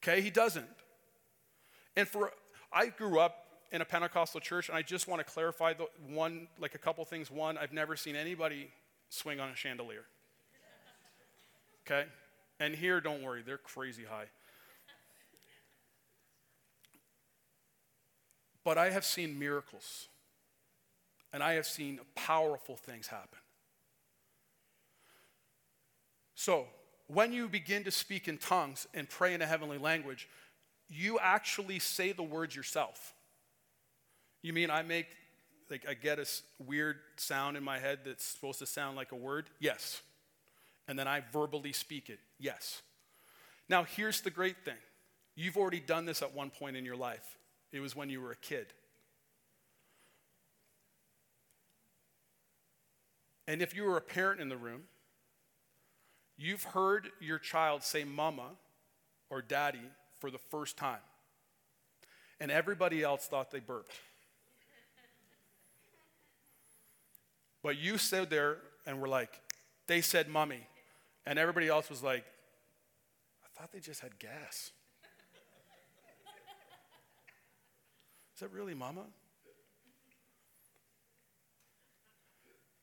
Okay, 0.04 0.22
he 0.22 0.30
doesn't. 0.30 0.68
And 1.96 2.08
for 2.08 2.32
I 2.72 2.88
grew 2.88 3.20
up 3.20 3.46
in 3.72 3.82
a 3.82 3.86
Pentecostal 3.86 4.40
church, 4.40 4.70
and 4.70 4.78
I 4.78 4.82
just 4.82 5.08
want 5.08 5.26
to 5.26 5.32
clarify 5.32 5.74
the 5.74 5.88
one, 6.08 6.48
like 6.60 6.76
a 6.76 6.78
couple 6.78 7.04
things. 7.06 7.32
One, 7.32 7.58
I've 7.58 7.74
never 7.74 7.96
seen 7.96 8.16
anybody 8.16 8.70
swing 9.10 9.40
on 9.40 9.50
a 9.50 9.56
chandelier. 9.56 10.06
Okay? 11.86 12.08
And 12.60 12.76
here, 12.76 13.02
don't 13.02 13.22
worry, 13.22 13.44
they're 13.46 13.58
crazy 13.58 14.04
high. 14.04 14.26
But 18.64 18.78
I 18.78 18.90
have 18.90 19.06
seen 19.06 19.38
miracles, 19.38 20.08
and 21.32 21.44
I 21.44 21.54
have 21.54 21.68
seen 21.68 22.00
powerful 22.16 22.76
things 22.76 23.08
happen. 23.08 23.40
So, 26.36 26.68
when 27.08 27.32
you 27.32 27.48
begin 27.48 27.84
to 27.86 27.92
speak 27.92 28.28
in 28.28 28.38
tongues 28.38 28.88
and 28.94 29.10
pray 29.10 29.34
in 29.34 29.42
a 29.42 29.46
heavenly 29.46 29.78
language, 29.78 30.28
you 30.90 31.18
actually 31.20 31.80
say 31.80 32.12
the 32.12 32.24
words 32.24 32.56
yourself. 32.56 33.14
You 34.42 34.54
mean 34.54 34.70
I 34.70 34.84
make, 34.84 35.08
like, 35.70 35.86
I 35.88 35.94
get 35.94 36.20
a 36.20 36.26
weird 36.60 36.98
sound 37.18 37.58
in 37.58 37.64
my 37.64 37.80
head 37.80 38.00
that's 38.06 38.24
supposed 38.24 38.60
to 38.60 38.66
sound 38.66 38.96
like 38.96 39.12
a 39.12 39.16
word? 39.16 39.50
Yes. 39.60 40.02
And 40.88 41.00
then 41.00 41.08
I 41.08 41.24
verbally 41.32 41.74
speak 41.74 42.10
it? 42.10 42.20
Yes. 42.40 42.82
Now, 43.70 43.84
here's 43.84 44.22
the 44.22 44.30
great 44.30 44.64
thing 44.64 44.78
you've 45.36 45.58
already 45.58 45.80
done 45.80 46.06
this 46.06 46.22
at 46.22 46.34
one 46.34 46.50
point 46.50 46.78
in 46.78 46.86
your 46.86 46.96
life, 46.96 47.38
it 47.72 47.80
was 47.80 47.96
when 47.96 48.10
you 48.10 48.22
were 48.22 48.32
a 48.32 48.38
kid. 48.38 48.68
And 53.48 53.62
if 53.62 53.76
you 53.76 53.84
were 53.84 53.98
a 53.98 54.02
parent 54.02 54.42
in 54.42 54.50
the 54.50 54.58
room, 54.58 54.84
You've 56.38 56.64
heard 56.64 57.10
your 57.20 57.40
child 57.40 57.84
say 57.84 58.04
mama 58.04 58.50
or 59.30 59.42
daddy 59.42 59.80
for 60.20 60.30
the 60.30 60.38
first 60.38 60.78
time, 60.78 61.00
and 62.40 62.52
everybody 62.52 63.04
else 63.04 63.28
thought 63.28 63.52
they 63.52 63.60
burped. 63.60 63.94
but 67.66 67.80
you 67.80 67.98
stood 67.98 68.30
there 68.30 68.58
and 68.86 69.02
were 69.02 69.08
like, 69.08 69.42
they 69.88 70.00
said 70.00 70.30
mummy, 70.30 70.68
and 71.26 71.40
everybody 71.40 71.68
else 71.68 71.90
was 71.90 72.04
like, 72.04 72.24
I 73.44 73.60
thought 73.60 73.72
they 73.72 73.80
just 73.80 74.02
had 74.02 74.20
gas. 74.20 74.72
Is 78.36 78.42
that 78.42 78.52
really 78.52 78.76
mama? 78.76 79.02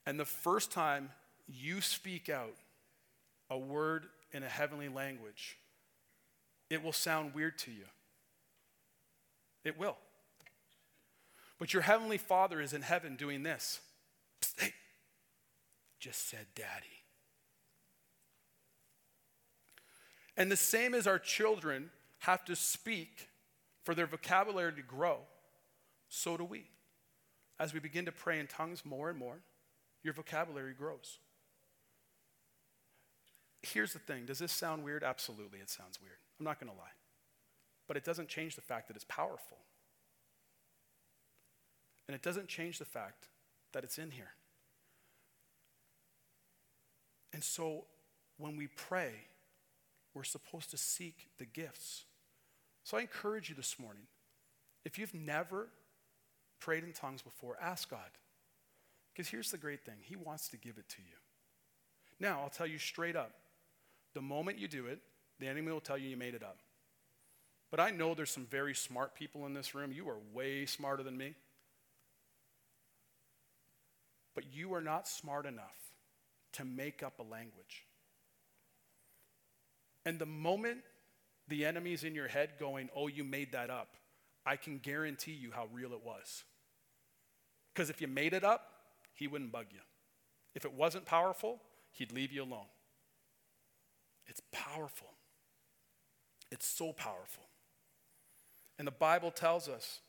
And 0.04 0.18
the 0.18 0.24
first 0.24 0.72
time 0.72 1.10
you 1.46 1.80
speak 1.80 2.28
out 2.28 2.56
a 3.52 3.58
word 3.58 4.06
in 4.32 4.42
a 4.42 4.48
heavenly 4.48 4.88
language, 4.88 5.58
it 6.70 6.82
will 6.82 6.92
sound 6.92 7.34
weird 7.34 7.58
to 7.58 7.70
you. 7.70 7.84
It 9.62 9.78
will. 9.78 9.98
But 11.58 11.74
your 11.74 11.82
heavenly 11.82 12.16
Father 12.16 12.60
is 12.60 12.72
in 12.72 12.80
heaven 12.80 13.14
doing 13.14 13.42
this. 13.42 13.80
Psst, 14.40 14.60
hey, 14.60 14.72
just 16.00 16.28
said 16.30 16.46
daddy. 16.54 16.86
And 20.36 20.50
the 20.50 20.56
same 20.56 20.94
as 20.94 21.06
our 21.06 21.18
children 21.18 21.90
have 22.20 22.44
to 22.46 22.56
speak 22.56 23.28
for 23.84 23.94
their 23.94 24.06
vocabulary 24.06 24.72
to 24.72 24.82
grow, 24.82 25.18
so 26.08 26.38
do 26.38 26.44
we. 26.44 26.64
As 27.60 27.74
we 27.74 27.80
begin 27.80 28.06
to 28.06 28.12
pray 28.12 28.40
in 28.40 28.46
tongues 28.46 28.82
more 28.84 29.10
and 29.10 29.18
more, 29.18 29.40
your 30.02 30.14
vocabulary 30.14 30.72
grows. 30.72 31.18
Here's 33.62 33.92
the 33.92 33.98
thing 33.98 34.26
does 34.26 34.38
this 34.38 34.52
sound 34.52 34.84
weird? 34.84 35.04
Absolutely, 35.04 35.60
it 35.60 35.70
sounds 35.70 36.00
weird. 36.00 36.18
I'm 36.38 36.44
not 36.44 36.58
going 36.58 36.70
to 36.70 36.78
lie. 36.78 36.94
But 37.86 37.96
it 37.96 38.04
doesn't 38.04 38.28
change 38.28 38.56
the 38.56 38.62
fact 38.62 38.88
that 38.88 38.96
it's 38.96 39.04
powerful. 39.08 39.58
And 42.08 42.14
it 42.14 42.22
doesn't 42.22 42.48
change 42.48 42.78
the 42.78 42.84
fact 42.84 43.28
that 43.72 43.84
it's 43.84 43.98
in 43.98 44.10
here. 44.10 44.32
And 47.32 47.42
so 47.42 47.84
when 48.36 48.56
we 48.56 48.66
pray, 48.66 49.12
we're 50.14 50.24
supposed 50.24 50.70
to 50.72 50.76
seek 50.76 51.28
the 51.38 51.46
gifts. 51.46 52.04
So 52.84 52.98
I 52.98 53.02
encourage 53.02 53.48
you 53.48 53.54
this 53.54 53.78
morning 53.78 54.02
if 54.84 54.98
you've 54.98 55.14
never 55.14 55.68
prayed 56.60 56.84
in 56.84 56.92
tongues 56.92 57.22
before, 57.22 57.56
ask 57.60 57.88
God. 57.88 58.00
Because 59.12 59.28
here's 59.28 59.50
the 59.50 59.58
great 59.58 59.84
thing 59.84 59.96
He 60.00 60.16
wants 60.16 60.48
to 60.48 60.56
give 60.56 60.78
it 60.78 60.88
to 60.90 61.02
you. 61.02 61.16
Now, 62.18 62.40
I'll 62.42 62.50
tell 62.50 62.66
you 62.66 62.78
straight 62.78 63.16
up 63.16 63.32
the 64.14 64.22
moment 64.22 64.58
you 64.58 64.68
do 64.68 64.86
it, 64.86 65.00
the 65.38 65.48
enemy 65.48 65.72
will 65.72 65.80
tell 65.80 65.98
you 65.98 66.08
you 66.08 66.16
made 66.16 66.34
it 66.34 66.42
up. 66.42 66.58
But 67.70 67.80
I 67.80 67.90
know 67.90 68.14
there's 68.14 68.30
some 68.30 68.46
very 68.46 68.74
smart 68.74 69.14
people 69.14 69.46
in 69.46 69.54
this 69.54 69.74
room. 69.74 69.92
You 69.92 70.08
are 70.10 70.18
way 70.32 70.66
smarter 70.66 71.02
than 71.02 71.16
me. 71.16 71.34
But 74.34 74.44
you 74.52 74.74
are 74.74 74.80
not 74.80 75.08
smart 75.08 75.46
enough 75.46 75.76
to 76.54 76.64
make 76.64 77.02
up 77.02 77.18
a 77.18 77.22
language. 77.22 77.86
And 80.04 80.18
the 80.18 80.26
moment 80.26 80.78
the 81.48 81.64
enemy's 81.64 82.04
in 82.04 82.14
your 82.14 82.28
head 82.28 82.50
going, 82.58 82.88
oh, 82.94 83.08
you 83.08 83.24
made 83.24 83.52
that 83.52 83.70
up, 83.70 83.96
I 84.44 84.56
can 84.56 84.78
guarantee 84.78 85.32
you 85.32 85.50
how 85.52 85.68
real 85.72 85.92
it 85.92 86.04
was. 86.04 86.44
Because 87.72 87.90
if 87.90 88.00
you 88.00 88.08
made 88.08 88.32
it 88.32 88.44
up, 88.44 88.66
he 89.14 89.26
wouldn't 89.26 89.52
bug 89.52 89.66
you. 89.70 89.80
If 90.54 90.64
it 90.64 90.72
wasn't 90.72 91.06
powerful, 91.06 91.60
he'd 91.92 92.12
leave 92.12 92.32
you 92.32 92.42
alone. 92.42 92.66
It's 94.26 94.40
powerful. 94.52 95.08
It's 96.50 96.66
so 96.66 96.92
powerful. 96.92 97.44
And 98.78 98.86
the 98.86 98.92
Bible 98.92 99.30
tells 99.30 99.68
us 99.68 100.00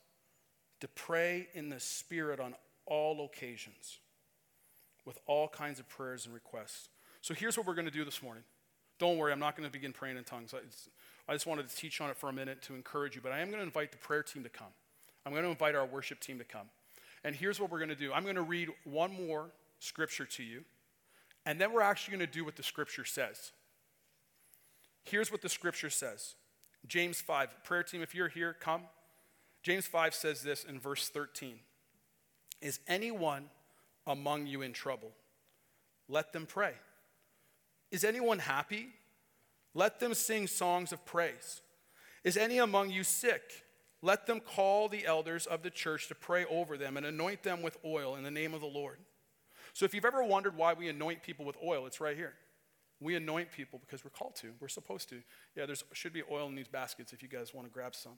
to 0.82 0.88
pray 0.88 1.48
in 1.54 1.70
the 1.70 1.80
Spirit 1.80 2.40
on 2.40 2.56
all 2.86 3.26
occasions 3.26 4.00
with 5.06 5.20
all 5.28 5.48
kinds 5.48 5.80
of 5.80 5.88
prayers 5.88 6.26
and 6.26 6.34
requests. 6.34 6.90
So 7.22 7.34
here's 7.34 7.58
what 7.58 7.66
we're 7.66 7.76
going 7.76 7.86
to 7.86 7.92
do 7.92 8.06
this 8.06 8.22
morning. 8.22 8.44
Don't 9.00 9.18
worry, 9.18 9.32
I'm 9.32 9.40
not 9.40 9.56
going 9.56 9.68
to 9.68 9.72
begin 9.72 9.92
praying 9.92 10.18
in 10.18 10.24
tongues. 10.24 10.54
I 11.28 11.34
just 11.34 11.48
wanted 11.48 11.68
to 11.70 11.76
teach 11.76 12.00
on 12.02 12.10
it 12.10 12.18
for 12.18 12.30
a 12.30 12.34
minute 12.34 12.62
to 12.64 12.76
encourage 12.76 13.16
you, 13.16 13.22
but 13.22 13.32
I 13.32 13.40
am 13.40 13.48
going 13.48 13.60
to 13.60 13.66
invite 13.66 13.92
the 13.92 13.98
prayer 13.98 14.24
team 14.24 14.44
to 14.44 14.50
come. 14.50 14.68
I'm 15.26 15.32
going 15.32 15.44
to 15.44 15.50
invite 15.50 15.76
our 15.76 15.86
worship 15.86 16.20
team 16.20 16.38
to 16.40 16.44
come. 16.44 16.68
And 17.24 17.36
here's 17.36 17.60
what 17.60 17.72
we're 17.72 17.80
going 17.80 17.90
to 17.90 17.96
do 17.96 18.14
I'm 18.14 18.24
going 18.24 18.36
to 18.36 18.42
read 18.42 18.70
one 18.84 19.28
more 19.28 19.52
scripture 19.80 20.26
to 20.26 20.44
you, 20.44 20.64
and 21.46 21.60
then 21.60 21.74
we're 21.74 21.82
actually 21.82 22.18
going 22.18 22.28
to 22.28 22.34
do 22.34 22.46
what 22.46 22.56
the 22.56 22.64
scripture 22.64 23.06
says. 23.06 23.52
Here's 25.04 25.32
what 25.32 25.42
the 25.42 25.50
scripture 25.50 25.90
says 25.90 26.36
James 26.88 27.22
5. 27.22 27.64
Prayer 27.64 27.84
team, 27.84 28.02
if 28.02 28.16
you're 28.16 28.30
here, 28.30 28.56
come. 28.60 28.84
James 29.62 29.86
5 29.86 30.14
says 30.14 30.44
this 30.44 30.64
in 30.64 30.80
verse 30.80 31.10
13 31.10 31.60
Is 32.62 32.80
anyone 32.88 33.46
among 34.06 34.48
you 34.48 34.62
in 34.62 34.74
trouble? 34.74 35.12
Let 36.10 36.34
them 36.34 36.46
pray. 36.46 36.74
Is 37.92 38.04
anyone 38.04 38.40
happy? 38.40 38.90
Let 39.74 40.00
them 40.00 40.14
sing 40.14 40.48
songs 40.48 40.92
of 40.92 41.06
praise. 41.06 41.62
Is 42.24 42.38
any 42.38 42.58
among 42.58 42.92
you 42.92 43.04
sick? 43.04 43.42
Let 44.02 44.28
them 44.28 44.40
call 44.40 44.90
the 44.90 45.06
elders 45.06 45.46
of 45.46 45.64
the 45.64 45.70
church 45.70 46.08
to 46.10 46.16
pray 46.16 46.46
over 46.46 46.78
them 46.78 46.98
and 46.98 47.06
anoint 47.06 47.44
them 47.44 47.62
with 47.62 47.78
oil 47.86 48.16
in 48.16 48.24
the 48.24 48.32
name 48.32 48.54
of 48.54 48.62
the 48.62 48.68
Lord. 48.68 48.98
So, 49.74 49.86
if 49.86 49.94
you've 49.94 50.06
ever 50.06 50.24
wondered 50.24 50.58
why 50.58 50.74
we 50.74 50.90
anoint 50.90 51.24
people 51.24 51.46
with 51.46 51.58
oil, 51.64 51.86
it's 51.88 52.02
right 52.02 52.16
here. 52.16 52.34
We 53.04 53.16
anoint 53.16 53.52
people 53.52 53.80
because 53.80 54.04
we're 54.04 54.12
called 54.12 54.36
to, 54.38 54.52
we're 54.60 54.68
supposed 54.68 55.10
to. 55.10 55.22
Yeah, 55.56 55.66
there 55.66 55.76
should 55.92 56.14
be 56.14 56.24
oil 56.32 56.48
in 56.48 56.56
these 56.56 56.68
baskets 56.68 57.14
if 57.14 57.22
you 57.22 57.30
guys 57.30 57.54
want 57.54 57.68
to 57.68 57.74
grab 57.74 57.96
some. 57.96 58.14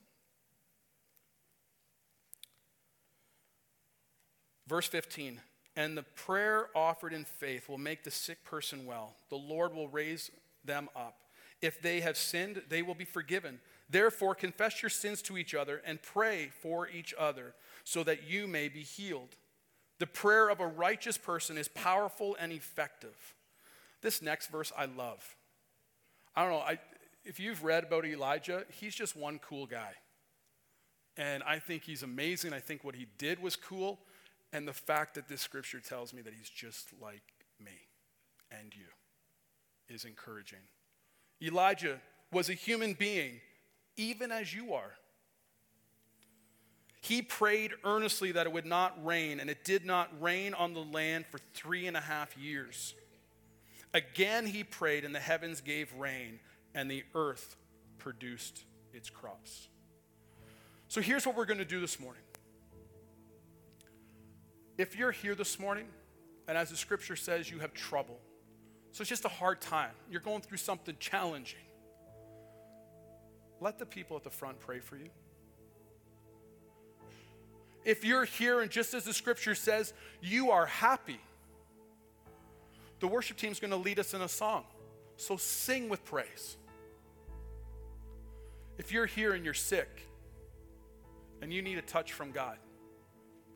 Verse 4.67 4.87
15 4.87 5.39
and 5.75 5.97
the 5.97 6.03
prayer 6.03 6.67
offered 6.73 7.13
in 7.13 7.25
faith 7.25 7.67
will 7.67 7.77
make 7.77 8.03
the 8.03 8.11
sick 8.11 8.43
person 8.43 8.85
well. 8.85 9.15
The 9.29 9.35
Lord 9.35 9.73
will 9.73 9.89
raise 9.89 10.31
them 10.63 10.89
up. 10.95 11.17
If 11.61 11.81
they 11.81 12.01
have 12.01 12.17
sinned, 12.17 12.61
they 12.69 12.81
will 12.81 12.95
be 12.95 13.05
forgiven. 13.05 13.59
Therefore, 13.89 14.35
confess 14.35 14.81
your 14.81 14.89
sins 14.89 15.21
to 15.23 15.37
each 15.37 15.53
other 15.53 15.81
and 15.85 16.01
pray 16.01 16.49
for 16.61 16.87
each 16.87 17.13
other 17.17 17.53
so 17.83 18.03
that 18.03 18.29
you 18.29 18.47
may 18.47 18.69
be 18.69 18.81
healed. 18.81 19.35
The 19.99 20.07
prayer 20.07 20.49
of 20.49 20.59
a 20.59 20.67
righteous 20.67 21.17
person 21.17 21.57
is 21.57 21.67
powerful 21.67 22.35
and 22.39 22.51
effective. 22.51 23.35
This 24.01 24.21
next 24.21 24.47
verse 24.47 24.71
I 24.77 24.85
love. 24.85 25.35
I 26.35 26.43
don't 26.43 26.51
know, 26.51 26.59
I, 26.59 26.79
if 27.23 27.39
you've 27.39 27.63
read 27.63 27.83
about 27.85 28.05
Elijah, 28.05 28.65
he's 28.79 28.93
just 28.93 29.15
one 29.15 29.39
cool 29.39 29.65
guy. 29.65 29.93
And 31.17 31.43
I 31.43 31.59
think 31.59 31.83
he's 31.83 32.03
amazing. 32.03 32.53
I 32.53 32.59
think 32.59 32.83
what 32.83 32.95
he 32.95 33.07
did 33.17 33.41
was 33.41 33.55
cool. 33.55 33.99
And 34.51 34.67
the 34.67 34.73
fact 34.73 35.15
that 35.15 35.27
this 35.27 35.41
scripture 35.41 35.79
tells 35.79 36.13
me 36.13 36.21
that 36.21 36.33
he's 36.33 36.49
just 36.49 36.89
like 37.01 37.23
me 37.59 37.71
and 38.51 38.73
you 38.75 38.85
is 39.87 40.05
encouraging. 40.05 40.59
Elijah 41.41 41.99
was 42.31 42.49
a 42.49 42.53
human 42.53 42.93
being, 42.93 43.39
even 43.97 44.31
as 44.31 44.53
you 44.53 44.73
are. 44.73 44.91
He 47.01 47.21
prayed 47.21 47.71
earnestly 47.83 48.31
that 48.31 48.47
it 48.47 48.51
would 48.51 48.65
not 48.65 49.05
rain, 49.05 49.39
and 49.39 49.49
it 49.49 49.63
did 49.63 49.85
not 49.85 50.09
rain 50.19 50.53
on 50.55 50.73
the 50.73 50.79
land 50.79 51.25
for 51.27 51.37
three 51.53 51.85
and 51.85 51.95
a 51.95 52.01
half 52.01 52.35
years. 52.37 52.95
Again, 53.95 54.45
he 54.45 54.65
prayed, 54.65 55.05
and 55.05 55.15
the 55.15 55.21
heavens 55.21 55.61
gave 55.61 55.93
rain, 55.93 56.41
and 56.73 56.91
the 56.91 57.05
earth 57.15 57.55
produced 57.97 58.65
its 58.93 59.09
crops. 59.09 59.69
So 60.89 60.99
here's 60.99 61.25
what 61.25 61.37
we're 61.37 61.45
going 61.45 61.59
to 61.59 61.65
do 61.65 61.79
this 61.79 61.97
morning 61.97 62.21
if 64.77 64.97
you're 64.97 65.13
here 65.13 65.33
this 65.33 65.57
morning, 65.57 65.87
and 66.49 66.57
as 66.57 66.69
the 66.69 66.75
scripture 66.75 67.15
says, 67.15 67.49
you 67.49 67.59
have 67.59 67.73
trouble, 67.73 68.19
so 68.91 69.01
it's 69.01 69.09
just 69.09 69.23
a 69.23 69.29
hard 69.29 69.61
time, 69.61 69.91
you're 70.11 70.19
going 70.19 70.41
through 70.41 70.57
something 70.57 70.97
challenging, 70.99 71.59
let 73.61 73.79
the 73.79 73.85
people 73.85 74.17
at 74.17 74.25
the 74.25 74.29
front 74.29 74.59
pray 74.59 74.79
for 74.79 74.97
you. 74.97 75.09
If 77.85 78.03
you're 78.03 78.25
here 78.25 78.59
and 78.59 78.69
just 78.69 78.93
as 78.93 79.05
the 79.05 79.13
scripture 79.13 79.55
says, 79.55 79.93
you 80.21 80.51
are 80.51 80.65
happy, 80.65 81.21
the 83.05 83.11
worship 83.11 83.37
team 83.37 83.51
is 83.51 83.59
going 83.59 83.69
to 83.69 83.77
lead 83.77 83.99
us 83.99 84.15
in 84.15 84.21
a 84.21 84.27
song. 84.27 84.63
So 85.17 85.37
sing 85.37 85.89
with 85.89 86.03
praise. 86.05 86.57
If 88.79 88.91
you're 88.91 89.05
here 89.05 89.33
and 89.33 89.45
you're 89.45 89.53
sick 89.53 90.07
and 91.39 91.53
you 91.53 91.61
need 91.61 91.77
a 91.77 91.83
touch 91.83 92.13
from 92.13 92.31
God, 92.31 92.57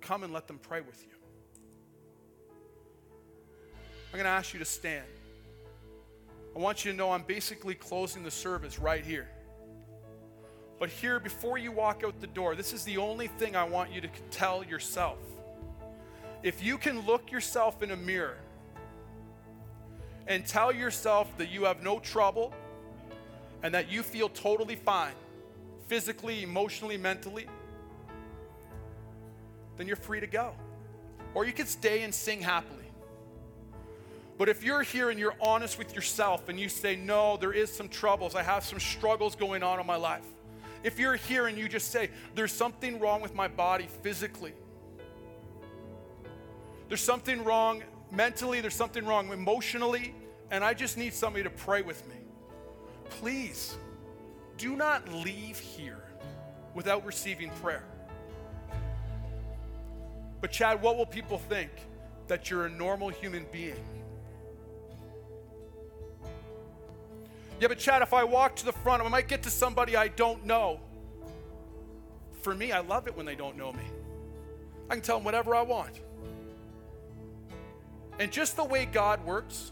come 0.02 0.24
and 0.24 0.32
let 0.32 0.46
them 0.46 0.60
pray 0.60 0.82
with 0.82 1.02
you. 1.02 1.16
I'm 4.14 4.20
going 4.20 4.26
to 4.26 4.30
ask 4.30 4.54
you 4.54 4.60
to 4.60 4.66
stand. 4.66 5.08
I 6.56 6.60
want 6.60 6.86
you 6.86 6.92
to 6.92 6.98
know 6.98 7.10
I'm 7.10 7.24
basically 7.24 7.74
closing 7.74 8.22
the 8.22 8.30
service 8.30 8.78
right 8.78 9.04
here. 9.04 9.30
But 10.78 10.90
here, 10.90 11.20
before 11.20 11.58
you 11.58 11.72
walk 11.72 12.04
out 12.06 12.22
the 12.22 12.28
door, 12.28 12.54
this 12.54 12.72
is 12.72 12.84
the 12.84 12.98
only 12.98 13.26
thing 13.26 13.56
I 13.56 13.64
want 13.64 13.92
you 13.92 14.00
to 14.02 14.10
tell 14.30 14.64
yourself. 14.64 15.18
If 16.44 16.64
you 16.64 16.78
can 16.78 17.00
look 17.08 17.32
yourself 17.32 17.82
in 17.82 17.90
a 17.90 17.98
mirror 17.98 18.38
and 20.30 20.46
tell 20.46 20.72
yourself 20.72 21.36
that 21.40 21.50
you 21.50 21.66
have 21.66 21.84
no 21.84 22.00
trouble 22.00 22.54
and 23.64 23.74
that 23.74 23.92
you 23.92 24.04
feel 24.04 24.30
totally 24.30 24.76
fine, 24.76 25.14
physically, 25.88 26.44
emotionally, 26.44 26.98
mentally, 26.98 27.48
then 29.76 29.88
you're 29.88 29.96
free 29.96 30.20
to 30.20 30.28
go. 30.28 30.54
Or 31.34 31.46
you 31.46 31.52
can 31.52 31.66
stay 31.66 32.04
and 32.04 32.14
sing 32.14 32.42
happily. 32.42 32.76
But 34.38 34.50
if 34.50 34.64
you're 34.64 34.84
here 34.84 35.10
and 35.10 35.20
you're 35.20 35.36
honest 35.42 35.78
with 35.78 35.94
yourself 35.96 36.48
and 36.48 36.60
you 36.60 36.70
say, 36.70 36.96
No, 36.96 37.36
there 37.36 37.52
is 37.52 37.72
some 37.72 37.90
troubles, 37.90 38.36
I 38.36 38.44
have 38.44 38.64
some 38.64 38.80
struggles 38.80 39.36
going 39.36 39.64
on 39.64 39.80
in 39.80 39.86
my 39.86 39.98
life. 39.98 40.24
If 40.84 40.98
you're 40.98 41.16
here 41.16 41.48
and 41.48 41.58
you 41.58 41.68
just 41.68 41.92
say, 41.92 42.10
There's 42.36 42.54
something 42.54 43.00
wrong 43.00 43.22
with 43.22 43.36
my 43.36 43.48
body 43.48 43.88
physically, 44.02 44.54
there's 46.88 47.02
something 47.02 47.44
wrong 47.44 47.84
mentally, 48.12 48.62
there's 48.62 48.76
something 48.76 49.06
wrong 49.06 49.32
emotionally, 49.32 50.14
and 50.52 50.64
I 50.64 50.74
just 50.74 50.98
need 50.98 51.14
somebody 51.14 51.44
to 51.44 51.50
pray 51.50 51.82
with 51.82 52.08
me. 52.08 52.16
Please 53.10 53.78
do 54.58 54.76
not 54.76 55.08
leave 55.10 55.60
here 55.60 56.04
without 56.74 57.06
receiving 57.06 57.50
prayer. 57.62 57.84
But, 60.42 60.52
Chad, 60.52 60.82
what 60.82 60.98
will 60.98 61.06
people 61.06 61.38
think? 61.38 61.72
That 62.28 62.50
you're 62.50 62.66
a 62.66 62.70
normal 62.70 63.10
human 63.10 63.46
being. 63.52 63.84
Yeah, 67.60 67.68
but 67.68 67.78
Chad, 67.78 68.02
if 68.02 68.14
I 68.14 68.24
walk 68.24 68.56
to 68.58 68.66
the 68.66 68.72
front, 68.72 69.04
I 69.04 69.10
might 69.10 69.28
get 69.28 69.44
to 69.44 69.50
somebody 69.50 69.96
I 69.98 70.08
don't 70.08 70.46
know. 70.46 70.80
For 72.42 72.56
me, 72.56 72.72
I 72.72 72.80
love 72.80 73.08
it 73.08 73.18
when 73.18 73.26
they 73.26 73.36
don't 73.36 73.58
know 73.58 73.74
me. 73.74 73.84
I 74.90 74.94
can 74.94 75.04
tell 75.04 75.18
them 75.18 75.26
whatever 75.26 75.56
I 75.56 75.62
want. 75.62 76.00
And 78.20 78.32
just 78.32 78.58
the 78.58 78.64
way 78.66 78.86
God 78.86 79.26
works, 79.26 79.72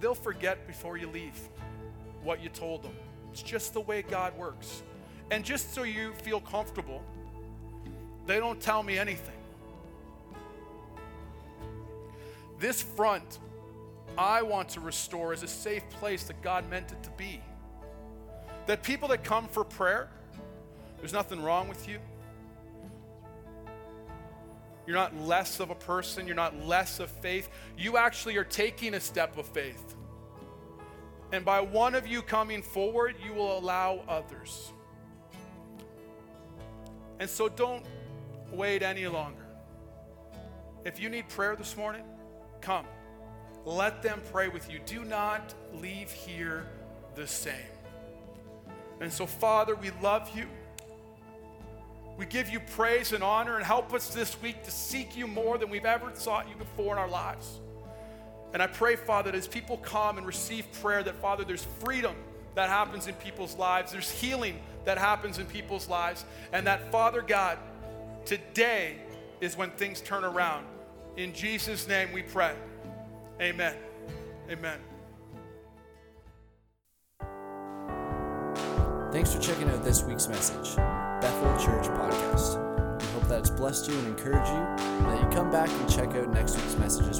they'll 0.00 0.14
forget 0.14 0.66
before 0.66 0.98
you 0.98 1.08
leave 1.08 1.38
what 2.22 2.42
you 2.42 2.50
told 2.50 2.82
them. 2.82 2.92
It's 3.32 3.42
just 3.42 3.72
the 3.72 3.80
way 3.80 4.02
God 4.02 4.36
works. 4.36 4.82
And 5.30 5.44
just 5.44 5.72
so 5.72 5.82
you 5.82 6.12
feel 6.12 6.40
comfortable, 6.40 7.02
they 8.26 8.38
don't 8.38 8.60
tell 8.60 8.82
me 8.82 8.98
anything. 8.98 9.34
This 12.58 12.82
front, 12.82 13.38
I 14.16 14.42
want 14.42 14.68
to 14.70 14.80
restore 14.80 15.32
is 15.32 15.42
a 15.42 15.48
safe 15.48 15.88
place 15.90 16.24
that 16.24 16.40
God 16.42 16.68
meant 16.68 16.92
it 16.92 17.02
to 17.02 17.10
be. 17.10 17.40
That 18.66 18.82
people 18.82 19.08
that 19.08 19.24
come 19.24 19.48
for 19.48 19.64
prayer, 19.64 20.08
there's 20.98 21.12
nothing 21.12 21.42
wrong 21.42 21.68
with 21.68 21.88
you. 21.88 21.98
You're 24.86 24.96
not 24.96 25.16
less 25.16 25.60
of 25.60 25.70
a 25.70 25.74
person, 25.74 26.26
you're 26.26 26.36
not 26.36 26.66
less 26.66 27.00
of 27.00 27.10
faith. 27.10 27.48
You 27.76 27.96
actually 27.96 28.36
are 28.36 28.44
taking 28.44 28.94
a 28.94 29.00
step 29.00 29.38
of 29.38 29.46
faith. 29.46 29.96
And 31.32 31.44
by 31.44 31.60
one 31.60 31.94
of 31.94 32.06
you 32.06 32.22
coming 32.22 32.62
forward, 32.62 33.16
you 33.24 33.32
will 33.32 33.58
allow 33.58 34.04
others. 34.08 34.72
And 37.18 37.28
so 37.28 37.48
don't 37.48 37.84
wait 38.52 38.82
any 38.82 39.06
longer. 39.06 39.46
If 40.84 41.00
you 41.00 41.08
need 41.08 41.28
prayer 41.28 41.56
this 41.56 41.76
morning, 41.76 42.04
come. 42.60 42.86
Let 43.64 44.02
them 44.02 44.20
pray 44.30 44.48
with 44.48 44.70
you. 44.70 44.78
Do 44.84 45.04
not 45.04 45.54
leave 45.72 46.10
here 46.10 46.66
the 47.14 47.26
same. 47.26 47.54
And 49.00 49.12
so, 49.12 49.26
Father, 49.26 49.74
we 49.74 49.90
love 50.02 50.30
you. 50.36 50.46
We 52.16 52.26
give 52.26 52.48
you 52.48 52.60
praise 52.60 53.12
and 53.12 53.24
honor 53.24 53.56
and 53.56 53.64
help 53.64 53.92
us 53.92 54.08
this 54.08 54.40
week 54.40 54.62
to 54.64 54.70
seek 54.70 55.16
you 55.16 55.26
more 55.26 55.58
than 55.58 55.68
we've 55.68 55.84
ever 55.84 56.10
sought 56.14 56.48
you 56.48 56.54
before 56.54 56.94
in 56.94 56.98
our 56.98 57.08
lives. 57.08 57.58
And 58.52 58.62
I 58.62 58.68
pray, 58.68 58.94
Father, 58.94 59.32
that 59.32 59.36
as 59.36 59.48
people 59.48 59.78
come 59.78 60.16
and 60.16 60.26
receive 60.26 60.70
prayer, 60.80 61.02
that, 61.02 61.16
Father, 61.16 61.44
there's 61.44 61.66
freedom 61.80 62.14
that 62.54 62.68
happens 62.68 63.08
in 63.08 63.14
people's 63.14 63.56
lives, 63.56 63.90
there's 63.90 64.10
healing 64.10 64.60
that 64.84 64.96
happens 64.96 65.38
in 65.38 65.46
people's 65.46 65.88
lives, 65.88 66.24
and 66.52 66.66
that, 66.68 66.92
Father 66.92 67.20
God, 67.20 67.58
today 68.24 68.96
is 69.40 69.56
when 69.56 69.70
things 69.70 70.00
turn 70.00 70.22
around. 70.22 70.66
In 71.16 71.32
Jesus' 71.32 71.88
name 71.88 72.12
we 72.12 72.22
pray. 72.22 72.54
Amen. 73.40 73.74
Amen. 74.48 74.78
Thanks 79.10 79.32
for 79.32 79.40
checking 79.40 79.68
out 79.68 79.84
this 79.84 80.02
week's 80.02 80.28
message, 80.28 80.76
Bethel 81.24 81.56
Church 81.56 81.86
Podcast. 81.86 82.60
We 83.00 83.06
hope 83.14 83.26
that 83.28 83.38
it's 83.38 83.48
blessed 83.48 83.88
you 83.88 83.96
and 83.96 84.08
encouraged 84.08 84.46
you, 84.46 84.56
and 84.58 85.06
that 85.06 85.22
you 85.22 85.26
come 85.34 85.50
back 85.50 85.70
and 85.70 85.88
check 85.88 86.10
out 86.10 86.28
next 86.28 86.54
week's 86.54 86.76
messages 86.76 87.18